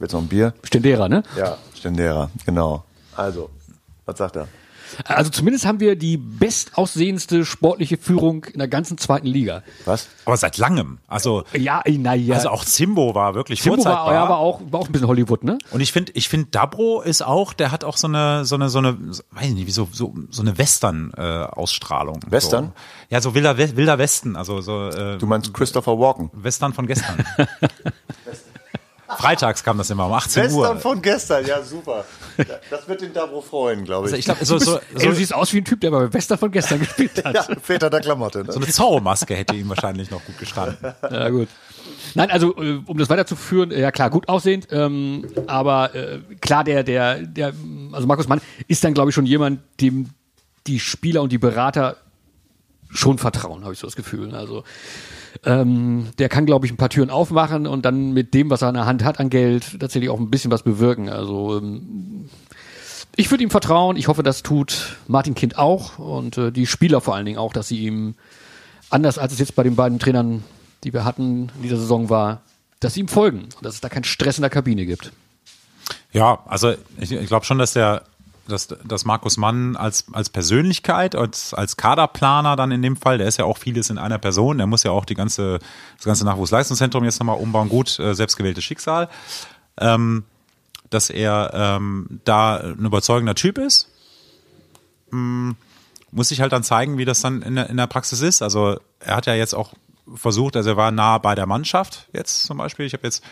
Willst 0.01 0.15
du 0.15 0.17
noch 0.17 0.25
ein 0.25 0.29
Bier? 0.29 0.53
Stendera, 0.65 1.09
ne? 1.09 1.23
Ja. 1.37 1.57
Stendera, 1.73 2.29
genau. 2.45 2.83
Also, 3.15 3.51
was 4.05 4.19
sagt 4.19 4.35
er? 4.35 4.49
Also 5.05 5.31
zumindest 5.31 5.67
haben 5.67 5.81
wir 5.81 5.97
die 5.97 6.17
bestaussehendste 6.17 7.45
sportliche 7.45 7.99
Führung 7.99 8.45
in 8.45 8.59
der 8.59 8.69
ganzen 8.69 8.99
zweiten 8.99 9.27
Liga. 9.27 9.63
Was? 9.85 10.09
Aber 10.25 10.37
seit 10.37 10.59
langem. 10.59 10.99
Also, 11.09 11.45
Ja, 11.57 11.83
naja. 11.87 12.35
also 12.35 12.51
auch 12.51 12.65
Zimbo 12.65 13.15
war 13.15 13.35
wirklich 13.35 13.61
Timbo 13.61 13.77
vorzeigbar. 13.77 14.07
war, 14.07 14.13
ja, 14.15 14.29
war, 14.29 14.39
auch, 14.39 14.61
war 14.71 14.81
auch 14.81 14.87
ein 14.87 14.93
bisschen 14.93 15.09
Hollywood, 15.09 15.45
ne? 15.45 15.59
Und 15.71 15.81
ich 15.81 15.93
finde, 15.93 16.13
ich 16.15 16.29
finde, 16.29 16.49
Dabro 16.51 17.01
ist 17.01 17.23
auch, 17.23 17.53
der 17.53 17.71
hat 17.73 17.85
auch 17.85 17.97
so 17.97 18.07
eine, 18.07 18.45
so 18.45 18.55
eine, 18.55 18.69
so 18.69 18.79
eine, 18.79 18.99
weiß 19.31 19.47
ich 19.47 19.55
nicht, 19.55 19.67
wie 19.67 19.71
so, 19.73 19.89
so, 19.93 20.15
so 20.31 20.43
eine 20.43 20.59
Western-Ausstrahlung. 20.59 22.21
Western? 22.29 22.67
So. 22.67 22.73
Ja, 23.11 23.21
so 23.21 23.35
wilder, 23.35 23.57
wilder 23.59 23.99
Westen, 23.99 24.37
also 24.37 24.61
so 24.61 24.89
äh, 24.89 25.19
Du 25.19 25.27
meinst 25.27 25.53
Christopher 25.55 25.99
Walken? 25.99 26.31
Western 26.33 26.73
von 26.75 26.87
gestern. 26.87 27.25
Freitags 29.19 29.63
kam 29.65 29.79
das 29.79 29.91
immer 29.91 30.07
um 30.07 30.13
18 30.13 30.53
Uhr. 30.53 30.63
Western 30.63 30.79
von 30.81 31.03
gestern, 31.03 31.47
ja 31.47 31.63
super. 31.63 32.05
Das 32.71 32.87
wird 32.89 33.01
den 33.03 33.13
Dabro 33.13 33.41
freuen, 33.41 33.85
glaube 33.85 34.05
Also 34.05 34.15
ich. 34.15 34.21
ich 34.21 34.25
glaube, 34.27 34.45
so, 34.45 34.59
so, 34.59 34.77
Ey, 34.77 34.83
so, 34.95 35.07
du 35.09 35.15
siehst 35.15 35.35
aus 35.35 35.53
wie 35.53 35.59
ein 35.59 35.65
Typ, 35.65 35.81
der 35.81 35.91
bei 35.91 36.13
Wester 36.13 36.39
von 36.39 36.51
gestern 36.51 36.79
gespielt 36.81 37.25
hat. 37.25 37.35
ja, 37.35 37.43
Väter 37.61 37.91
der 37.91 38.01
Klamotte. 38.01 38.45
Ne? 38.45 38.53
so 38.53 38.59
eine 38.61 38.69
Zorro-Maske 38.69 39.35
hätte 39.35 39.55
ihm 39.55 39.69
wahrscheinlich 39.69 40.11
noch 40.11 40.25
gut 40.25 40.39
gestanden. 40.39 40.77
Ja, 41.11 41.29
gut. 41.31 41.49
Nein, 42.15 42.31
also 42.31 42.55
äh, 42.57 42.81
um 42.87 42.97
das 42.99 43.09
weiterzuführen, 43.11 43.71
äh, 43.71 43.81
ja 43.81 43.91
klar, 43.91 44.11
gut 44.11 44.29
aussehend, 44.29 44.69
ähm, 44.71 45.27
aber 45.47 45.95
äh, 45.95 46.21
klar, 46.41 46.63
der, 46.65 46.83
der, 46.85 47.23
der, 47.23 47.53
also 47.93 48.07
Markus 48.07 48.29
Mann 48.29 48.41
ist 48.69 48.85
dann, 48.85 48.95
glaube 48.95 49.11
ich, 49.11 49.15
schon 49.15 49.27
jemand, 49.27 49.61
dem 49.81 50.11
die 50.67 50.81
Spieler 50.81 51.23
und 51.23 51.33
die 51.33 51.39
Berater 51.39 51.97
schon 52.89 53.19
vertrauen, 53.19 53.65
habe 53.65 53.73
ich 53.73 53.79
so 53.79 53.87
das 53.87 53.97
Gefühl. 53.97 54.35
Also 54.35 54.65
ähm, 55.45 56.09
der 56.19 56.29
kann, 56.29 56.47
glaube 56.47 56.67
ich, 56.67 56.73
ein 56.73 56.77
paar 56.77 56.89
Türen 56.89 57.11
aufmachen 57.11 57.67
und 57.67 57.85
dann 57.85 58.13
mit 58.13 58.35
dem, 58.35 58.51
was 58.51 58.63
er 58.63 58.69
in 58.69 58.75
der 58.75 58.87
Hand 58.87 59.05
hat 59.05 59.21
an 59.21 59.31
Geld, 59.31 59.79
tatsächlich 59.79 60.11
auch 60.11 60.19
ein 60.19 60.31
bisschen 60.31 60.51
was 60.51 60.63
bewirken. 60.63 61.09
Also 61.09 61.59
ähm, 61.59 62.29
ich 63.17 63.31
würde 63.31 63.45
ihm 63.45 63.51
vertrauen. 63.51 63.97
Ich 63.97 64.09
hoffe, 64.09 64.23
das 64.23 64.43
tut 64.43 64.97
Martin 65.07 65.35
Kind 65.35 65.59
auch 65.59 65.99
und 65.99 66.39
äh, 66.39 66.53
die 66.53 66.67
Spieler 66.67 67.01
vor 67.01 67.15
allen 67.15 67.27
Dingen 67.27 67.39
auch, 67.39 67.53
dass 67.53 67.69
sie 67.69 67.79
ihm 67.79 68.15
anders 68.91 69.19
als 69.19 69.33
es 69.33 69.39
jetzt 69.39 69.55
bei 69.55 69.63
den 69.63 69.77
beiden 69.77 69.99
Trainern, 69.99 70.45
die 70.85 70.93
wir 70.93 71.05
hatten 71.05 71.51
in 71.57 71.63
dieser 71.63 71.77
Saison 71.77 72.09
war, 72.09 72.43
dass 72.81 72.95
sie 72.95 73.01
ihm 73.01 73.09
folgen 73.09 73.49
und 73.57 73.65
dass 73.65 73.75
es 73.75 73.81
da 73.81 73.89
keinen 73.89 74.05
Stress 74.05 74.39
in 74.39 74.43
der 74.43 74.51
Kabine 74.51 74.87
gibt. 74.87 75.13
Ja, 76.13 76.39
also 76.47 76.75
ich, 76.99 77.13
ich 77.13 77.27
glaube 77.27 77.45
schon, 77.45 77.59
dass 77.59 77.73
der, 77.73 78.05
dass, 78.49 78.69
dass 78.69 79.05
Markus 79.05 79.37
Mann 79.37 79.77
als, 79.77 80.07
als 80.13 80.31
Persönlichkeit, 80.31 81.15
als, 81.15 81.55
als 81.55 81.77
Kaderplaner 81.77 82.57
dann 82.57 82.71
in 82.71 82.83
dem 82.83 82.97
Fall, 82.97 83.19
der 83.19 83.29
ist 83.29 83.39
ja 83.39 83.45
auch 83.45 83.59
vieles 83.59 83.91
in 83.91 83.99
einer 83.99 84.19
Person, 84.19 84.59
der 84.59 84.67
muss 84.67 84.83
ja 84.83 84.91
auch 84.91 85.05
die 85.05 85.15
ganze, 85.15 85.59
das 85.97 86.05
ganze 86.05 86.25
Nachwuchsleistungszentrum 86.25 87.05
jetzt 87.05 87.21
nochmal 87.21 87.39
umbauen, 87.39 87.69
gut, 87.69 87.99
äh, 87.99 88.15
selbstgewähltes 88.15 88.65
Schicksal, 88.65 89.09
ähm, 89.79 90.25
dass 90.91 91.11
er 91.11 91.51
ähm, 91.55 92.21
da 92.25 92.57
ein 92.57 92.85
überzeugender 92.85 93.35
Typ 93.35 93.59
ist. 93.59 93.89
Mm, 95.11 95.53
muss 96.11 96.31
sich 96.31 96.41
halt 96.41 96.53
dann 96.53 96.63
zeigen, 96.63 96.99
wie 96.99 97.05
das 97.05 97.21
dann 97.21 97.43
in 97.43 97.55
der, 97.55 97.69
in 97.69 97.77
der 97.77 97.87
Praxis 97.87 98.23
ist. 98.23 98.43
Also 98.43 98.81
er 99.01 99.17
hat 99.17 99.27
ja 99.27 99.35
jetzt 99.35 99.55
auch 99.55 99.75
versucht, 100.15 100.57
also 100.57 100.71
er 100.71 100.77
war 100.77 100.91
nah 100.91 101.19
bei 101.19 101.35
der 101.35 101.47
Mannschaft 101.47 102.09
jetzt 102.13 102.45
zum 102.45 102.59
Beispiel. 102.59 102.87
Ich 102.87 102.95
habe 102.95 103.07
jetzt 103.07 103.23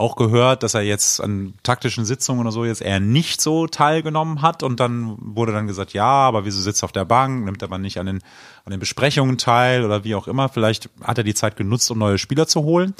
auch 0.00 0.16
gehört, 0.16 0.62
dass 0.62 0.74
er 0.74 0.80
jetzt 0.80 1.20
an 1.20 1.54
taktischen 1.62 2.04
Sitzungen 2.04 2.40
oder 2.40 2.52
so 2.52 2.64
jetzt 2.64 2.82
eher 2.82 3.00
nicht 3.00 3.40
so 3.40 3.66
teilgenommen 3.66 4.42
hat 4.42 4.62
und 4.62 4.80
dann 4.80 5.16
wurde 5.20 5.52
dann 5.52 5.66
gesagt, 5.66 5.92
ja, 5.92 6.04
aber 6.04 6.44
wieso 6.44 6.60
sitzt 6.60 6.82
er 6.82 6.86
auf 6.86 6.92
der 6.92 7.04
Bank, 7.04 7.44
nimmt 7.44 7.62
aber 7.62 7.78
nicht 7.78 7.98
an 7.98 8.06
den, 8.06 8.22
an 8.64 8.70
den 8.70 8.80
Besprechungen 8.80 9.38
teil 9.38 9.84
oder 9.84 10.02
wie 10.02 10.14
auch 10.14 10.26
immer. 10.26 10.48
Vielleicht 10.48 10.88
hat 11.02 11.18
er 11.18 11.24
die 11.24 11.34
Zeit 11.34 11.56
genutzt, 11.56 11.90
um 11.90 11.98
neue 11.98 12.18
Spieler 12.18 12.46
zu 12.46 12.62
holen. 12.62 12.94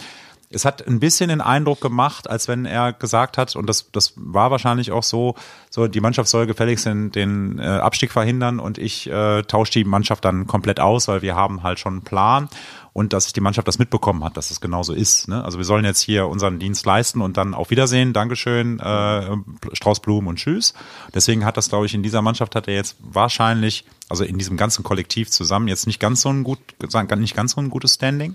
Es 0.52 0.64
hat 0.64 0.84
ein 0.84 0.98
bisschen 0.98 1.28
den 1.28 1.40
Eindruck 1.40 1.80
gemacht, 1.80 2.28
als 2.28 2.48
wenn 2.48 2.64
er 2.64 2.92
gesagt 2.92 3.38
hat, 3.38 3.54
und 3.54 3.68
das, 3.68 3.92
das 3.92 4.14
war 4.16 4.50
wahrscheinlich 4.50 4.90
auch 4.90 5.04
so, 5.04 5.36
so 5.70 5.86
die 5.86 6.00
Mannschaft 6.00 6.28
soll 6.28 6.46
gefälligst 6.46 6.86
den, 6.86 7.12
den 7.12 7.60
äh, 7.60 7.62
Abstieg 7.62 8.10
verhindern 8.10 8.58
und 8.58 8.76
ich 8.76 9.08
äh, 9.08 9.42
tausche 9.44 9.72
die 9.72 9.84
Mannschaft 9.84 10.24
dann 10.24 10.48
komplett 10.48 10.80
aus, 10.80 11.06
weil 11.06 11.22
wir 11.22 11.36
haben 11.36 11.62
halt 11.62 11.78
schon 11.78 11.92
einen 11.94 12.02
Plan 12.02 12.48
und 12.92 13.12
dass 13.12 13.32
die 13.32 13.40
Mannschaft 13.40 13.68
das 13.68 13.78
mitbekommen 13.78 14.24
hat, 14.24 14.36
dass 14.36 14.50
es 14.50 14.60
genauso 14.60 14.92
ist. 14.92 15.28
Ne? 15.28 15.44
Also 15.44 15.58
wir 15.58 15.64
sollen 15.64 15.84
jetzt 15.84 16.00
hier 16.00 16.26
unseren 16.26 16.58
Dienst 16.58 16.84
leisten 16.84 17.20
und 17.20 17.36
dann 17.36 17.54
auf 17.54 17.70
Wiedersehen, 17.70 18.12
Dankeschön, 18.12 18.80
äh, 18.80 19.36
Strauß 19.72 20.00
Blumen 20.00 20.26
und 20.26 20.36
Tschüss. 20.36 20.74
Deswegen 21.14 21.44
hat 21.44 21.58
das, 21.58 21.68
glaube 21.68 21.86
ich, 21.86 21.94
in 21.94 22.02
dieser 22.02 22.22
Mannschaft 22.22 22.56
hat 22.56 22.66
er 22.66 22.74
jetzt 22.74 22.96
wahrscheinlich, 22.98 23.84
also 24.08 24.24
in 24.24 24.36
diesem 24.36 24.56
ganzen 24.56 24.82
Kollektiv 24.82 25.30
zusammen, 25.30 25.68
jetzt 25.68 25.86
nicht 25.86 26.00
ganz 26.00 26.22
so 26.22 26.28
ein 26.28 26.42
gut, 26.42 26.58
nicht 27.16 27.36
ganz 27.36 27.52
so 27.52 27.60
ein 27.60 27.70
gutes 27.70 27.94
Standing 27.94 28.34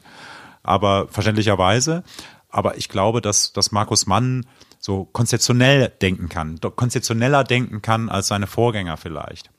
aber 0.66 1.08
verständlicherweise. 1.10 2.04
Aber 2.50 2.78
ich 2.78 2.90
glaube, 2.90 3.22
dass, 3.22 3.54
dass 3.54 3.72
Markus 3.72 4.06
Mann 4.06 4.46
so 4.80 5.06
konzeptionell 5.06 5.90
denken 6.02 6.30
kann, 6.30 6.60
konzeptioneller 6.76 7.44
denken 7.44 7.82
kann 7.82 8.10
als 8.10 8.28
seine 8.28 8.48
Vorgänger 8.48 8.98
vielleicht. 8.98 9.50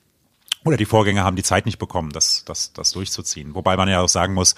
Oder 0.65 0.77
die 0.77 0.85
Vorgänger 0.85 1.23
haben 1.23 1.37
die 1.37 1.45
Zeit 1.45 1.65
nicht 1.65 1.79
bekommen, 1.79 2.11
das, 2.11 2.45
das, 2.45 2.73
das 2.73 2.91
durchzuziehen. 2.91 3.55
Wobei 3.55 3.77
man 3.77 3.89
ja 3.89 4.01
auch 4.01 4.09
sagen 4.09 4.35
muss, 4.35 4.57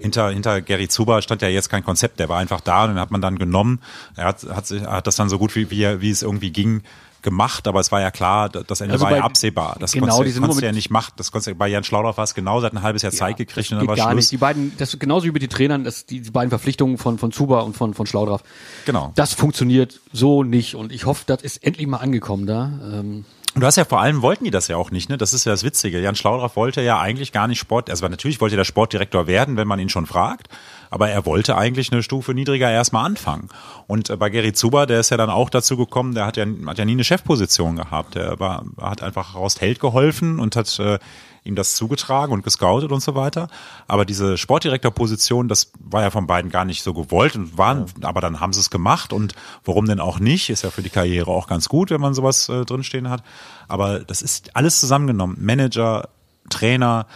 hinter, 0.00 0.30
hinter 0.30 0.62
Gary 0.62 0.88
Zuber 0.88 1.20
stand 1.20 1.42
ja 1.42 1.48
jetzt 1.48 1.68
kein 1.68 1.84
Konzept, 1.84 2.20
der 2.20 2.30
war 2.30 2.38
einfach 2.38 2.62
da 2.62 2.84
und 2.84 2.90
den 2.90 2.98
hat 2.98 3.10
man 3.10 3.20
dann 3.20 3.38
genommen. 3.38 3.80
Er 4.16 4.24
hat, 4.24 4.44
hat, 4.44 4.70
hat 4.70 5.06
das 5.06 5.16
dann 5.16 5.28
so 5.28 5.38
gut 5.38 5.54
wie, 5.54 5.70
wie, 5.70 6.00
wie 6.00 6.10
es 6.10 6.22
irgendwie 6.22 6.52
ging, 6.52 6.82
gemacht, 7.22 7.66
aber 7.66 7.80
es 7.80 7.92
war 7.92 8.00
ja 8.00 8.10
klar, 8.10 8.48
das 8.48 8.80
Ende 8.80 8.94
also 8.94 9.04
war 9.04 9.16
ja 9.16 9.22
absehbar. 9.22 9.76
Das 9.80 9.92
genau, 9.92 10.16
konntest, 10.16 10.38
konntest 10.38 10.60
du 10.60 10.66
ja 10.66 10.72
nicht 10.72 10.90
machen. 10.90 11.12
Das 11.16 11.32
konntest 11.32 11.56
bei 11.58 11.68
Jan 11.68 11.84
Schlaudorff 11.84 12.16
war 12.16 12.24
es 12.24 12.34
genau, 12.34 12.60
seit 12.60 12.72
ein 12.72 12.82
halbes 12.82 13.02
Jahr 13.02 13.12
ja, 13.12 13.18
Zeit 13.18 13.36
gekriegt 13.36 13.70
und 13.72 13.78
dann 13.78 13.86
war 13.86 13.96
gar 13.96 14.10
Schluss. 14.10 14.16
Nicht. 14.16 14.32
Die 14.32 14.36
beiden, 14.36 14.76
das 14.76 14.98
genauso 14.98 15.26
wie 15.26 15.30
mit 15.30 15.42
den 15.42 15.50
Trainern, 15.50 15.84
das, 15.84 16.06
die, 16.06 16.20
die 16.20 16.30
beiden 16.30 16.50
Verpflichtungen 16.50 16.98
von, 16.98 17.18
von 17.18 17.32
Zuba 17.32 17.60
und 17.60 17.76
von, 17.76 17.94
von 17.94 18.06
Schlaudraff. 18.06 18.42
Genau. 18.84 19.12
Das 19.14 19.34
funktioniert 19.34 20.00
so 20.12 20.42
nicht 20.42 20.74
und 20.74 20.92
ich 20.92 21.06
hoffe, 21.06 21.24
das 21.26 21.42
ist 21.42 21.64
endlich 21.64 21.86
mal 21.86 21.98
angekommen 21.98 22.46
da. 22.46 22.72
Ähm, 22.92 23.24
Du 23.54 23.66
hast 23.66 23.76
ja 23.76 23.84
vor 23.84 24.00
allem 24.00 24.22
wollten 24.22 24.44
die 24.44 24.50
das 24.50 24.68
ja 24.68 24.78
auch 24.78 24.90
nicht, 24.90 25.10
ne? 25.10 25.18
Das 25.18 25.34
ist 25.34 25.44
ja 25.44 25.52
das 25.52 25.62
Witzige. 25.62 26.00
Jan 26.00 26.14
Schlaudraff 26.14 26.56
wollte 26.56 26.80
ja 26.80 26.98
eigentlich 26.98 27.32
gar 27.32 27.48
nicht 27.48 27.58
Sport, 27.58 27.90
also 27.90 28.08
natürlich 28.08 28.40
wollte 28.40 28.56
er 28.56 28.64
Sportdirektor 28.64 29.26
werden, 29.26 29.58
wenn 29.58 29.68
man 29.68 29.78
ihn 29.78 29.90
schon 29.90 30.06
fragt, 30.06 30.48
aber 30.92 31.08
er 31.08 31.24
wollte 31.24 31.56
eigentlich 31.56 31.90
eine 31.90 32.02
Stufe 32.02 32.34
niedriger 32.34 32.70
erstmal 32.70 33.06
anfangen. 33.06 33.48
Und 33.86 34.10
äh, 34.10 34.16
bei 34.18 34.28
Gary 34.28 34.52
Zuber, 34.52 34.84
der 34.84 35.00
ist 35.00 35.10
ja 35.10 35.16
dann 35.16 35.30
auch 35.30 35.48
dazu 35.48 35.78
gekommen, 35.78 36.14
der 36.14 36.26
hat 36.26 36.36
ja, 36.36 36.44
hat 36.66 36.78
ja 36.78 36.84
nie 36.84 36.92
eine 36.92 37.02
Chefposition 37.02 37.76
gehabt. 37.76 38.14
Der 38.14 38.38
war, 38.38 38.66
hat 38.78 39.02
einfach 39.02 39.32
Horst 39.32 39.62
Held 39.62 39.80
geholfen 39.80 40.38
und 40.38 40.54
hat 40.54 40.78
äh, 40.78 40.98
ihm 41.44 41.54
das 41.54 41.76
zugetragen 41.76 42.34
und 42.34 42.44
gescoutet 42.44 42.92
und 42.92 43.00
so 43.00 43.14
weiter. 43.14 43.48
Aber 43.88 44.04
diese 44.04 44.36
Sportdirektorposition, 44.36 45.48
das 45.48 45.72
war 45.80 46.02
ja 46.02 46.10
von 46.10 46.26
beiden 46.26 46.50
gar 46.50 46.66
nicht 46.66 46.82
so 46.82 46.92
gewollt 46.92 47.36
und 47.36 47.56
waren, 47.56 47.86
ja. 48.02 48.06
aber 48.06 48.20
dann 48.20 48.40
haben 48.40 48.52
sie 48.52 48.60
es 48.60 48.68
gemacht 48.68 49.14
und 49.14 49.34
warum 49.64 49.86
denn 49.86 49.98
auch 49.98 50.20
nicht? 50.20 50.50
Ist 50.50 50.62
ja 50.62 50.70
für 50.70 50.82
die 50.82 50.90
Karriere 50.90 51.30
auch 51.30 51.46
ganz 51.46 51.70
gut, 51.70 51.88
wenn 51.88 52.02
man 52.02 52.12
sowas 52.12 52.50
äh, 52.50 52.66
drinstehen 52.66 53.08
hat. 53.08 53.24
Aber 53.66 54.00
das 54.00 54.20
ist 54.20 54.54
alles 54.54 54.78
zusammengenommen. 54.78 55.38
Manager, 55.40 56.10
Trainer, 56.50 57.06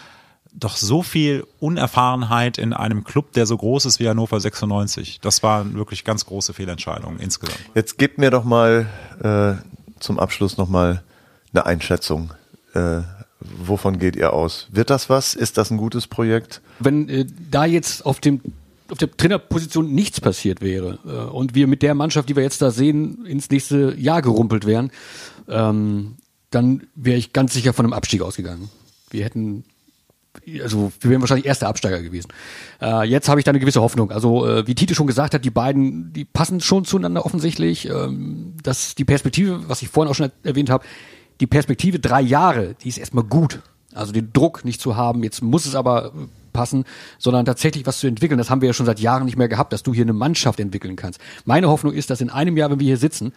doch 0.58 0.76
so 0.76 1.02
viel 1.02 1.46
Unerfahrenheit 1.60 2.58
in 2.58 2.72
einem 2.72 3.04
Club, 3.04 3.32
der 3.32 3.46
so 3.46 3.56
groß 3.56 3.84
ist 3.84 4.00
wie 4.00 4.08
Hannover 4.08 4.40
96. 4.40 5.20
Das 5.20 5.42
waren 5.42 5.74
wirklich 5.74 6.04
ganz 6.04 6.24
große 6.26 6.54
Fehlentscheidungen 6.54 7.20
insgesamt. 7.20 7.60
Jetzt 7.74 7.98
gebt 7.98 8.18
mir 8.18 8.30
doch 8.30 8.44
mal 8.44 8.86
äh, 9.22 9.62
zum 10.00 10.18
Abschluss 10.18 10.56
noch 10.56 10.68
mal 10.68 11.02
eine 11.52 11.66
Einschätzung. 11.66 12.32
Äh, 12.74 13.02
Wovon 13.40 13.98
geht 13.98 14.16
ihr 14.16 14.32
aus? 14.32 14.66
Wird 14.70 14.90
das 14.90 15.10
was? 15.10 15.34
Ist 15.34 15.58
das 15.58 15.70
ein 15.70 15.76
gutes 15.76 16.06
Projekt? 16.06 16.62
Wenn 16.78 17.08
äh, 17.08 17.26
da 17.50 17.64
jetzt 17.64 18.04
auf 18.06 18.20
dem 18.20 18.40
auf 18.88 18.98
der 18.98 19.10
Trainerposition 19.10 19.92
nichts 19.92 20.20
passiert 20.20 20.60
wäre 20.60 21.00
äh, 21.04 21.30
und 21.32 21.56
wir 21.56 21.66
mit 21.66 21.82
der 21.82 21.94
Mannschaft, 21.94 22.28
die 22.28 22.36
wir 22.36 22.44
jetzt 22.44 22.62
da 22.62 22.70
sehen, 22.70 23.26
ins 23.26 23.50
nächste 23.50 23.96
Jahr 23.98 24.22
gerumpelt 24.22 24.64
wären, 24.64 24.92
ähm, 25.48 26.16
dann 26.50 26.86
wäre 26.94 27.18
ich 27.18 27.32
ganz 27.32 27.52
sicher 27.52 27.72
von 27.72 27.84
einem 27.84 27.92
Abstieg 27.92 28.22
ausgegangen. 28.22 28.70
Wir 29.10 29.24
hätten 29.24 29.64
also 30.62 30.92
wir 31.00 31.10
wären 31.10 31.20
wahrscheinlich 31.20 31.46
erster 31.46 31.68
Absteiger 31.68 32.02
gewesen. 32.02 32.28
Äh, 32.80 33.08
jetzt 33.08 33.28
habe 33.28 33.40
ich 33.40 33.44
da 33.44 33.50
eine 33.50 33.60
gewisse 33.60 33.80
Hoffnung. 33.80 34.10
Also 34.10 34.46
äh, 34.46 34.66
wie 34.66 34.74
Tite 34.74 34.94
schon 34.94 35.06
gesagt 35.06 35.34
hat, 35.34 35.44
die 35.44 35.50
beiden, 35.50 36.12
die 36.12 36.24
passen 36.24 36.60
schon 36.60 36.84
zueinander 36.84 37.26
offensichtlich. 37.26 37.88
Ähm, 37.88 38.54
dass 38.62 38.94
die 38.94 39.04
Perspektive, 39.04 39.68
was 39.68 39.82
ich 39.82 39.88
vorhin 39.88 40.10
auch 40.10 40.14
schon 40.14 40.30
erwähnt 40.42 40.70
habe, 40.70 40.84
die 41.40 41.46
Perspektive 41.46 41.98
drei 41.98 42.20
Jahre, 42.20 42.74
die 42.82 42.88
ist 42.88 42.98
erstmal 42.98 43.24
gut. 43.24 43.60
Also 43.94 44.12
den 44.12 44.32
Druck 44.32 44.64
nicht 44.64 44.80
zu 44.80 44.96
haben, 44.96 45.22
jetzt 45.22 45.42
muss 45.42 45.66
es 45.66 45.74
aber 45.74 46.12
passen, 46.52 46.84
sondern 47.18 47.44
tatsächlich 47.44 47.86
was 47.86 47.98
zu 47.98 48.06
entwickeln. 48.06 48.38
Das 48.38 48.50
haben 48.50 48.60
wir 48.60 48.68
ja 48.68 48.72
schon 48.72 48.86
seit 48.86 49.00
Jahren 49.00 49.24
nicht 49.24 49.36
mehr 49.36 49.48
gehabt, 49.48 49.72
dass 49.72 49.82
du 49.82 49.94
hier 49.94 50.04
eine 50.04 50.12
Mannschaft 50.12 50.60
entwickeln 50.60 50.96
kannst. 50.96 51.20
Meine 51.44 51.68
Hoffnung 51.68 51.92
ist, 51.92 52.10
dass 52.10 52.20
in 52.20 52.30
einem 52.30 52.56
Jahr, 52.56 52.70
wenn 52.70 52.80
wir 52.80 52.86
hier 52.86 52.96
sitzen, 52.96 53.32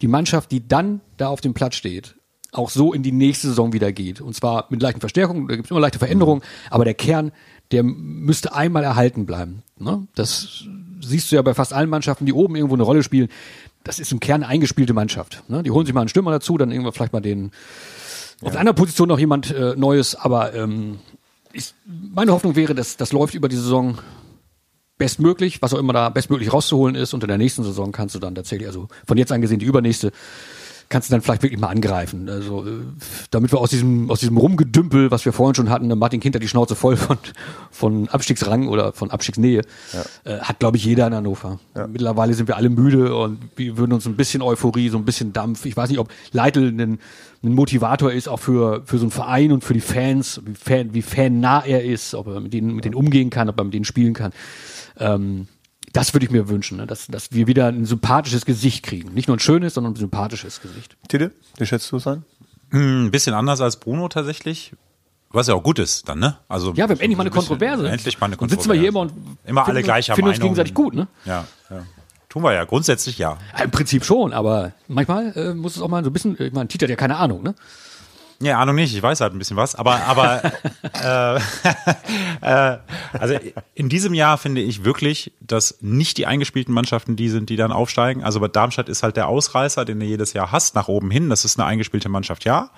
die 0.00 0.08
Mannschaft, 0.08 0.50
die 0.50 0.66
dann 0.66 1.00
da 1.16 1.28
auf 1.28 1.40
dem 1.40 1.54
Platz 1.54 1.74
steht, 1.76 2.14
auch 2.52 2.70
so 2.70 2.92
in 2.92 3.02
die 3.02 3.12
nächste 3.12 3.48
Saison 3.48 3.72
wieder 3.72 3.92
geht. 3.92 4.20
Und 4.20 4.34
zwar 4.34 4.66
mit 4.70 4.82
leichten 4.82 5.00
Verstärkungen, 5.00 5.48
da 5.48 5.56
gibt 5.56 5.66
es 5.66 5.70
immer 5.70 5.80
leichte 5.80 5.98
Veränderungen, 5.98 6.42
aber 6.70 6.84
der 6.84 6.94
Kern, 6.94 7.32
der 7.72 7.82
müsste 7.82 8.54
einmal 8.54 8.84
erhalten 8.84 9.26
bleiben. 9.26 9.62
Ne? 9.78 10.06
Das 10.14 10.64
siehst 11.00 11.30
du 11.30 11.36
ja 11.36 11.42
bei 11.42 11.54
fast 11.54 11.72
allen 11.72 11.90
Mannschaften, 11.90 12.26
die 12.26 12.32
oben 12.32 12.56
irgendwo 12.56 12.74
eine 12.74 12.82
Rolle 12.82 13.02
spielen 13.02 13.28
das 13.88 13.98
ist 13.98 14.12
im 14.12 14.20
Kern 14.20 14.42
eine 14.42 14.48
eingespielte 14.52 14.92
Mannschaft. 14.92 15.42
Ne? 15.48 15.62
Die 15.62 15.70
holen 15.70 15.86
sich 15.86 15.94
mal 15.94 16.02
einen 16.02 16.08
Stürmer 16.08 16.30
dazu, 16.30 16.58
dann 16.58 16.70
irgendwann 16.70 16.92
vielleicht 16.92 17.12
mal 17.12 17.20
den 17.20 17.52
ja. 18.42 18.48
auf 18.48 18.56
einer 18.56 18.72
Position 18.74 19.08
noch 19.08 19.18
jemand 19.18 19.50
äh, 19.50 19.74
Neues, 19.76 20.14
aber 20.14 20.54
ähm, 20.54 20.98
ich, 21.52 21.72
meine 21.86 22.32
Hoffnung 22.32 22.54
wäre, 22.54 22.74
dass 22.74 22.96
das 22.96 23.12
läuft 23.12 23.34
über 23.34 23.48
die 23.48 23.56
Saison 23.56 23.98
bestmöglich, 24.98 25.62
was 25.62 25.72
auch 25.72 25.78
immer 25.78 25.92
da 25.92 26.10
bestmöglich 26.10 26.52
rauszuholen 26.52 26.96
ist 26.96 27.14
und 27.14 27.22
in 27.22 27.28
der 27.28 27.38
nächsten 27.38 27.62
Saison 27.62 27.92
kannst 27.92 28.14
du 28.14 28.18
dann 28.18 28.34
tatsächlich, 28.34 28.68
also 28.68 28.88
von 29.06 29.16
jetzt 29.16 29.32
an 29.32 29.40
gesehen 29.40 29.58
die 29.58 29.66
übernächste, 29.66 30.12
kannst 30.88 31.08
du 31.08 31.12
dann 31.12 31.20
vielleicht 31.20 31.42
wirklich 31.42 31.60
mal 31.60 31.68
angreifen. 31.68 32.28
Also 32.28 32.66
äh, 32.66 32.80
damit 33.30 33.52
wir 33.52 33.58
aus 33.58 33.70
diesem 33.70 34.10
aus 34.10 34.20
diesem 34.20 34.36
Rumgedümpel, 34.36 35.10
was 35.10 35.24
wir 35.24 35.32
vorhin 35.32 35.54
schon 35.54 35.70
hatten, 35.70 35.86
Martin 35.98 36.20
Kind 36.20 36.34
hat 36.34 36.42
die 36.42 36.48
Schnauze 36.48 36.74
voll 36.74 36.96
von 36.96 37.18
von 37.70 38.08
Abstiegsrang 38.08 38.68
oder 38.68 38.92
von 38.92 39.10
Abstiegsnähe, 39.10 39.62
ja. 39.92 40.32
äh, 40.32 40.40
hat 40.40 40.58
glaube 40.58 40.76
ich 40.76 40.84
jeder 40.84 41.06
in 41.06 41.14
Hannover. 41.14 41.60
Ja. 41.76 41.86
Mittlerweile 41.86 42.34
sind 42.34 42.48
wir 42.48 42.56
alle 42.56 42.70
müde 42.70 43.14
und 43.14 43.38
wir 43.56 43.76
würden 43.76 43.92
uns 43.92 44.06
ein 44.06 44.16
bisschen 44.16 44.42
Euphorie, 44.42 44.88
so 44.88 44.98
ein 44.98 45.04
bisschen 45.04 45.32
Dampf. 45.32 45.64
Ich 45.66 45.76
weiß 45.76 45.90
nicht, 45.90 45.98
ob 45.98 46.08
Leitl 46.32 46.68
ein, 46.68 46.98
ein 47.42 47.54
Motivator 47.54 48.12
ist 48.12 48.28
auch 48.28 48.40
für 48.40 48.82
für 48.84 48.98
so 48.98 49.04
einen 49.04 49.10
Verein 49.10 49.52
und 49.52 49.64
für 49.64 49.74
die 49.74 49.80
Fans, 49.80 50.40
wie 50.44 50.54
fan 50.54 50.94
wie 50.94 51.02
fannah 51.02 51.64
er 51.64 51.84
ist, 51.84 52.14
ob 52.14 52.28
er 52.28 52.40
mit 52.40 52.52
denen 52.52 52.74
mit 52.74 52.84
denen 52.84 52.94
umgehen 52.94 53.30
kann, 53.30 53.48
ob 53.48 53.58
er 53.58 53.64
mit 53.64 53.74
denen 53.74 53.84
spielen 53.84 54.14
kann. 54.14 54.32
Ähm, 54.98 55.48
das 55.92 56.14
würde 56.14 56.26
ich 56.26 56.30
mir 56.30 56.48
wünschen, 56.48 56.78
ne? 56.78 56.86
dass, 56.86 57.06
dass 57.06 57.32
wir 57.32 57.46
wieder 57.46 57.66
ein 57.68 57.84
sympathisches 57.84 58.44
Gesicht 58.44 58.84
kriegen. 58.84 59.14
Nicht 59.14 59.28
nur 59.28 59.36
ein 59.36 59.40
schönes, 59.40 59.74
sondern 59.74 59.94
ein 59.94 59.96
sympathisches 59.96 60.60
Gesicht. 60.60 60.96
Tide, 61.08 61.32
wie 61.56 61.66
schätzt 61.66 61.90
du 61.92 61.96
es 61.96 62.06
ein? 62.06 62.24
Hm, 62.70 63.06
ein 63.06 63.10
bisschen 63.10 63.34
anders 63.34 63.60
als 63.60 63.78
Bruno 63.78 64.08
tatsächlich. 64.08 64.72
Was 65.30 65.46
ja 65.46 65.54
auch 65.54 65.62
gut 65.62 65.78
ist 65.78 66.08
dann, 66.08 66.20
ne? 66.20 66.38
Also 66.48 66.70
ja, 66.70 66.76
wir 66.76 66.82
haben 66.84 66.90
endlich 66.92 67.16
mal 67.16 67.22
eine 67.22 67.30
Kontroverse. 67.30 67.88
Endlich 67.88 68.18
mal 68.18 68.26
eine 68.26 68.36
Kontroverse. 68.36 68.56
Und 68.56 68.62
sitzen 68.62 68.72
wir 68.72 68.80
hier 68.80 68.88
immer 68.88 69.00
und 69.00 69.12
immer 69.44 69.66
alle 69.66 69.82
gleicher 69.82 70.14
finden 70.14 70.30
uns 70.30 70.40
gegenseitig 70.40 70.72
gut, 70.72 70.94
ne? 70.94 71.06
Ja, 71.26 71.44
ja. 71.68 71.82
Tun 72.30 72.42
wir 72.42 72.54
ja, 72.54 72.64
grundsätzlich 72.64 73.18
ja. 73.18 73.38
ja 73.56 73.64
Im 73.64 73.70
Prinzip 73.70 74.04
schon, 74.04 74.32
aber 74.32 74.72
manchmal 74.86 75.32
äh, 75.36 75.54
muss 75.54 75.76
es 75.76 75.82
auch 75.82 75.88
mal 75.88 76.02
so 76.02 76.10
ein 76.10 76.12
bisschen, 76.12 76.36
ich 76.38 76.52
meine, 76.52 76.68
Tita 76.68 76.84
hat 76.84 76.90
ja 76.90 76.96
keine 76.96 77.16
Ahnung, 77.16 77.42
ne? 77.42 77.54
Ja, 78.40 78.60
Ahnung 78.60 78.76
nicht, 78.76 78.94
ich 78.94 79.02
weiß 79.02 79.20
halt 79.20 79.32
ein 79.32 79.38
bisschen 79.38 79.56
was, 79.56 79.74
aber 79.74 80.04
aber 80.06 80.42
äh, 81.02 81.40
äh, 82.40 82.78
also 83.18 83.34
in 83.74 83.88
diesem 83.88 84.14
Jahr 84.14 84.38
finde 84.38 84.60
ich 84.60 84.84
wirklich, 84.84 85.32
dass 85.40 85.78
nicht 85.80 86.18
die 86.18 86.26
eingespielten 86.26 86.72
Mannschaften 86.72 87.16
die 87.16 87.30
sind, 87.30 87.50
die 87.50 87.56
dann 87.56 87.72
aufsteigen. 87.72 88.22
Also 88.22 88.38
bei 88.38 88.46
Darmstadt 88.46 88.88
ist 88.88 89.02
halt 89.02 89.16
der 89.16 89.26
Ausreißer, 89.26 89.84
den 89.84 89.98
du 89.98 90.06
jedes 90.06 90.34
Jahr 90.34 90.52
hast, 90.52 90.76
nach 90.76 90.86
oben 90.86 91.10
hin. 91.10 91.30
Das 91.30 91.44
ist 91.44 91.58
eine 91.58 91.66
eingespielte 91.66 92.08
Mannschaft, 92.08 92.44
ja. 92.44 92.70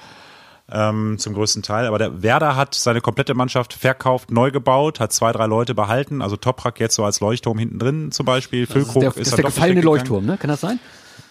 Ähm, 0.72 1.18
zum 1.18 1.34
größten 1.34 1.62
Teil. 1.62 1.86
Aber 1.86 1.98
der 1.98 2.22
Werder 2.22 2.56
hat 2.56 2.74
seine 2.74 3.00
komplette 3.00 3.34
Mannschaft 3.34 3.74
verkauft, 3.74 4.30
neu 4.30 4.52
gebaut, 4.52 5.00
hat 5.00 5.12
zwei, 5.12 5.32
drei 5.32 5.46
Leute 5.46 5.74
behalten. 5.74 6.22
Also 6.22 6.36
Toprak 6.36 6.80
jetzt 6.80 6.94
so 6.94 7.04
als 7.04 7.20
Leuchtturm 7.20 7.58
hinten 7.58 7.78
drin 7.78 8.12
zum 8.12 8.24
Beispiel. 8.24 8.66
Füllkrug 8.66 9.02
ist, 9.02 9.16
der, 9.16 9.22
ist, 9.22 9.28
ist 9.28 9.36
der 9.36 9.44
gefallene 9.44 9.82
Leuchtturm, 9.82 10.24
ne? 10.24 10.38
Kann 10.38 10.48
das 10.48 10.60
sein? 10.60 10.78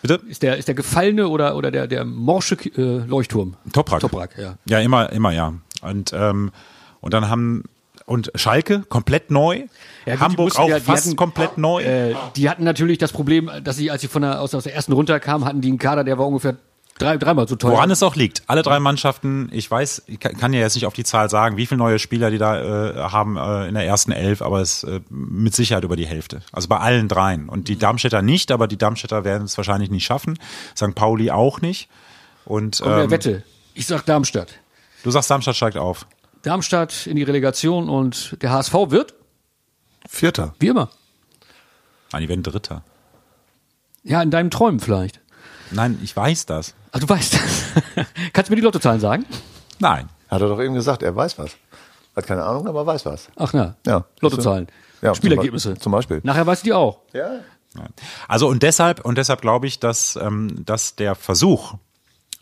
Bitte? 0.01 0.21
Ist 0.27 0.43
der, 0.43 0.57
ist 0.57 0.67
der 0.67 0.75
gefallene 0.75 1.27
oder, 1.27 1.55
oder 1.55 1.71
der, 1.71 1.87
der 1.87 2.05
morsche 2.05 2.55
äh, 2.55 3.05
Leuchtturm? 3.05 3.55
Toprak. 3.73 3.99
Toprak, 3.99 4.37
ja. 4.37 4.55
Ja, 4.65 4.79
immer, 4.79 5.11
immer, 5.11 5.31
ja. 5.31 5.53
Und, 5.81 6.13
ähm, 6.13 6.51
und 7.01 7.13
dann 7.13 7.29
haben, 7.29 7.63
und 8.05 8.31
Schalke 8.35 8.83
komplett 8.87 9.29
neu. 9.29 9.65
Ja, 10.05 10.15
gut, 10.15 10.21
Hamburg 10.21 10.59
auch 10.59 10.69
ja, 10.69 10.79
fast 10.79 11.05
hatten, 11.05 11.15
komplett 11.15 11.57
neu. 11.57 11.83
Äh, 11.83 12.15
die 12.35 12.49
hatten 12.49 12.63
natürlich 12.63 12.97
das 12.97 13.11
Problem, 13.11 13.51
dass 13.63 13.77
sie, 13.77 13.91
als 13.91 14.01
sie 14.01 14.07
von 14.07 14.21
der, 14.21 14.41
aus, 14.41 14.55
aus 14.55 14.63
der 14.63 14.73
ersten 14.73 14.93
runterkamen, 14.93 15.47
hatten 15.47 15.61
die 15.61 15.69
einen 15.69 15.77
Kader, 15.77 16.03
der 16.03 16.17
war 16.17 16.27
ungefähr 16.27 16.57
Drei, 16.99 17.17
dreimal 17.17 17.47
so 17.47 17.55
teuer. 17.55 17.71
Woran 17.71 17.89
es 17.91 18.03
auch 18.03 18.17
liegt. 18.17 18.43
Alle 18.47 18.61
drei 18.61 18.79
Mannschaften, 18.81 19.49
ich 19.53 19.71
weiß, 19.71 20.03
ich 20.07 20.19
kann 20.19 20.51
ja 20.51 20.59
jetzt 20.59 20.75
nicht 20.75 20.85
auf 20.85 20.93
die 20.93 21.05
Zahl 21.05 21.29
sagen, 21.29 21.55
wie 21.55 21.65
viele 21.65 21.77
neue 21.79 21.97
Spieler 21.97 22.29
die 22.29 22.37
da 22.37 22.59
äh, 22.59 23.09
haben 23.09 23.37
äh, 23.37 23.69
in 23.69 23.73
der 23.73 23.85
ersten 23.85 24.11
Elf, 24.11 24.41
aber 24.41 24.59
es 24.59 24.83
äh, 24.83 24.99
mit 25.09 25.55
Sicherheit 25.55 25.85
über 25.85 25.95
die 25.95 26.05
Hälfte. 26.05 26.41
Also 26.51 26.67
bei 26.67 26.77
allen 26.77 27.07
dreien. 27.07 27.47
Und 27.47 27.69
die 27.69 27.77
Darmstädter 27.77 28.21
nicht, 28.21 28.51
aber 28.51 28.67
die 28.67 28.77
Darmstädter 28.77 29.23
werden 29.23 29.45
es 29.45 29.55
wahrscheinlich 29.55 29.89
nicht 29.89 30.03
schaffen. 30.03 30.37
St. 30.75 30.93
Pauli 30.93 31.31
auch 31.31 31.61
nicht. 31.61 31.89
Und 32.43 32.81
Komm, 32.83 32.91
wer 32.91 33.03
ähm, 33.05 33.11
Wette. 33.11 33.43
Ich 33.73 33.87
sag 33.87 34.05
Darmstadt. 34.05 34.55
du 35.03 35.11
sagst, 35.11 35.31
Darmstadt 35.31 35.55
steigt 35.55 35.77
auf. 35.77 36.05
Darmstadt 36.41 37.07
in 37.07 37.15
die 37.15 37.23
Relegation 37.23 37.87
und 37.87 38.37
der 38.41 38.51
HSV 38.51 38.73
wird, 38.89 39.13
Vierter. 40.05 40.53
wie 40.59 40.67
immer. 40.67 40.89
Nein, 42.11 42.23
die 42.23 42.29
werden 42.29 42.43
Dritter. 42.43 42.83
Ja, 44.03 44.21
in 44.21 44.31
deinen 44.31 44.51
Träumen 44.51 44.79
vielleicht. 44.79 45.21
Nein, 45.71 45.99
ich 46.03 46.15
weiß 46.15 46.45
das. 46.45 46.73
Also 46.91 47.07
du 47.07 47.13
weißt 47.13 47.33
das. 47.33 48.05
Kannst 48.33 48.49
du 48.49 48.53
mir 48.53 48.57
die 48.57 48.63
Lottozahlen 48.63 48.99
sagen? 48.99 49.25
Nein. 49.79 50.09
Hat 50.27 50.41
er 50.41 50.47
doch 50.47 50.59
eben 50.61 50.73
gesagt, 50.73 51.03
er 51.03 51.15
weiß 51.15 51.37
was. 51.37 51.51
Hat 52.15 52.27
keine 52.27 52.43
Ahnung, 52.43 52.67
aber 52.67 52.85
weiß 52.85 53.05
was. 53.05 53.29
Ach 53.35 53.53
na. 53.53 53.75
Ja. 53.85 54.05
Lottozahlen. 54.21 54.67
Ja, 55.01 55.15
Spielergebnisse. 55.15 55.75
zum 55.75 55.91
Beispiel. 55.91 56.19
Nachher 56.23 56.45
weißt 56.45 56.63
du 56.63 56.65
die 56.65 56.73
auch. 56.73 56.99
Ja. 57.13 57.39
Also 58.27 58.47
und 58.47 58.63
deshalb 58.63 59.05
und 59.05 59.17
deshalb 59.17 59.41
glaube 59.41 59.67
ich, 59.67 59.79
dass 59.79 60.15
ähm, 60.15 60.65
dass 60.65 60.95
der 60.95 61.15
Versuch, 61.15 61.75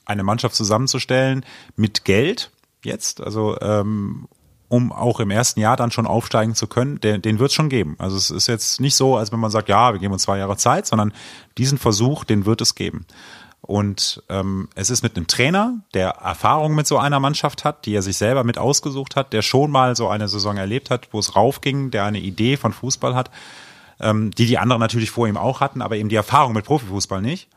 eine 0.06 0.24
Mannschaft 0.24 0.56
zusammenzustellen 0.56 1.46
mit 1.76 2.06
Geld 2.06 2.50
jetzt, 2.84 3.22
also 3.22 3.60
ähm, 3.60 4.28
um 4.70 4.92
auch 4.92 5.20
im 5.20 5.32
ersten 5.32 5.60
Jahr 5.60 5.78
dann 5.78 5.92
schon 5.92 6.08
aufsteigen 6.08 6.56
zu 6.56 6.68
können, 6.68 7.00
den, 7.00 7.22
den 7.22 7.40
wird 7.40 7.50
es 7.50 7.56
schon 7.56 7.70
geben. 7.70 7.96
Also 8.00 8.18
es 8.18 8.30
ist 8.30 8.48
jetzt 8.48 8.82
nicht 8.82 8.96
so, 8.96 9.16
als 9.16 9.32
wenn 9.32 9.40
man 9.40 9.52
sagt, 9.52 9.70
ja, 9.70 9.94
wir 9.94 10.00
geben 10.00 10.14
uns 10.14 10.24
zwei 10.24 10.38
Jahre 10.38 10.58
Zeit, 10.58 10.88
sondern 10.88 11.14
diesen 11.58 11.78
Versuch, 11.78 12.24
den 12.24 12.46
wird 12.46 12.62
es 12.62 12.76
geben. 12.76 13.06
Und 13.62 14.24
ähm, 14.30 14.70
es 14.76 14.90
ist 14.90 15.04
mit 15.04 15.18
einem 15.18 15.28
Trainer, 15.28 15.80
der 15.94 16.10
Erfahrung 16.10 16.76
mit 16.76 16.88
so 16.88 16.98
einer 16.98 17.20
Mannschaft 17.20 17.66
hat, 17.66 17.86
die 17.86 17.94
er 17.94 18.02
sich 18.02 18.18
selber 18.18 18.44
mit 18.44 18.58
ausgesucht 18.58 19.16
hat, 19.16 19.34
der 19.34 19.42
schon 19.42 19.72
mal 19.72 19.96
so 19.96 20.08
eine 20.08 20.28
Saison 20.28 20.58
erlebt 20.58 20.90
hat, 20.90 21.10
wo 21.12 21.20
es 21.20 21.36
raufging, 21.36 21.92
der 21.92 22.06
eine 22.06 22.20
Idee 22.20 22.56
von 22.56 22.72
Fußball 22.72 23.16
hat, 23.16 23.32
ähm, 24.00 24.32
die 24.32 24.46
die 24.46 24.58
anderen 24.58 24.80
natürlich 24.80 25.12
vor 25.12 25.28
ihm 25.28 25.38
auch 25.38 25.60
hatten, 25.60 25.82
aber 25.82 25.98
eben 25.98 26.10
die 26.10 26.16
Erfahrung 26.16 26.54
mit 26.54 26.66
Profifußball 26.66 27.22
nicht, 27.22 27.50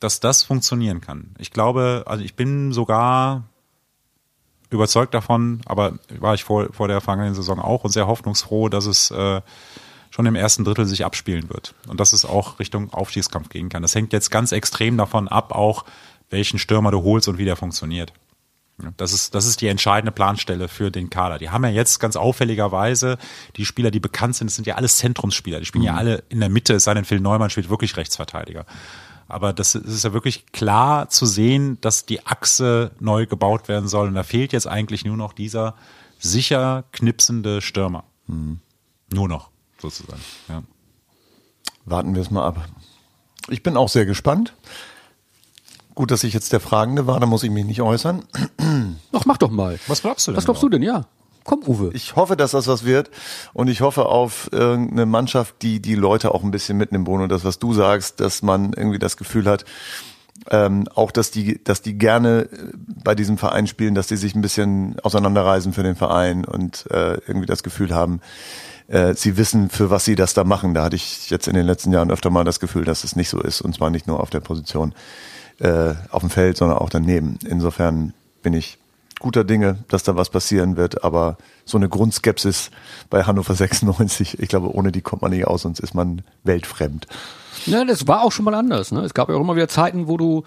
dass 0.00 0.20
das 0.20 0.42
funktionieren 0.42 1.00
kann. 1.00 1.34
Ich 1.38 1.50
glaube, 1.50 2.04
also 2.06 2.22
ich 2.22 2.34
bin 2.34 2.72
sogar 2.72 3.44
überzeugt 4.70 5.14
davon, 5.14 5.60
aber 5.66 5.98
war 6.18 6.34
ich 6.34 6.44
vor, 6.44 6.72
vor 6.72 6.88
der 6.88 7.00
vergangenen 7.00 7.34
Saison 7.34 7.60
auch 7.60 7.84
und 7.84 7.90
sehr 7.90 8.06
hoffnungsfroh, 8.06 8.68
dass 8.68 8.86
es 8.86 9.10
äh, 9.10 9.40
schon 10.10 10.26
im 10.26 10.34
ersten 10.34 10.64
Drittel 10.64 10.86
sich 10.86 11.04
abspielen 11.04 11.48
wird 11.50 11.74
und 11.88 12.00
dass 12.00 12.12
es 12.12 12.24
auch 12.24 12.58
Richtung 12.58 12.92
Aufstiegskampf 12.92 13.48
gehen 13.48 13.68
kann. 13.68 13.82
Das 13.82 13.94
hängt 13.94 14.12
jetzt 14.12 14.30
ganz 14.30 14.52
extrem 14.52 14.96
davon 14.96 15.28
ab, 15.28 15.52
auch 15.52 15.84
welchen 16.30 16.58
Stürmer 16.58 16.90
du 16.90 17.02
holst 17.02 17.28
und 17.28 17.38
wie 17.38 17.44
der 17.44 17.56
funktioniert. 17.56 18.12
Das 18.98 19.14
ist, 19.14 19.34
das 19.34 19.46
ist 19.46 19.62
die 19.62 19.68
entscheidende 19.68 20.12
Planstelle 20.12 20.68
für 20.68 20.90
den 20.90 21.08
Kader. 21.08 21.38
Die 21.38 21.48
haben 21.48 21.64
ja 21.64 21.70
jetzt 21.70 21.98
ganz 21.98 22.14
auffälligerweise 22.14 23.16
die 23.56 23.64
Spieler, 23.64 23.90
die 23.90 24.00
bekannt 24.00 24.36
sind, 24.36 24.48
das 24.48 24.56
sind 24.56 24.66
ja 24.66 24.74
alles 24.74 24.98
Zentrumsspieler. 24.98 25.60
Die 25.60 25.66
spielen 25.66 25.84
ja 25.84 25.94
alle 25.94 26.24
in 26.28 26.40
der 26.40 26.50
Mitte, 26.50 26.74
es 26.74 26.84
sei 26.84 26.92
denn, 26.92 27.06
Phil 27.06 27.20
Neumann 27.20 27.48
spielt 27.48 27.70
wirklich 27.70 27.96
Rechtsverteidiger. 27.96 28.66
Aber 29.28 29.52
das 29.52 29.74
ist 29.74 30.04
ja 30.04 30.12
wirklich 30.12 30.46
klar 30.52 31.08
zu 31.08 31.26
sehen, 31.26 31.78
dass 31.80 32.06
die 32.06 32.24
Achse 32.26 32.92
neu 33.00 33.26
gebaut 33.26 33.68
werden 33.68 33.88
soll. 33.88 34.08
Und 34.08 34.14
da 34.14 34.22
fehlt 34.22 34.52
jetzt 34.52 34.68
eigentlich 34.68 35.04
nur 35.04 35.16
noch 35.16 35.32
dieser 35.32 35.74
sicher 36.18 36.84
knipsende 36.92 37.60
Stürmer. 37.60 38.04
Nur 38.28 39.28
noch, 39.28 39.50
sozusagen. 39.78 40.20
Ja. 40.48 40.62
Warten 41.84 42.14
wir 42.14 42.22
es 42.22 42.30
mal 42.30 42.46
ab. 42.46 42.68
Ich 43.48 43.62
bin 43.62 43.76
auch 43.76 43.88
sehr 43.88 44.06
gespannt. 44.06 44.54
Gut, 45.94 46.10
dass 46.10 46.24
ich 46.24 46.34
jetzt 46.34 46.52
der 46.52 46.60
Fragende 46.60 47.06
war, 47.06 47.20
da 47.20 47.26
muss 47.26 47.42
ich 47.42 47.50
mich 47.50 47.64
nicht 47.64 47.80
äußern. 47.80 48.24
Ach, 49.12 49.24
mach 49.24 49.38
doch 49.38 49.50
mal. 49.50 49.78
Was 49.86 50.02
glaubst 50.02 50.26
du 50.26 50.32
denn? 50.32 50.36
Was 50.36 50.44
glaubst 50.44 50.62
du 50.62 50.68
denn? 50.68 50.82
Ja. 50.82 51.06
Komm, 51.46 51.62
Uwe. 51.64 51.90
Ich 51.94 52.16
hoffe, 52.16 52.36
dass 52.36 52.50
das 52.50 52.66
was 52.66 52.84
wird 52.84 53.10
und 53.54 53.68
ich 53.68 53.80
hoffe 53.80 54.06
auf 54.06 54.48
irgendeine 54.52 55.06
Mannschaft, 55.06 55.62
die 55.62 55.80
die 55.80 55.94
Leute 55.94 56.34
auch 56.34 56.42
ein 56.42 56.50
bisschen 56.50 56.76
mitnimmt, 56.76 57.04
Bruno, 57.04 57.28
das, 57.28 57.44
was 57.44 57.60
du 57.60 57.72
sagst, 57.72 58.18
dass 58.18 58.42
man 58.42 58.72
irgendwie 58.72 58.98
das 58.98 59.16
Gefühl 59.16 59.46
hat, 59.46 59.64
ähm, 60.50 60.86
auch, 60.94 61.12
dass 61.12 61.30
die, 61.30 61.62
dass 61.62 61.82
die 61.82 61.96
gerne 61.96 62.48
äh, 62.52 62.72
bei 63.04 63.14
diesem 63.14 63.38
Verein 63.38 63.68
spielen, 63.68 63.94
dass 63.94 64.08
die 64.08 64.16
sich 64.16 64.34
ein 64.34 64.42
bisschen 64.42 64.98
auseinanderreisen 65.00 65.72
für 65.72 65.84
den 65.84 65.94
Verein 65.94 66.44
und 66.44 66.90
äh, 66.90 67.14
irgendwie 67.26 67.46
das 67.46 67.62
Gefühl 67.62 67.94
haben, 67.94 68.20
äh, 68.88 69.14
sie 69.14 69.36
wissen, 69.36 69.70
für 69.70 69.88
was 69.88 70.04
sie 70.04 70.16
das 70.16 70.34
da 70.34 70.42
machen. 70.42 70.74
Da 70.74 70.84
hatte 70.84 70.96
ich 70.96 71.30
jetzt 71.30 71.48
in 71.48 71.54
den 71.54 71.66
letzten 71.66 71.92
Jahren 71.92 72.10
öfter 72.10 72.30
mal 72.30 72.44
das 72.44 72.60
Gefühl, 72.60 72.84
dass 72.84 73.04
es 73.04 73.16
nicht 73.16 73.28
so 73.28 73.40
ist 73.40 73.60
und 73.60 73.74
zwar 73.74 73.90
nicht 73.90 74.06
nur 74.06 74.20
auf 74.20 74.30
der 74.30 74.40
Position 74.40 74.94
äh, 75.58 75.94
auf 76.10 76.20
dem 76.20 76.30
Feld, 76.30 76.56
sondern 76.56 76.78
auch 76.78 76.90
daneben. 76.90 77.38
Insofern 77.46 78.12
bin 78.42 78.52
ich 78.52 78.78
guter 79.18 79.44
Dinge, 79.44 79.78
dass 79.88 80.02
da 80.02 80.16
was 80.16 80.30
passieren 80.30 80.76
wird, 80.76 81.02
aber 81.04 81.38
so 81.64 81.78
eine 81.78 81.88
Grundskepsis 81.88 82.70
bei 83.10 83.24
Hannover 83.24 83.54
96, 83.56 84.38
ich 84.38 84.48
glaube, 84.48 84.74
ohne 84.74 84.92
die 84.92 85.00
kommt 85.00 85.22
man 85.22 85.30
nicht 85.30 85.46
aus, 85.46 85.62
sonst 85.62 85.80
ist 85.80 85.94
man 85.94 86.22
weltfremd. 86.44 87.06
Ja, 87.64 87.84
das 87.84 88.06
war 88.06 88.22
auch 88.22 88.32
schon 88.32 88.44
mal 88.44 88.54
anders. 88.54 88.92
Ne? 88.92 89.00
Es 89.00 89.14
gab 89.14 89.28
ja 89.28 89.34
auch 89.34 89.40
immer 89.40 89.56
wieder 89.56 89.68
Zeiten, 89.68 90.06
wo 90.06 90.16
du, 90.16 90.44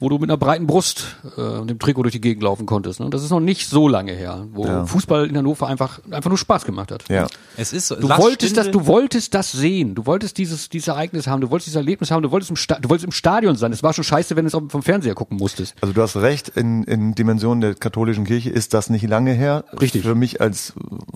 wo 0.00 0.08
du 0.08 0.18
mit 0.18 0.28
einer 0.28 0.36
breiten 0.36 0.66
Brust 0.66 1.16
äh, 1.36 1.40
und 1.40 1.68
dem 1.70 1.78
Trikot 1.78 2.02
durch 2.02 2.12
die 2.12 2.20
Gegend 2.20 2.42
laufen 2.42 2.66
konntest. 2.66 3.00
Ne? 3.00 3.08
Das 3.10 3.22
ist 3.22 3.30
noch 3.30 3.40
nicht 3.40 3.68
so 3.68 3.86
lange 3.88 4.12
her, 4.12 4.46
wo 4.52 4.66
Ja. 4.66 4.84
Fußball 4.86 5.26
in 5.26 5.36
Hannover 5.36 5.66
einfach 5.68 6.00
einfach 6.10 6.28
nur 6.30 6.36
Spaß 6.38 6.64
gemacht 6.64 6.90
hat. 6.90 7.04
Ja. 7.08 7.26
Es 7.56 7.72
ist 7.72 7.88
so, 7.88 7.94
Du 7.96 8.08
wolltest 8.08 8.56
das, 8.56 8.70
du 8.70 8.86
wolltest 8.86 9.34
das 9.34 9.52
sehen. 9.52 9.94
Du 9.94 10.04
wolltest 10.04 10.36
dieses, 10.38 10.68
dieses 10.68 10.88
Ereignis 10.88 11.26
haben. 11.26 11.40
Du 11.40 11.50
wolltest 11.50 11.68
dieses 11.68 11.76
Erlebnis 11.76 12.10
haben. 12.10 12.22
Du 12.22 12.30
wolltest 12.32 12.50
im, 12.50 12.56
Sta 12.56 12.76
du 12.80 12.88
wolltest 12.90 13.04
im 13.06 13.12
Stadion 13.12 13.56
sein. 13.56 13.72
Es 13.72 13.82
war 13.82 13.92
schon 13.92 14.04
scheiße, 14.04 14.34
wenn 14.36 14.44
du 14.44 14.48
es 14.48 14.54
auf- 14.54 14.64
vom 14.68 14.82
Fernseher 14.82 15.14
gucken 15.14 15.36
musstest. 15.38 15.74
Also 15.80 15.92
du 15.94 16.02
hast 16.02 16.16
recht, 16.16 16.48
in, 16.50 16.82
in 16.84 17.14
Dimensionen 17.14 17.60
der 17.60 17.74
katholischen 17.74 18.24
Kirche 18.24 18.50
ist 18.50 18.74
das 18.74 18.90
nicht 18.90 19.06
lange 19.08 19.32
her. 19.32 19.64
Richtig. 19.80 20.02
Für 20.02 20.14
mich 20.16 20.40
als 20.40 20.72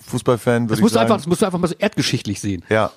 Fußballfan 0.07 0.69
Das 0.69 0.71
würde 0.71 0.75
ich 0.79 0.83
musst 0.83 0.95
du 0.95 0.99
sagen, 0.99 1.07
einfach, 1.11 1.17
das 1.17 1.27
musst 1.27 1.43
du 1.43 1.47
einfach 1.47 1.59
mal 1.59 1.67
so 1.69 1.75
erdgeschichtlich 1.79 2.41
sehen. 2.41 2.65
ja. 2.69 2.91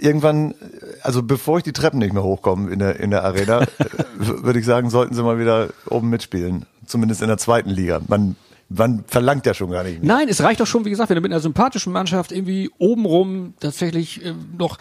Irgendwann, 0.00 0.54
also 1.02 1.22
bevor 1.22 1.58
ich 1.58 1.64
die 1.64 1.72
Treppen 1.72 1.98
nicht 1.98 2.12
mehr 2.12 2.22
hochkomme 2.22 2.70
in 2.70 2.78
der, 2.78 3.00
in 3.00 3.10
der 3.10 3.24
Arena, 3.24 3.66
würde 4.16 4.58
ich 4.58 4.64
sagen, 4.64 4.90
sollten 4.90 5.14
sie 5.14 5.22
mal 5.22 5.38
wieder 5.38 5.68
oben 5.88 6.10
mitspielen. 6.10 6.66
Zumindest 6.86 7.22
in 7.22 7.28
der 7.28 7.38
zweiten 7.38 7.70
Liga. 7.70 8.00
Man, 8.08 8.36
man 8.68 9.04
verlangt 9.06 9.46
ja 9.46 9.54
schon 9.54 9.70
gar 9.70 9.84
nicht 9.84 10.02
mehr. 10.02 10.16
Nein, 10.16 10.28
es 10.28 10.42
reicht 10.42 10.60
doch 10.60 10.66
schon, 10.66 10.84
wie 10.84 10.90
gesagt, 10.90 11.10
wenn 11.10 11.16
du 11.16 11.20
mit 11.22 11.32
einer 11.32 11.40
sympathischen 11.40 11.92
Mannschaft 11.92 12.32
irgendwie 12.32 12.70
obenrum 12.78 13.54
tatsächlich 13.60 14.24
äh, 14.24 14.34
noch, 14.56 14.78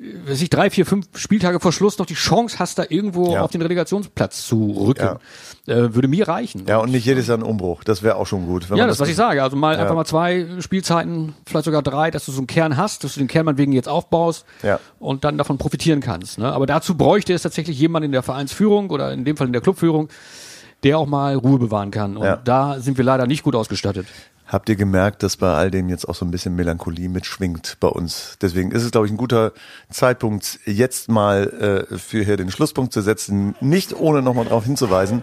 äh, 0.00 0.28
weiß 0.30 0.40
ich, 0.42 0.50
drei, 0.50 0.70
vier, 0.70 0.86
fünf 0.86 1.06
Spieltage 1.16 1.60
vor 1.60 1.72
Schluss 1.72 1.98
noch 1.98 2.06
die 2.06 2.14
Chance 2.14 2.58
hast, 2.58 2.78
da 2.78 2.84
irgendwo 2.88 3.34
Ja. 3.34 3.42
auf 3.42 3.50
den 3.50 3.62
Relegationsplatz 3.62 4.46
zu 4.46 4.70
rücken. 4.86 5.18
Äh, 5.66 5.94
würde 5.94 6.08
mir 6.08 6.26
reichen. 6.26 6.64
Ja, 6.66 6.78
und 6.78 6.90
nicht 6.90 7.04
jedes 7.04 7.26
Jahr 7.26 7.38
ein 7.38 7.42
Umbruch. 7.42 7.84
Das 7.84 8.02
wäre 8.02 8.16
auch 8.16 8.26
schon 8.26 8.46
gut. 8.46 8.70
wenn 8.70 8.76
Ja, 8.78 8.86
das, 8.86 8.98
was 8.98 9.08
ich 9.08 9.16
sage. 9.16 9.42
Also 9.42 9.56
mal 9.56 9.74
Ja. 9.74 9.82
einfach 9.82 9.94
mal 9.94 10.04
zwei 10.06 10.46
Spielzeiten, 10.60 11.34
vielleicht 11.46 11.66
sogar 11.66 11.82
drei, 11.82 12.10
dass 12.10 12.24
du 12.26 12.32
so 12.32 12.38
einen 12.38 12.46
Kern 12.46 12.76
hast, 12.76 13.04
dass 13.04 13.14
du 13.14 13.20
den 13.20 13.28
Kern 13.28 13.44
meinetwegen 13.44 13.72
jetzt 13.72 13.88
aufbaust 13.88 14.44
Ja. 14.62 14.80
und 14.98 15.24
dann 15.24 15.36
davon 15.38 15.58
profitieren 15.58 16.00
kannst. 16.00 16.38
Ne? 16.38 16.50
Aber 16.52 16.66
dazu 16.66 16.96
bräuchte 16.96 17.32
es 17.34 17.42
tatsächlich 17.42 17.78
jemand 17.78 18.04
in 18.04 18.12
der 18.12 18.22
Vereinsführung 18.22 18.90
oder 18.90 19.12
in 19.12 19.24
dem 19.24 19.36
Fall 19.36 19.46
in 19.46 19.52
der 19.52 19.62
Clubführung, 19.62 20.08
der 20.82 20.98
auch 20.98 21.06
mal 21.06 21.34
Ruhe 21.34 21.58
bewahren 21.58 21.90
kann. 21.90 22.16
Und 22.16 22.24
Ja. 22.24 22.36
da 22.36 22.80
sind 22.80 22.96
wir 22.96 23.04
leider 23.04 23.26
nicht 23.26 23.42
gut 23.42 23.54
ausgestattet. 23.54 24.06
Habt 24.50 24.68
ihr 24.68 24.74
gemerkt, 24.74 25.22
dass 25.22 25.36
bei 25.36 25.54
all 25.54 25.70
dem 25.70 25.88
jetzt 25.88 26.08
auch 26.08 26.16
so 26.16 26.24
ein 26.24 26.32
bisschen 26.32 26.56
Melancholie 26.56 27.08
mitschwingt 27.08 27.76
bei 27.78 27.86
uns? 27.86 28.36
Deswegen 28.42 28.72
ist 28.72 28.82
es, 28.82 28.90
glaube 28.90 29.06
ich, 29.06 29.12
ein 29.12 29.16
guter 29.16 29.52
Zeitpunkt, 29.90 30.58
jetzt 30.66 31.08
mal 31.08 31.86
äh, 31.92 31.96
für 31.96 32.24
hier 32.24 32.36
den 32.36 32.50
Schlusspunkt 32.50 32.92
zu 32.92 33.00
setzen. 33.00 33.54
Nicht 33.60 33.94
ohne 33.94 34.22
nochmal 34.22 34.46
darauf 34.46 34.64
hinzuweisen, 34.64 35.22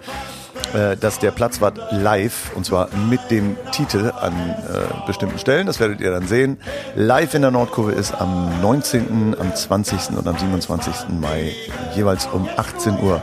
äh, 0.73 0.95
dass 0.95 1.19
der 1.19 1.31
Platzwart 1.31 1.77
live, 1.91 2.55
und 2.55 2.65
zwar 2.65 2.87
mit 3.09 3.19
dem 3.29 3.57
Titel 3.73 4.13
an 4.17 4.33
äh, 4.33 5.05
bestimmten 5.05 5.39
Stellen, 5.39 5.67
das 5.67 5.81
werdet 5.81 5.99
ihr 5.99 6.11
dann 6.11 6.25
sehen, 6.25 6.55
live 6.95 7.33
in 7.33 7.41
der 7.41 7.51
Nordkurve 7.51 7.91
ist 7.91 8.13
am 8.13 8.61
19., 8.61 9.35
am 9.37 9.53
20. 9.53 10.17
und 10.17 10.25
am 10.25 10.37
27. 10.37 11.09
Mai 11.19 11.51
jeweils 11.97 12.27
um 12.27 12.47
18 12.55 12.97
Uhr 13.01 13.21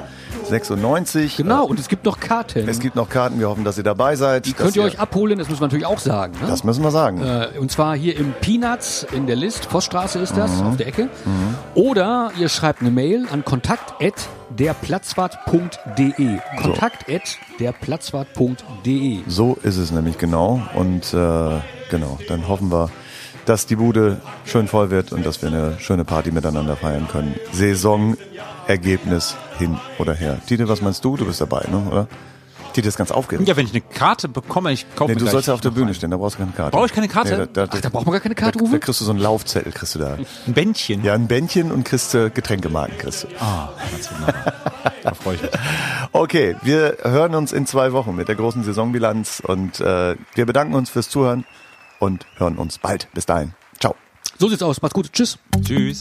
96. 0.58 1.36
Genau, 1.38 1.64
und 1.66 1.78
es 1.80 1.88
gibt 1.88 2.04
noch 2.04 2.20
Karten. 2.20 2.68
Es 2.68 2.78
gibt 2.80 2.94
noch 2.96 3.08
Karten, 3.08 3.38
wir 3.40 3.48
hoffen, 3.48 3.64
dass 3.64 3.76
ihr 3.78 3.82
dabei 3.84 4.14
seid. 4.16 4.46
Die 4.46 4.52
könnt 4.52 4.76
ihr 4.76 4.82
euch 4.84 4.98
abholen, 5.00 5.38
das 5.38 5.48
müssen 5.48 5.60
wir 5.60 5.66
natürlich 5.66 5.86
auch 5.86 5.98
sagen. 5.98 6.34
Ne? 6.40 6.46
Das 6.48 6.62
müssen 6.64 6.82
wir 6.84 6.90
sagen. 6.92 7.20
Äh, 7.22 7.48
und 7.58 7.70
zwar 7.70 7.96
hier 7.96 8.16
im 8.16 8.32
Peanuts 8.40 9.06
in 9.12 9.26
der 9.26 9.36
List, 9.36 9.68
Poststraße 9.68 10.18
ist 10.20 10.36
das, 10.36 10.60
Mhm. 10.60 10.66
auf 10.66 10.76
der 10.76 10.86
Ecke. 10.86 11.08
Oder 11.74 12.30
ihr 12.38 12.48
schreibt 12.48 12.80
eine 12.82 12.90
Mail 12.90 13.26
an 13.32 13.44
kontakt.derplatzwart.de. 13.44 16.38
Kontakt.derplatzwart.de. 16.62 19.20
So 19.26 19.58
ist 19.62 19.76
es 19.76 19.90
nämlich 19.90 20.18
genau. 20.18 20.62
Und 20.74 21.12
äh, 21.14 21.50
genau, 21.90 22.18
dann 22.28 22.46
hoffen 22.48 22.70
wir, 22.70 22.90
dass 23.46 23.66
die 23.66 23.76
Bude 23.76 24.20
schön 24.46 24.68
voll 24.68 24.90
wird 24.90 25.12
und 25.12 25.26
dass 25.26 25.42
wir 25.42 25.48
eine 25.50 25.78
schöne 25.78 26.04
Party 26.04 26.30
miteinander 26.30 26.76
feiern 26.76 27.08
können. 27.10 27.34
Saisonergebnis 28.66 29.36
hin 29.58 29.78
oder 29.98 30.14
her. 30.14 30.38
Tite, 30.46 30.68
was 30.68 30.80
meinst 30.80 31.04
du? 31.04 31.16
Du 31.16 31.24
bist 31.26 31.40
dabei, 31.40 31.66
ne? 31.70 31.86
oder? 31.90 32.08
Die 32.76 32.82
das 32.82 32.96
ganz 32.96 33.12
aufgeregt. 33.12 33.46
Ja, 33.48 33.56
wenn 33.56 33.66
ich 33.66 33.72
eine 33.72 33.82
Karte 33.82 34.26
bekomme, 34.26 34.72
ich 34.72 34.84
kaufe 34.96 35.12
Nee, 35.12 35.18
du 35.18 35.26
sollst 35.28 35.46
ja 35.46 35.54
auf 35.54 35.60
der 35.60 35.70
Bühne 35.70 35.86
eine. 35.86 35.94
stehen, 35.94 36.10
da 36.10 36.16
brauchst 36.16 36.34
du 36.34 36.40
keine 36.40 36.50
Karte. 36.50 36.76
Brauche 36.76 36.86
ich 36.86 36.92
keine 36.92 37.06
Karte? 37.06 37.30
Nee, 37.38 37.46
da, 37.52 37.66
da, 37.66 37.72
Ach, 37.76 37.80
da 37.80 37.88
braucht 37.88 38.04
man 38.06 38.12
gar 38.14 38.20
keine 38.20 38.34
Karte, 38.34 38.58
da, 38.58 38.64
da 38.64 38.68
Uwe? 38.70 38.80
kriegst 38.80 39.00
du 39.00 39.04
so 39.04 39.12
einen 39.12 39.20
Laufzettel, 39.20 39.70
kriegst 39.70 39.94
du 39.94 40.00
da. 40.00 40.18
Ein 40.48 40.52
Bändchen. 40.54 41.04
Ja, 41.04 41.14
ein 41.14 41.28
Bändchen 41.28 41.70
und 41.70 41.84
kriegst 41.84 42.12
du 42.14 42.30
Getränkemarken, 42.30 42.98
kriegst 42.98 43.22
du. 43.24 43.28
Ah, 43.38 43.68
ganz 43.92 44.10
wunderbar. 44.10 44.52
da 45.04 45.14
freue 45.14 45.34
ich 45.36 45.42
mich. 45.42 45.50
Okay, 46.10 46.56
wir 46.62 46.96
hören 47.02 47.34
uns 47.34 47.52
in 47.52 47.66
zwei 47.66 47.92
Wochen 47.92 48.14
mit 48.16 48.26
der 48.28 48.34
großen 48.36 48.62
Saisonbilanz 48.64 49.40
und 49.44 49.80
äh, 49.80 50.14
wir 50.34 50.46
bedanken 50.46 50.74
uns 50.74 50.88
fürs 50.90 51.08
Zuhören 51.08 51.44
und 52.00 52.24
hören 52.38 52.56
uns 52.56 52.78
bald. 52.78 53.08
Bis 53.14 53.26
dahin. 53.26 53.52
Ciao. 53.80 53.94
So 54.38 54.48
sieht's 54.48 54.62
aus. 54.62 54.80
Macht's 54.82 54.94
gut. 54.94 55.12
Tschüss. 55.12 55.38
Tschüss. 55.64 56.00